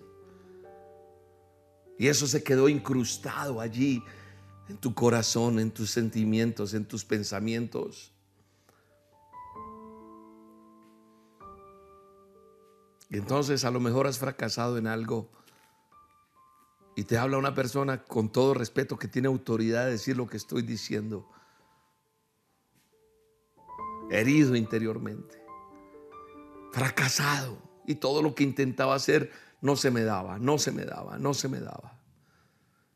Y 1.97 2.07
eso 2.07 2.27
se 2.27 2.43
quedó 2.43 2.67
incrustado 2.67 3.61
allí 3.61 4.03
en 4.67 4.77
tu 4.77 4.93
corazón, 4.93 5.59
en 5.59 5.71
tus 5.71 5.91
sentimientos, 5.91 6.73
en 6.73 6.85
tus 6.85 7.05
pensamientos. 7.05 8.11
Y 13.09 13.17
entonces 13.17 13.63
a 13.63 13.71
lo 13.71 13.79
mejor 13.79 14.07
has 14.07 14.17
fracasado 14.17 14.77
en 14.77 14.87
algo 14.87 15.29
y 16.95 17.03
te 17.03 17.17
habla 17.17 17.37
una 17.37 17.53
persona 17.53 18.03
con 18.03 18.31
todo 18.31 18.53
respeto 18.53 18.97
que 18.97 19.07
tiene 19.07 19.27
autoridad 19.27 19.85
de 19.85 19.91
decir 19.91 20.17
lo 20.17 20.27
que 20.27 20.37
estoy 20.37 20.63
diciendo. 20.63 21.29
Herido 24.09 24.55
interiormente, 24.55 25.43
fracasado 26.71 27.57
y 27.85 27.95
todo 27.95 28.21
lo 28.21 28.35
que 28.35 28.43
intentaba 28.43 28.95
hacer 28.95 29.31
no 29.61 29.75
se 29.75 29.91
me 29.91 30.03
daba, 30.03 30.37
no 30.39 30.57
se 30.57 30.71
me 30.71 30.85
daba, 30.85 31.17
no 31.17 31.33
se 31.33 31.49
me 31.49 31.59
daba 31.59 31.95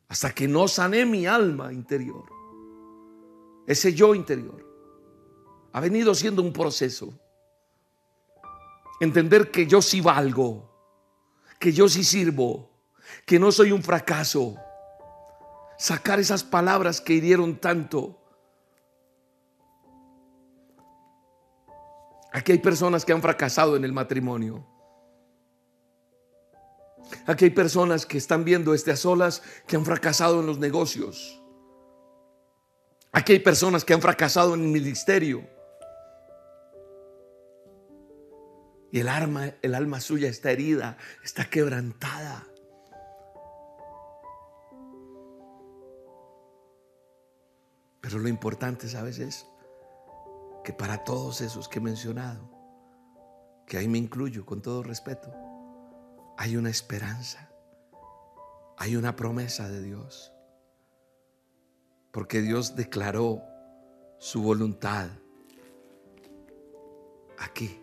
hasta 0.10 0.34
que 0.34 0.48
no 0.48 0.68
sané 0.68 1.06
mi 1.06 1.26
alma 1.28 1.72
interior. 1.72 2.26
Ese 3.66 3.94
yo 3.94 4.16
interior 4.16 4.66
ha 5.72 5.80
venido 5.80 6.16
siendo 6.16 6.42
un 6.42 6.52
proceso. 6.52 7.14
Entender 9.00 9.52
que 9.52 9.68
yo 9.68 9.82
sí 9.82 10.02
valgo, 10.02 10.68
que 11.60 11.72
yo 11.72 11.88
sí 11.88 12.04
sirvo, 12.04 12.72
que 13.26 13.40
no 13.40 13.52
soy 13.52 13.72
un 13.72 13.84
fracaso. 13.84 14.56
Sacar 15.78 16.20
esas 16.20 16.44
palabras 16.44 17.00
que 17.00 17.14
hirieron 17.14 17.58
tanto. 17.58 18.19
Aquí 22.32 22.52
hay 22.52 22.60
personas 22.60 23.06
que 23.06 23.14
han 23.14 23.22
fracasado 23.22 23.76
en 23.76 23.84
el 23.84 23.94
matrimonio. 23.94 24.66
Aquí 27.26 27.46
hay 27.46 27.52
personas 27.52 28.06
que 28.06 28.18
están 28.18 28.44
viendo 28.44 28.74
este 28.74 28.92
a 28.92 28.96
solas 28.96 29.42
que 29.68 29.76
han 29.76 29.86
fracasado 29.86 30.40
en 30.42 30.46
los 30.46 30.60
negocios. 30.60 31.42
Aquí 33.12 33.34
hay 33.34 33.40
personas 33.40 33.84
que 33.84 33.94
han 33.94 34.02
fracasado 34.02 34.54
en 34.54 34.62
el 34.62 34.68
ministerio. 34.68 35.48
Y 38.92 39.00
el 39.00 39.08
alma, 39.08 39.54
el 39.62 39.76
alma 39.76 40.00
suya 40.00 40.30
está 40.30 40.52
herida, 40.52 40.98
está 41.24 41.50
quebrantada. 41.50 42.46
Pero 48.02 48.20
lo 48.20 48.28
importante, 48.28 48.88
¿sabes? 48.88 49.20
Es 49.20 49.46
que 50.70 50.74
para 50.74 51.04
todos 51.04 51.42
esos 51.42 51.68
que 51.68 51.80
he 51.80 51.82
mencionado, 51.82 52.48
que 53.66 53.80
ahí 53.80 53.88
me 53.88 53.98
incluyo 53.98 54.46
con 54.46 54.62
todo 54.62 54.84
respeto, 54.84 55.34
hay 56.38 56.58
una 56.58 56.70
esperanza, 56.70 57.50
hay 58.78 58.96
una 58.96 59.16
promesa 59.16 59.68
de 59.68 59.82
Dios. 59.82 60.32
Porque 62.12 62.44
Dios 62.44 62.76
declaró 62.76 63.42
su 64.20 64.44
voluntad 64.44 65.10
aquí, 67.40 67.80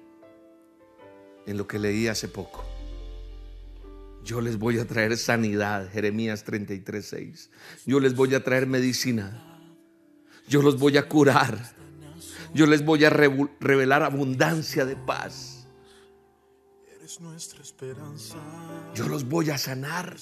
en 1.45 1.57
lo 1.57 1.67
que 1.67 1.81
leí 1.81 2.07
hace 2.07 2.29
poco. 2.29 2.63
Yo 4.23 4.41
les 4.41 4.61
voy 4.61 4.79
a 4.79 4.87
traer 4.87 5.17
sanidad, 5.17 5.91
Jeremías 5.91 6.45
33, 6.45 7.05
6. 7.05 7.51
Yo 7.85 7.99
les 7.99 8.15
voy 8.15 8.33
a 8.37 8.45
traer 8.45 8.69
medicina. 8.69 9.43
Yo 10.47 10.63
los 10.63 10.79
voy 10.79 10.99
a 10.99 11.09
curar. 11.09 11.75
Yo 12.57 12.67
les 12.67 12.85
voy 12.85 13.05
a 13.05 13.11
revelar 13.11 14.03
abundancia 14.03 14.85
de 14.85 14.97
paz 14.97 15.57
nuestra 17.21 17.63
esperanza. 17.63 18.37
Yo 18.95 19.09
los 19.09 19.29
voy 19.29 19.51
a 19.51 19.59
sanar. 19.59 20.17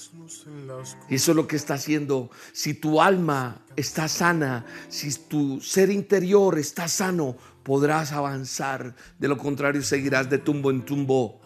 Y 1.09 1.15
eso 1.15 1.31
es 1.31 1.35
lo 1.35 1.47
que 1.47 1.55
está 1.55 1.73
haciendo. 1.73 2.29
Si 2.53 2.75
tu 2.75 3.01
alma 3.01 3.63
está 3.75 4.07
sana, 4.07 4.65
si 4.87 5.11
tu 5.13 5.59
ser 5.61 5.89
interior 5.89 6.59
está 6.59 6.87
sano, 6.87 7.35
podrás 7.63 8.11
avanzar. 8.11 8.95
De 9.17 9.27
lo 9.27 9.37
contrario, 9.37 9.81
seguirás 9.81 10.29
de 10.29 10.37
tumbo 10.37 10.69
en 10.69 10.83
tumbo. 10.83 11.41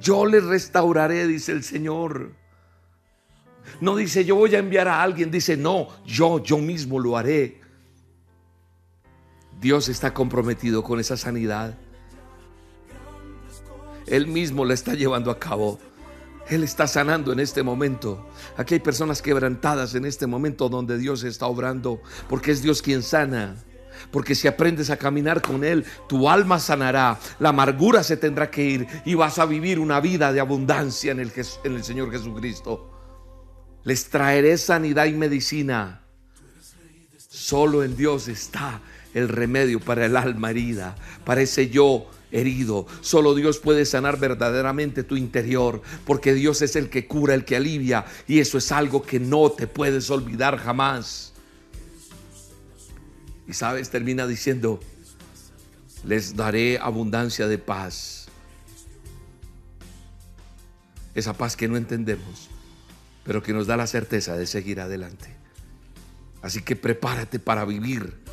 Yo 0.00 0.26
les 0.26 0.44
restauraré, 0.44 1.26
dice 1.26 1.52
el 1.52 1.62
Señor. 1.62 2.32
No 3.80 3.96
dice 3.96 4.24
yo 4.24 4.36
voy 4.36 4.54
a 4.54 4.58
enviar 4.58 4.88
a 4.88 5.02
alguien, 5.02 5.30
dice 5.30 5.56
no, 5.56 5.88
yo, 6.04 6.42
yo 6.42 6.58
mismo 6.58 6.98
lo 6.98 7.16
haré. 7.16 7.63
Dios 9.60 9.88
está 9.88 10.12
comprometido 10.12 10.82
con 10.82 11.00
esa 11.00 11.16
sanidad. 11.16 11.76
Él 14.06 14.26
mismo 14.26 14.64
la 14.64 14.74
está 14.74 14.94
llevando 14.94 15.30
a 15.30 15.38
cabo. 15.38 15.78
Él 16.48 16.62
está 16.62 16.86
sanando 16.86 17.32
en 17.32 17.40
este 17.40 17.62
momento. 17.62 18.28
Aquí 18.56 18.74
hay 18.74 18.80
personas 18.80 19.22
quebrantadas 19.22 19.94
en 19.94 20.04
este 20.04 20.26
momento 20.26 20.68
donde 20.68 20.98
Dios 20.98 21.24
está 21.24 21.46
obrando, 21.46 22.02
porque 22.28 22.50
es 22.50 22.62
Dios 22.62 22.82
quien 22.82 23.02
sana. 23.02 23.56
Porque 24.10 24.34
si 24.34 24.48
aprendes 24.48 24.90
a 24.90 24.96
caminar 24.96 25.40
con 25.40 25.64
Él, 25.64 25.84
tu 26.08 26.28
alma 26.28 26.58
sanará, 26.58 27.18
la 27.38 27.50
amargura 27.50 28.02
se 28.02 28.16
tendrá 28.16 28.50
que 28.50 28.62
ir 28.62 28.86
y 29.04 29.14
vas 29.14 29.38
a 29.38 29.46
vivir 29.46 29.78
una 29.78 30.00
vida 30.00 30.32
de 30.32 30.40
abundancia 30.40 31.12
en 31.12 31.20
el, 31.20 31.84
Señor 31.84 32.10
Jesucristo. 32.10 32.90
Les 33.84 34.08
traeré 34.10 34.58
sanidad 34.58 35.06
y 35.06 35.12
medicina. 35.12 36.02
Solo 37.16 37.82
en 37.82 37.96
Dios 37.96 38.28
está 38.28 38.80
el 39.14 39.28
remedio 39.28 39.80
para 39.80 40.04
el 40.04 40.16
alma 40.16 40.50
herida, 40.50 40.96
para 41.24 41.40
ese 41.40 41.70
yo 41.70 42.10
herido. 42.32 42.86
Solo 43.00 43.34
Dios 43.34 43.58
puede 43.58 43.86
sanar 43.86 44.18
verdaderamente 44.18 45.04
tu 45.04 45.16
interior, 45.16 45.80
porque 46.04 46.34
Dios 46.34 46.60
es 46.62 46.76
el 46.76 46.90
que 46.90 47.06
cura, 47.06 47.34
el 47.34 47.44
que 47.44 47.56
alivia, 47.56 48.04
y 48.26 48.40
eso 48.40 48.58
es 48.58 48.72
algo 48.72 49.02
que 49.02 49.20
no 49.20 49.50
te 49.50 49.66
puedes 49.66 50.10
olvidar 50.10 50.58
jamás. 50.58 51.32
Y 53.46 53.52
sabes, 53.52 53.90
termina 53.90 54.26
diciendo, 54.26 54.80
les 56.04 56.34
daré 56.36 56.78
abundancia 56.78 57.46
de 57.46 57.58
paz. 57.58 58.26
Esa 61.14 61.34
paz 61.34 61.56
que 61.56 61.68
no 61.68 61.76
entendemos, 61.76 62.48
pero 63.22 63.42
que 63.42 63.52
nos 63.52 63.68
da 63.68 63.76
la 63.76 63.86
certeza 63.86 64.36
de 64.36 64.46
seguir 64.46 64.80
adelante. 64.80 65.28
Así 66.42 66.62
que 66.62 66.74
prepárate 66.74 67.38
para 67.38 67.64
vivir 67.64 68.23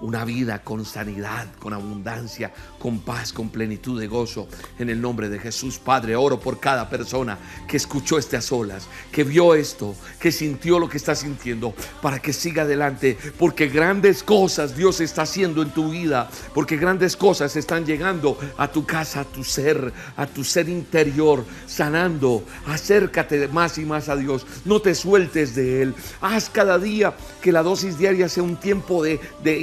una 0.00 0.24
vida 0.24 0.62
con 0.62 0.84
sanidad, 0.84 1.46
con 1.58 1.72
abundancia, 1.72 2.52
con 2.78 3.00
paz, 3.00 3.32
con 3.32 3.48
plenitud 3.48 3.98
de 3.98 4.06
gozo. 4.06 4.48
En 4.78 4.90
el 4.90 5.00
nombre 5.00 5.28
de 5.28 5.38
Jesús, 5.38 5.78
Padre, 5.78 6.16
oro 6.16 6.38
por 6.38 6.60
cada 6.60 6.88
persona 6.88 7.38
que 7.66 7.76
escuchó 7.76 8.16
a 8.16 8.40
solas, 8.40 8.88
que 9.12 9.24
vio 9.24 9.54
esto, 9.54 9.94
que 10.18 10.32
sintió 10.32 10.78
lo 10.78 10.88
que 10.88 10.96
está 10.96 11.14
sintiendo, 11.14 11.74
para 12.02 12.18
que 12.18 12.32
siga 12.32 12.62
adelante, 12.62 13.16
porque 13.38 13.68
grandes 13.68 14.22
cosas 14.22 14.76
Dios 14.76 15.00
está 15.00 15.22
haciendo 15.22 15.62
en 15.62 15.70
tu 15.70 15.90
vida, 15.90 16.28
porque 16.54 16.76
grandes 16.76 17.16
cosas 17.16 17.54
están 17.56 17.84
llegando 17.84 18.38
a 18.56 18.68
tu 18.68 18.84
casa, 18.84 19.20
a 19.20 19.24
tu 19.24 19.44
ser, 19.44 19.92
a 20.16 20.26
tu 20.26 20.44
ser 20.44 20.68
interior, 20.68 21.44
sanando. 21.66 22.42
Acércate 22.66 23.48
más 23.48 23.78
y 23.78 23.84
más 23.84 24.08
a 24.08 24.16
Dios, 24.16 24.46
no 24.64 24.80
te 24.80 24.94
sueltes 24.94 25.54
de 25.54 25.82
Él. 25.82 25.94
Haz 26.20 26.50
cada 26.50 26.78
día 26.78 27.14
que 27.40 27.52
la 27.52 27.62
dosis 27.62 27.98
diaria 27.98 28.28
sea 28.28 28.42
un 28.42 28.56
tiempo 28.56 29.02
de, 29.02 29.20
de 29.42 29.60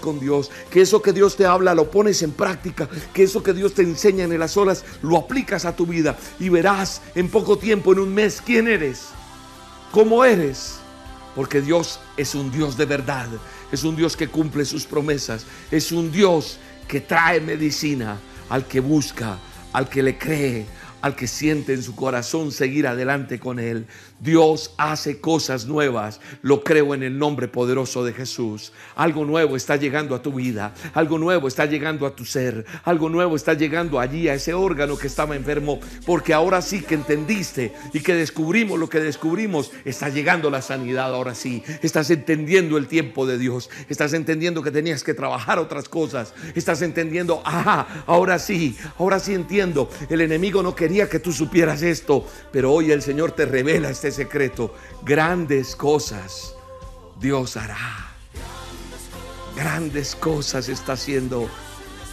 con 0.00 0.20
Dios, 0.20 0.50
que 0.70 0.82
eso 0.82 1.02
que 1.02 1.12
Dios 1.12 1.36
te 1.36 1.46
habla 1.46 1.74
lo 1.74 1.90
pones 1.90 2.22
en 2.22 2.32
práctica, 2.32 2.88
que 3.12 3.24
eso 3.24 3.42
que 3.42 3.52
Dios 3.52 3.74
te 3.74 3.82
enseña 3.82 4.24
en 4.24 4.38
las 4.38 4.56
horas 4.56 4.84
lo 5.02 5.16
aplicas 5.16 5.64
a 5.64 5.74
tu 5.74 5.86
vida. 5.86 6.16
Y 6.38 6.48
verás 6.48 7.00
en 7.14 7.28
poco 7.28 7.58
tiempo, 7.58 7.92
en 7.92 8.00
un 8.00 8.14
mes, 8.14 8.42
quién 8.44 8.68
eres, 8.68 9.06
cómo 9.90 10.24
eres, 10.24 10.76
porque 11.34 11.60
Dios 11.60 12.00
es 12.16 12.34
un 12.34 12.50
Dios 12.50 12.76
de 12.76 12.86
verdad, 12.86 13.28
es 13.72 13.84
un 13.84 13.96
Dios 13.96 14.16
que 14.16 14.28
cumple 14.28 14.64
sus 14.64 14.84
promesas, 14.84 15.46
es 15.70 15.92
un 15.92 16.10
Dios 16.12 16.58
que 16.86 17.00
trae 17.00 17.40
medicina 17.40 18.18
al 18.48 18.66
que 18.66 18.80
busca, 18.80 19.38
al 19.72 19.88
que 19.88 20.02
le 20.02 20.18
cree, 20.18 20.66
al 21.00 21.16
que 21.16 21.26
siente 21.26 21.72
en 21.72 21.82
su 21.82 21.94
corazón 21.94 22.52
seguir 22.52 22.86
adelante 22.86 23.38
con 23.38 23.58
Él. 23.58 23.86
Dios 24.20 24.74
hace 24.76 25.20
cosas 25.20 25.66
nuevas. 25.66 26.20
Lo 26.42 26.62
creo 26.62 26.94
en 26.94 27.02
el 27.02 27.18
nombre 27.18 27.48
poderoso 27.48 28.04
de 28.04 28.12
Jesús. 28.12 28.72
Algo 28.94 29.24
nuevo 29.24 29.56
está 29.56 29.76
llegando 29.76 30.14
a 30.14 30.22
tu 30.22 30.32
vida. 30.32 30.74
Algo 30.92 31.18
nuevo 31.18 31.48
está 31.48 31.64
llegando 31.64 32.06
a 32.06 32.14
tu 32.14 32.24
ser. 32.24 32.66
Algo 32.84 33.08
nuevo 33.08 33.36
está 33.36 33.54
llegando 33.54 33.98
allí 33.98 34.28
a 34.28 34.34
ese 34.34 34.52
órgano 34.52 34.98
que 34.98 35.06
estaba 35.06 35.36
enfermo. 35.36 35.80
Porque 36.04 36.34
ahora 36.34 36.60
sí 36.60 36.82
que 36.82 36.94
entendiste 36.94 37.72
y 37.94 38.00
que 38.00 38.14
descubrimos 38.14 38.78
lo 38.78 38.90
que 38.90 39.00
descubrimos. 39.00 39.72
Está 39.86 40.10
llegando 40.10 40.50
la 40.50 40.60
sanidad 40.60 41.14
ahora 41.14 41.34
sí. 41.34 41.62
Estás 41.82 42.10
entendiendo 42.10 42.76
el 42.76 42.88
tiempo 42.88 43.26
de 43.26 43.38
Dios. 43.38 43.70
Estás 43.88 44.12
entendiendo 44.12 44.62
que 44.62 44.70
tenías 44.70 45.02
que 45.02 45.14
trabajar 45.14 45.58
otras 45.58 45.88
cosas. 45.88 46.34
Estás 46.54 46.82
entendiendo, 46.82 47.40
ajá, 47.44 48.04
ahora 48.06 48.38
sí, 48.38 48.76
ahora 48.98 49.18
sí 49.18 49.32
entiendo. 49.32 49.88
El 50.10 50.20
enemigo 50.20 50.62
no 50.62 50.74
quería 50.74 50.89
que 51.08 51.20
tú 51.20 51.32
supieras 51.32 51.82
esto. 51.82 52.26
Pero 52.52 52.72
hoy 52.72 52.90
el 52.90 53.02
Señor 53.02 53.32
te 53.32 53.46
revela 53.46 53.90
este 53.90 54.10
secreto. 54.10 54.74
Grandes 55.02 55.76
cosas 55.76 56.54
Dios 57.20 57.56
hará. 57.56 58.08
Grandes 59.54 60.14
cosas 60.14 60.68
está 60.68 60.94
haciendo. 60.94 61.48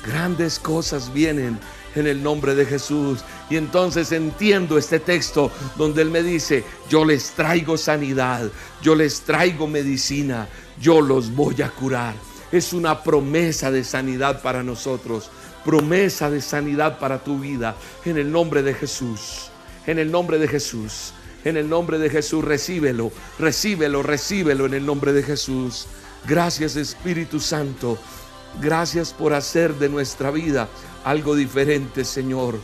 Grandes 0.06 0.60
cosas 0.60 1.14
vienen 1.14 1.60
en 1.96 2.08
el 2.08 2.22
nombre 2.22 2.56
de 2.56 2.66
Jesús. 2.66 3.24
Y 3.50 3.56
entonces 3.56 4.12
entiendo 4.12 4.78
este 4.78 5.00
texto 5.00 5.52
donde 5.78 6.02
Él 6.02 6.12
me 6.12 6.24
dice, 6.24 6.64
yo 6.90 7.06
les 7.06 7.32
traigo 7.32 7.78
sanidad, 7.78 8.50
yo 8.82 8.96
les 8.96 9.22
traigo 9.22 9.68
medicina, 9.68 10.48
yo 10.80 11.02
los 11.02 11.34
voy 11.34 11.62
a 11.62 11.70
curar. 11.70 12.16
Es 12.52 12.74
una 12.74 13.04
promesa 13.04 13.72
de 13.72 13.84
sanidad 13.84 14.42
para 14.42 14.64
nosotros, 14.64 15.30
promesa 15.68 16.30
de 16.30 16.40
sanidad 16.40 16.98
para 16.98 17.22
tu 17.22 17.40
vida, 17.40 17.76
en 18.06 18.18
el 18.18 18.32
nombre 18.32 18.64
de 18.64 18.74
Jesús, 18.74 19.50
en 19.86 20.00
el 20.00 20.10
nombre 20.10 20.40
de 20.40 20.48
Jesús. 20.48 21.12
En 21.44 21.56
el 21.56 21.70
nombre 21.70 21.98
de 21.98 22.10
Jesús, 22.10 22.44
recíbelo, 22.44 23.12
recíbelo, 23.40 24.04
recíbelo 24.04 24.66
en 24.66 24.74
el 24.74 24.86
nombre 24.86 25.14
de 25.14 25.24
Jesús. 25.24 25.88
Gracias 26.28 26.76
Espíritu 26.76 27.40
Santo. 27.40 27.98
Gracias 28.62 29.14
por 29.14 29.34
hacer 29.34 29.76
de 29.76 29.88
nuestra 29.88 30.32
vida 30.32 30.68
algo 31.06 31.36
diferente, 31.36 32.04
Señor. 32.04 32.60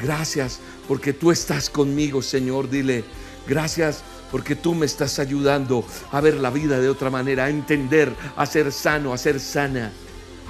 Gracias 0.00 0.60
porque 0.86 1.12
tú 1.12 1.32
estás 1.32 1.70
conmigo, 1.70 2.22
Señor. 2.22 2.70
Dile, 2.70 3.02
gracias 3.48 4.02
porque 4.30 4.54
tú 4.54 4.74
me 4.74 4.86
estás 4.86 5.18
ayudando 5.18 5.84
a 6.12 6.20
ver 6.20 6.34
la 6.34 6.50
vida 6.50 6.78
de 6.78 6.90
otra 6.90 7.10
manera, 7.10 7.46
a 7.46 7.50
entender, 7.50 8.12
a 8.36 8.46
ser 8.46 8.70
sano, 8.70 9.12
a 9.12 9.18
ser 9.18 9.40
sana. 9.40 9.90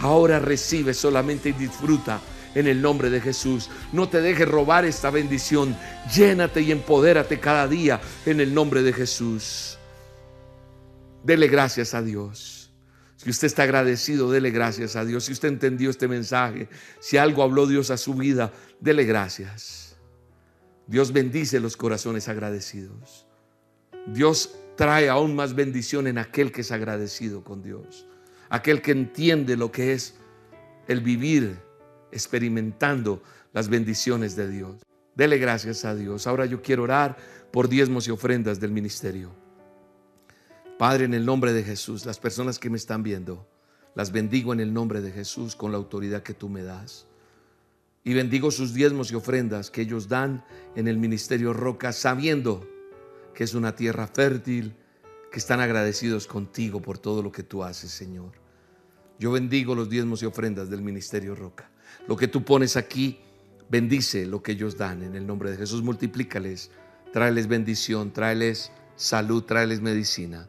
Ahora 0.01 0.39
recibe 0.39 0.95
solamente 0.95 1.49
y 1.51 1.53
disfruta 1.53 2.21
en 2.55 2.67
el 2.67 2.81
nombre 2.81 3.11
de 3.11 3.21
Jesús. 3.21 3.69
No 3.93 4.09
te 4.09 4.21
dejes 4.21 4.49
robar 4.49 4.85
esta 4.85 5.11
bendición. 5.11 5.77
Llénate 6.15 6.63
y 6.63 6.73
empodérate 6.73 7.41
cada 7.41 7.67
día 7.67 8.01
en 8.27 8.41
el 8.41 8.55
nombre 8.55 8.83
de 8.83 8.93
Jesús. 8.93 9.79
Dele 11.23 11.49
gracias 11.49 11.95
a 11.95 12.03
Dios. 12.03 12.73
Si 13.17 13.31
usted 13.31 13.49
está 13.49 13.65
agradecido, 13.65 14.31
dele 14.31 14.51
gracias 14.51 14.95
a 14.95 15.05
Dios. 15.05 15.25
Si 15.25 15.33
usted 15.33 15.49
entendió 15.49 15.91
este 15.91 16.07
mensaje, 16.07 16.69
si 17.01 17.17
algo 17.17 17.43
habló 17.43 17.67
Dios 17.67 17.91
a 17.91 17.97
su 17.97 18.15
vida, 18.15 18.53
dele 18.81 19.05
gracias. 19.05 19.97
Dios 20.87 21.13
bendice 21.13 21.59
los 21.59 21.77
corazones 21.77 22.29
agradecidos. 22.29 23.27
Dios 24.07 24.55
trae 24.77 25.09
aún 25.09 25.35
más 25.35 25.55
bendición 25.55 26.07
en 26.07 26.19
aquel 26.19 26.53
que 26.53 26.61
es 26.61 26.71
agradecido 26.71 27.43
con 27.43 27.63
Dios. 27.63 28.07
Aquel 28.51 28.83
que 28.83 28.93
entiende 28.93 29.57
lo 29.57 29.71
que 29.71 29.93
es 29.93 30.15
el 30.87 31.01
vivir 31.01 31.59
experimentando 32.11 33.23
las 33.53 33.69
bendiciones 33.69 34.37
de 34.37 34.49
Dios. 34.49 34.83
Dele 35.15 35.39
gracias 35.39 35.85
a 35.85 35.95
Dios. 35.95 36.27
Ahora 36.27 36.47
yo 36.47 36.63
quiero 36.63 36.85
orar 36.85 37.17
por 37.51 37.69
diezmos 37.69 38.07
y 38.09 38.11
ofrendas 38.11 38.61
del 38.61 38.73
ministerio. 38.73 39.35
Padre, 40.79 41.07
en 41.07 41.15
el 41.15 41.27
nombre 41.27 41.53
de 41.53 41.65
Jesús, 41.65 42.07
las 42.07 42.21
personas 42.21 42.59
que 42.59 42.71
me 42.71 42.77
están 42.77 43.03
viendo, 43.03 43.49
las 43.95 44.13
bendigo 44.13 44.53
en 44.53 44.61
el 44.61 44.73
nombre 44.73 45.01
de 45.01 45.11
Jesús 45.11 45.57
con 45.57 45.73
la 45.73 45.79
autoridad 45.79 46.23
que 46.23 46.35
tú 46.35 46.49
me 46.49 46.63
das. 46.63 47.07
Y 48.05 48.15
bendigo 48.15 48.53
sus 48.53 48.75
diezmos 48.75 49.11
y 49.11 49.17
ofrendas 49.17 49.71
que 49.71 49.83
ellos 49.83 50.09
dan 50.09 50.45
en 50.77 50.87
el 50.87 50.97
ministerio 50.97 51.53
Roca, 51.53 51.93
sabiendo 51.93 52.67
que 53.35 53.43
es 53.43 53.55
una 53.55 53.75
tierra 53.75 54.07
fértil, 54.07 54.77
que 55.31 55.39
están 55.39 55.61
agradecidos 55.61 56.27
contigo 56.27 56.81
por 56.81 56.99
todo 56.99 57.23
lo 57.23 57.31
que 57.33 57.43
tú 57.43 57.63
haces, 57.63 57.91
Señor. 57.91 58.33
Yo 59.19 59.33
bendigo 59.33 59.75
los 59.75 59.91
diezmos 59.91 60.23
y 60.23 60.27
ofrendas 60.27 60.71
del 60.71 60.83
ministerio 60.83 61.35
Roca. 61.35 61.71
Lo 62.07 62.17
que 62.17 62.29
tú 62.29 62.45
pones 62.45 62.77
aquí, 62.77 63.21
bendice 63.69 64.27
lo 64.27 64.43
que 64.43 64.53
ellos 64.53 64.77
dan 64.77 65.03
en 65.03 65.15
el 65.15 65.27
nombre 65.27 65.51
de 65.51 65.57
Jesús. 65.57 65.83
Multiplícales, 65.83 66.71
tráeles 67.13 67.49
bendición, 67.49 68.13
tráeles 68.13 68.71
salud, 68.97 69.45
tráeles 69.45 69.81
medicina, 69.81 70.49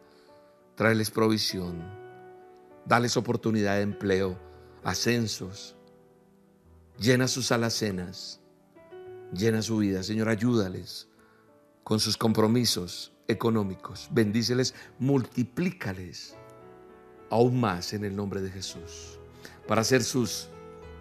tráeles 0.76 1.12
provisión, 1.12 1.84
dales 2.86 3.18
oportunidad 3.18 3.76
de 3.76 3.82
empleo, 3.82 4.40
ascensos. 4.84 5.76
Llena 6.98 7.28
sus 7.28 7.52
alacenas, 7.52 8.40
llena 9.34 9.62
su 9.62 9.78
vida. 9.78 10.04
Señor, 10.04 10.30
ayúdales 10.30 11.08
con 11.84 12.00
sus 12.00 12.18
compromisos 12.18 13.14
económicos. 13.30 14.10
Bendíceles, 14.12 14.76
multiplícales 15.00 16.36
aún 17.30 17.60
más 17.60 17.94
en 17.94 18.04
el 18.04 18.16
nombre 18.16 18.42
de 18.42 18.50
Jesús 18.50 19.20
para 19.70 19.82
hacer 19.82 20.04
sus 20.04 20.50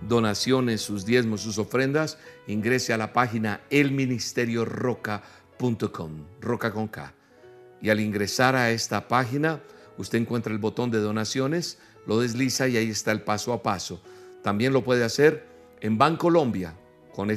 donaciones, 0.07 0.83
sus 0.83 1.07
diezmos, 1.07 1.41
sus 1.41 1.57
ofrendas, 1.57 2.19
ingrese 2.47 2.93
a 2.93 2.99
la 2.99 3.15
página 3.15 3.63
elministerioroca.com, 3.71 6.27
roca 6.39 6.71
con 6.71 6.89
K. 6.89 7.15
Y 7.81 7.89
al 7.89 8.01
ingresar 8.01 8.57
a 8.57 8.71
esta 8.71 9.09
página, 9.09 9.63
usted 9.97 10.19
encuentra 10.19 10.53
el 10.53 10.59
botón 10.59 10.91
de 10.91 10.99
donaciones, 10.99 11.79
lo 12.07 12.21
desliza 12.21 12.69
y 12.69 12.77
ahí 12.77 12.91
está 12.91 13.11
el 13.11 13.23
paso 13.23 13.55
a 13.55 13.63
paso. 13.63 14.03
También 14.43 14.75
lo 14.75 14.85
puede 14.85 15.03
hacer 15.03 15.47
en 15.81 15.97
Bancolombia 15.97 16.77
con 17.15 17.31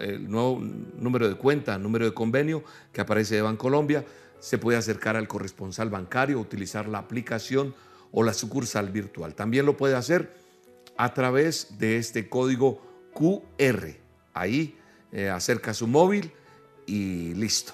este 0.00 0.18
nuevo 0.18 0.60
número 0.60 1.28
de 1.28 1.36
cuenta, 1.36 1.78
número 1.78 2.04
de 2.04 2.14
convenio 2.14 2.64
que 2.92 3.00
aparece 3.00 3.36
de 3.36 3.42
Bancolombia. 3.42 4.04
Se 4.40 4.58
puede 4.58 4.78
acercar 4.78 5.16
al 5.16 5.28
corresponsal 5.28 5.90
bancario, 5.90 6.40
utilizar 6.40 6.88
la 6.88 6.98
aplicación 6.98 7.74
o 8.12 8.22
la 8.22 8.32
sucursal 8.32 8.90
virtual. 8.90 9.34
También 9.34 9.66
lo 9.66 9.76
puede 9.76 9.94
hacer 9.94 10.32
a 10.96 11.14
través 11.14 11.78
de 11.78 11.96
este 11.96 12.28
código 12.28 12.82
QR. 13.14 13.96
Ahí 14.34 14.76
eh, 15.12 15.28
acerca 15.28 15.74
su 15.74 15.86
móvil 15.86 16.32
y 16.86 17.34
listo. 17.34 17.72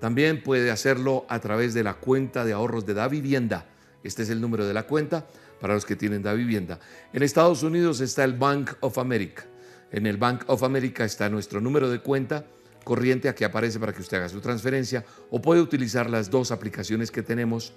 También 0.00 0.42
puede 0.42 0.70
hacerlo 0.70 1.24
a 1.28 1.40
través 1.40 1.72
de 1.72 1.82
la 1.82 1.94
cuenta 1.94 2.44
de 2.44 2.52
ahorros 2.52 2.84
de 2.84 2.94
Da 2.94 3.08
Vivienda. 3.08 3.66
Este 4.02 4.22
es 4.22 4.30
el 4.30 4.40
número 4.40 4.66
de 4.66 4.74
la 4.74 4.82
cuenta 4.82 5.26
para 5.60 5.74
los 5.74 5.86
que 5.86 5.96
tienen 5.96 6.22
Da 6.22 6.34
Vivienda. 6.34 6.78
En 7.12 7.22
Estados 7.22 7.62
Unidos 7.62 8.00
está 8.00 8.24
el 8.24 8.34
Bank 8.34 8.72
of 8.80 8.98
America. 8.98 9.46
En 9.94 10.06
el 10.06 10.16
Bank 10.16 10.42
of 10.48 10.64
America 10.64 11.04
está 11.04 11.28
nuestro 11.28 11.60
número 11.60 11.88
de 11.88 12.00
cuenta 12.00 12.44
corriente, 12.82 13.28
aquí 13.28 13.44
aparece 13.44 13.78
para 13.78 13.92
que 13.92 14.02
usted 14.02 14.16
haga 14.16 14.28
su 14.28 14.40
transferencia 14.40 15.04
o 15.30 15.40
puede 15.40 15.60
utilizar 15.60 16.10
las 16.10 16.30
dos 16.30 16.50
aplicaciones 16.50 17.12
que 17.12 17.22
tenemos 17.22 17.72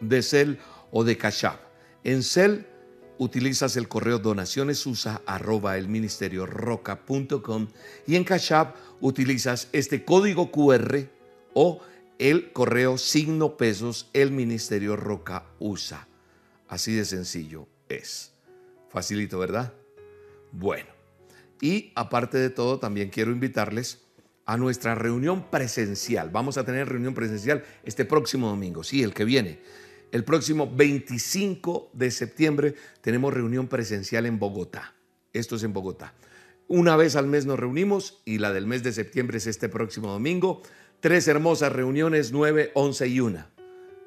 de 0.00 0.22
Cell 0.22 0.54
o 0.90 1.04
de 1.04 1.18
Cash 1.18 1.44
App. 1.44 1.60
En 2.02 2.22
Cell 2.22 2.62
utilizas 3.18 3.76
el 3.76 3.88
correo 3.88 4.18
donacionesusa 4.18 5.20
roca.com 6.46 7.68
y 8.06 8.16
en 8.16 8.24
Cash 8.24 8.52
App 8.54 8.76
utilizas 9.02 9.68
este 9.72 10.02
código 10.02 10.50
QR 10.50 11.10
o 11.52 11.82
el 12.18 12.52
correo 12.52 12.96
signo 12.96 13.58
pesos 13.58 14.08
el 14.14 14.30
ministerio 14.30 14.96
roca 14.96 15.44
usa. 15.58 16.08
Así 16.68 16.94
de 16.94 17.04
sencillo 17.04 17.68
es. 17.90 18.32
Facilito, 18.88 19.38
¿verdad? 19.38 19.74
Bueno, 20.50 20.93
y 21.64 21.92
aparte 21.94 22.38
de 22.38 22.50
todo, 22.50 22.78
también 22.78 23.10
quiero 23.10 23.30
invitarles 23.30 24.02
a 24.46 24.56
nuestra 24.56 24.94
reunión 24.94 25.50
presencial. 25.50 26.30
Vamos 26.30 26.58
a 26.58 26.64
tener 26.64 26.88
reunión 26.88 27.14
presencial 27.14 27.64
este 27.84 28.04
próximo 28.04 28.48
domingo, 28.48 28.84
sí, 28.84 29.02
el 29.02 29.14
que 29.14 29.24
viene 29.24 29.60
el 30.14 30.22
próximo 30.22 30.72
25 30.72 31.90
de 31.92 32.12
septiembre 32.12 32.76
tenemos 33.00 33.34
reunión 33.34 33.66
presencial 33.66 34.26
en 34.26 34.38
Bogotá. 34.38 34.94
Esto 35.32 35.56
es 35.56 35.64
en 35.64 35.72
Bogotá. 35.72 36.14
Una 36.68 36.94
vez 36.94 37.16
al 37.16 37.26
mes 37.26 37.46
nos 37.46 37.58
reunimos 37.58 38.22
y 38.24 38.38
la 38.38 38.52
del 38.52 38.68
mes 38.68 38.84
de 38.84 38.92
septiembre 38.92 39.38
es 39.38 39.48
este 39.48 39.68
próximo 39.68 40.12
domingo. 40.12 40.62
Tres 41.00 41.26
hermosas 41.26 41.72
reuniones, 41.72 42.30
9, 42.30 42.70
11 42.74 43.08
y 43.08 43.18
1. 43.18 43.46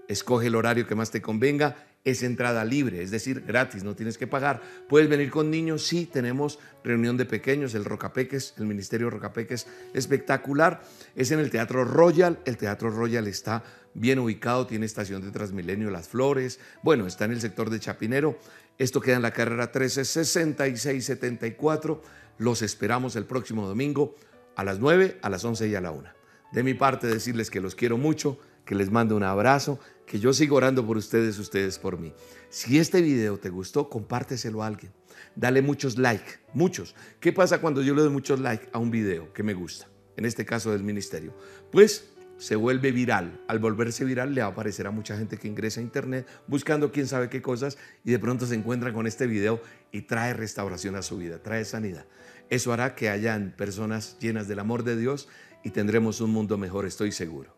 Escoge 0.07 0.47
el 0.47 0.55
horario 0.55 0.87
que 0.87 0.95
más 0.95 1.11
te 1.11 1.21
convenga. 1.21 1.75
Es 2.03 2.23
entrada 2.23 2.63
libre, 2.63 3.03
es 3.03 3.11
decir, 3.11 3.43
gratis, 3.45 3.83
no 3.83 3.95
tienes 3.95 4.17
que 4.17 4.27
pagar. 4.27 4.61
Puedes 4.87 5.09
venir 5.09 5.29
con 5.29 5.51
niños, 5.51 5.85
sí, 5.85 6.05
tenemos 6.05 6.57
reunión 6.83 7.17
de 7.17 7.25
pequeños, 7.25 7.75
el 7.75 7.83
Rocapeques, 7.83 8.53
el 8.57 8.65
Ministerio 8.65 9.09
Rocapeques, 9.09 9.67
espectacular. 9.93 10.81
Es 11.15 11.31
en 11.31 11.39
el 11.39 11.49
Teatro 11.49 11.83
Royal. 11.83 12.39
El 12.45 12.55
Teatro 12.55 12.91
Royal 12.91 13.27
está 13.27 13.63
bien 13.93 14.19
ubicado, 14.19 14.67
tiene 14.67 14.85
estación 14.85 15.21
de 15.21 15.31
Transmilenio 15.31 15.89
Las 15.89 16.07
Flores, 16.07 16.59
bueno, 16.83 17.07
está 17.07 17.25
en 17.25 17.31
el 17.31 17.41
sector 17.41 17.69
de 17.69 17.79
Chapinero. 17.79 18.39
Esto 18.77 19.01
queda 19.01 19.15
en 19.15 19.23
la 19.23 19.31
carrera 19.31 19.71
136674. 19.73 22.03
Los 22.37 22.61
esperamos 22.61 23.15
el 23.15 23.25
próximo 23.25 23.67
domingo 23.67 24.15
a 24.55 24.63
las 24.63 24.77
9, 24.79 25.17
a 25.21 25.29
las 25.29 25.43
11 25.43 25.67
y 25.67 25.75
a 25.75 25.81
la 25.81 25.91
1. 25.91 26.07
De 26.51 26.63
mi 26.63 26.75
parte 26.75 27.07
decirles 27.07 27.49
que 27.49 27.59
los 27.59 27.75
quiero 27.75 27.97
mucho, 27.97 28.39
que 28.65 28.75
les 28.75 28.91
mando 28.91 29.15
un 29.15 29.23
abrazo, 29.23 29.79
que 30.07 30.19
yo 30.19 30.33
sigo 30.33 30.55
orando 30.55 30.87
por 30.87 30.97
ustedes, 30.97 31.37
ustedes 31.37 31.77
por 31.77 31.99
mí. 31.99 32.13
Si 32.49 32.79
este 32.79 33.01
video 33.01 33.37
te 33.37 33.49
gustó, 33.49 33.89
compárteselo 33.89 34.63
a 34.63 34.67
alguien. 34.67 34.93
Dale 35.35 35.61
muchos 35.61 35.97
like, 35.97 36.39
muchos. 36.53 36.95
¿Qué 37.19 37.33
pasa 37.33 37.59
cuando 37.59 37.83
yo 37.83 37.93
le 37.93 38.01
doy 38.01 38.09
muchos 38.09 38.39
like 38.39 38.69
a 38.71 38.79
un 38.79 38.89
video 38.89 39.33
que 39.33 39.43
me 39.43 39.53
gusta? 39.53 39.87
En 40.15 40.25
este 40.25 40.45
caso 40.45 40.71
del 40.71 40.81
ministerio. 40.81 41.35
Pues 41.71 42.09
se 42.37 42.55
vuelve 42.55 42.91
viral. 42.93 43.41
Al 43.49 43.59
volverse 43.59 44.05
viral 44.05 44.33
le 44.33 44.41
va 44.41 44.47
a 44.47 44.51
aparecer 44.51 44.87
a 44.87 44.91
mucha 44.91 45.17
gente 45.17 45.37
que 45.37 45.49
ingresa 45.49 45.81
a 45.81 45.83
internet 45.83 46.25
buscando 46.47 46.91
quién 46.91 47.07
sabe 47.07 47.29
qué 47.29 47.41
cosas 47.41 47.77
y 48.05 48.11
de 48.11 48.19
pronto 48.19 48.45
se 48.45 48.55
encuentra 48.55 48.93
con 48.93 49.07
este 49.07 49.27
video 49.27 49.61
y 49.91 50.03
trae 50.03 50.33
restauración 50.33 50.95
a 50.95 51.01
su 51.01 51.17
vida, 51.17 51.43
trae 51.43 51.65
sanidad. 51.65 52.05
Eso 52.49 52.71
hará 52.71 52.95
que 52.95 53.09
hayan 53.09 53.53
personas 53.57 54.17
llenas 54.19 54.47
del 54.47 54.59
amor 54.59 54.83
de 54.83 54.95
Dios 54.95 55.27
y 55.65 55.71
tendremos 55.71 56.21
un 56.21 56.31
mundo 56.31 56.57
mejor, 56.57 56.85
estoy 56.85 57.11
seguro. 57.11 57.57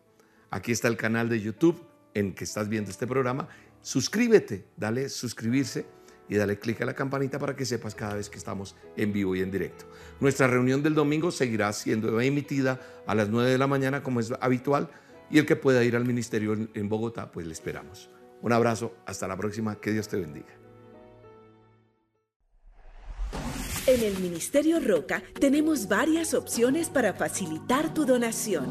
Aquí 0.50 0.72
está 0.72 0.88
el 0.88 0.96
canal 0.96 1.28
de 1.28 1.40
YouTube 1.40 1.89
en 2.14 2.34
que 2.34 2.44
estás 2.44 2.68
viendo 2.68 2.90
este 2.90 3.06
programa. 3.06 3.48
Suscríbete, 3.82 4.64
dale 4.76 5.08
suscribirse 5.08 5.86
y 6.28 6.36
dale 6.36 6.58
clic 6.58 6.80
a 6.80 6.84
la 6.84 6.94
campanita 6.94 7.38
para 7.38 7.56
que 7.56 7.64
sepas 7.64 7.94
cada 7.94 8.14
vez 8.14 8.30
que 8.30 8.38
estamos 8.38 8.76
en 8.96 9.12
vivo 9.12 9.34
y 9.34 9.40
en 9.40 9.50
directo. 9.50 9.86
Nuestra 10.20 10.46
reunión 10.46 10.82
del 10.82 10.94
domingo 10.94 11.30
seguirá 11.30 11.72
siendo 11.72 12.20
emitida 12.20 12.80
a 13.06 13.14
las 13.14 13.28
9 13.28 13.50
de 13.50 13.58
la 13.58 13.66
mañana 13.66 14.02
como 14.02 14.20
es 14.20 14.32
habitual 14.40 14.90
y 15.28 15.38
el 15.38 15.46
que 15.46 15.56
pueda 15.56 15.82
ir 15.82 15.96
al 15.96 16.04
ministerio 16.04 16.68
en 16.74 16.88
Bogotá, 16.88 17.30
pues 17.32 17.46
le 17.46 17.52
esperamos. 17.52 18.10
Un 18.42 18.52
abrazo, 18.52 18.94
hasta 19.06 19.28
la 19.28 19.36
próxima, 19.36 19.76
que 19.80 19.92
Dios 19.92 20.08
te 20.08 20.18
bendiga. 20.18 20.60
En 23.86 24.02
el 24.02 24.18
Ministerio 24.20 24.78
Roca 24.78 25.22
tenemos 25.40 25.88
varias 25.88 26.34
opciones 26.34 26.88
para 26.88 27.12
facilitar 27.12 27.92
tu 27.92 28.04
donación. 28.04 28.70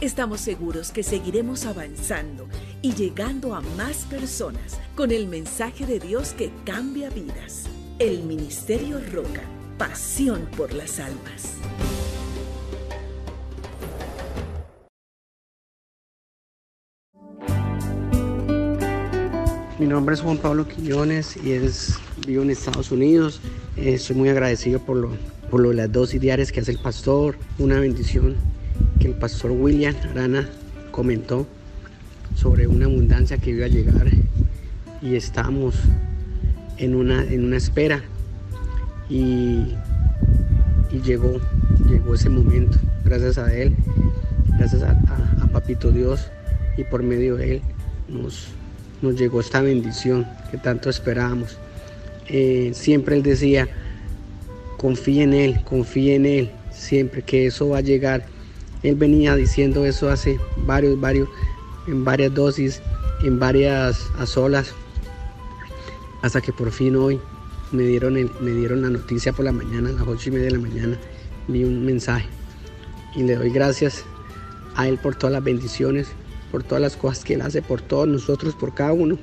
Estamos 0.00 0.40
seguros 0.40 0.92
que 0.92 1.02
seguiremos 1.02 1.66
avanzando 1.66 2.48
y 2.80 2.94
llegando 2.94 3.54
a 3.54 3.60
más 3.60 4.06
personas 4.06 4.80
con 4.96 5.10
el 5.10 5.26
mensaje 5.26 5.84
de 5.84 6.00
Dios 6.00 6.32
que 6.32 6.50
cambia 6.64 7.10
vidas. 7.10 7.66
El 7.98 8.22
Ministerio 8.22 8.98
Roca, 9.12 9.42
pasión 9.76 10.48
por 10.56 10.72
las 10.72 11.00
almas. 11.00 11.54
Mi 19.78 19.84
nombre 19.84 20.14
es 20.14 20.22
Juan 20.22 20.38
Pablo 20.38 20.66
Quiñones 20.66 21.36
y 21.44 21.52
es, 21.52 21.98
vivo 22.26 22.42
en 22.42 22.48
Estados 22.48 22.90
Unidos. 22.90 23.42
Eh, 23.76 24.00
muy 24.14 24.30
agradecido 24.30 24.80
por, 24.80 24.96
lo, 24.96 25.10
por 25.50 25.60
lo, 25.60 25.74
las 25.74 25.92
dosis 25.92 26.18
diarias 26.18 26.50
que 26.50 26.60
hace 26.60 26.70
el 26.72 26.78
pastor. 26.78 27.36
Una 27.58 27.78
bendición 27.78 28.36
que 29.00 29.08
el 29.08 29.14
pastor 29.14 29.50
William 29.52 29.94
Arana 30.10 30.46
comentó 30.90 31.46
sobre 32.36 32.66
una 32.66 32.84
abundancia 32.84 33.38
que 33.38 33.50
iba 33.50 33.64
a 33.64 33.68
llegar 33.68 34.08
y 35.00 35.16
estamos 35.16 35.74
en 36.76 36.94
una, 36.94 37.24
en 37.24 37.44
una 37.44 37.56
espera 37.56 38.02
y, 39.08 39.74
llegó, 41.04 41.40
llegó 41.88 42.14
ese 42.14 42.28
momento 42.28 42.78
gracias 43.04 43.38
a 43.38 43.52
él, 43.54 43.74
gracias 44.58 44.82
a, 44.82 44.96
Papito 45.50 45.90
Dios 45.90 46.28
y 46.76 46.84
por 46.84 47.02
medio 47.02 47.36
de 47.36 47.54
él 47.54 47.62
nos, 48.08 48.48
nos 49.02 49.16
llegó 49.16 49.40
esta 49.40 49.60
bendición 49.62 50.24
que 50.52 50.58
tanto 50.58 50.88
esperábamos. 50.88 51.58
Eh, 52.28 52.70
siempre 52.72 53.16
él 53.16 53.24
decía, 53.24 53.66
confíe 54.76 55.24
en 55.24 55.34
él, 55.34 55.60
confíe 55.64 56.14
en 56.14 56.26
él, 56.26 56.50
siempre 56.70 57.22
que 57.22 57.46
eso 57.46 57.70
va 57.70 57.78
a 57.78 57.80
llegar 57.80 58.24
él 58.82 58.94
venía 58.94 59.36
diciendo 59.36 59.84
eso 59.84 60.08
hace 60.08 60.40
varios, 60.66 60.98
varios, 60.98 61.28
en 61.86 62.04
varias 62.04 62.34
dosis, 62.34 62.82
en 63.22 63.38
varias 63.38 64.10
solas, 64.24 64.74
hasta 66.22 66.40
que 66.40 66.52
por 66.52 66.70
fin 66.70 66.96
hoy 66.96 67.20
me 67.72 67.82
dieron, 67.82 68.14
me 68.14 68.50
dieron 68.50 68.82
la 68.82 68.90
noticia 68.90 69.32
por 69.32 69.44
la 69.44 69.52
mañana, 69.52 69.90
a 69.90 69.92
las 69.92 70.08
ocho 70.08 70.30
y 70.30 70.32
media 70.32 70.46
de 70.46 70.52
la 70.52 70.58
mañana, 70.58 70.98
vi 71.48 71.64
un 71.64 71.84
mensaje. 71.84 72.26
Y 73.14 73.22
le 73.22 73.36
doy 73.36 73.50
gracias 73.50 74.04
a 74.76 74.88
Él 74.88 74.98
por 74.98 75.14
todas 75.14 75.32
las 75.32 75.44
bendiciones, 75.44 76.08
por 76.50 76.62
todas 76.62 76.80
las 76.80 76.96
cosas 76.96 77.24
que 77.24 77.34
Él 77.34 77.42
hace, 77.42 77.60
por 77.60 77.82
todos 77.82 78.08
nosotros, 78.08 78.54
por 78.54 78.74
cada 78.74 78.92
uno, 78.92 79.18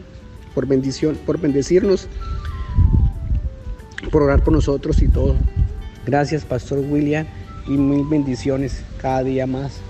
por 0.53 0.68
bendición, 0.68 1.18
por 1.26 1.39
bendecirnos, 1.39 2.08
por 4.12 4.24
orar 4.24 4.43
por 4.43 4.53
nosotros 4.53 5.01
y 5.01 5.08
todo. 5.08 5.36
Gracias, 6.05 6.45
Pastor 6.45 6.80
William 6.80 7.26
y 7.68 7.72
mil 7.72 8.05
bendiciones 8.05 8.84
cada 8.97 9.23
día 9.23 9.47
más. 9.47 9.86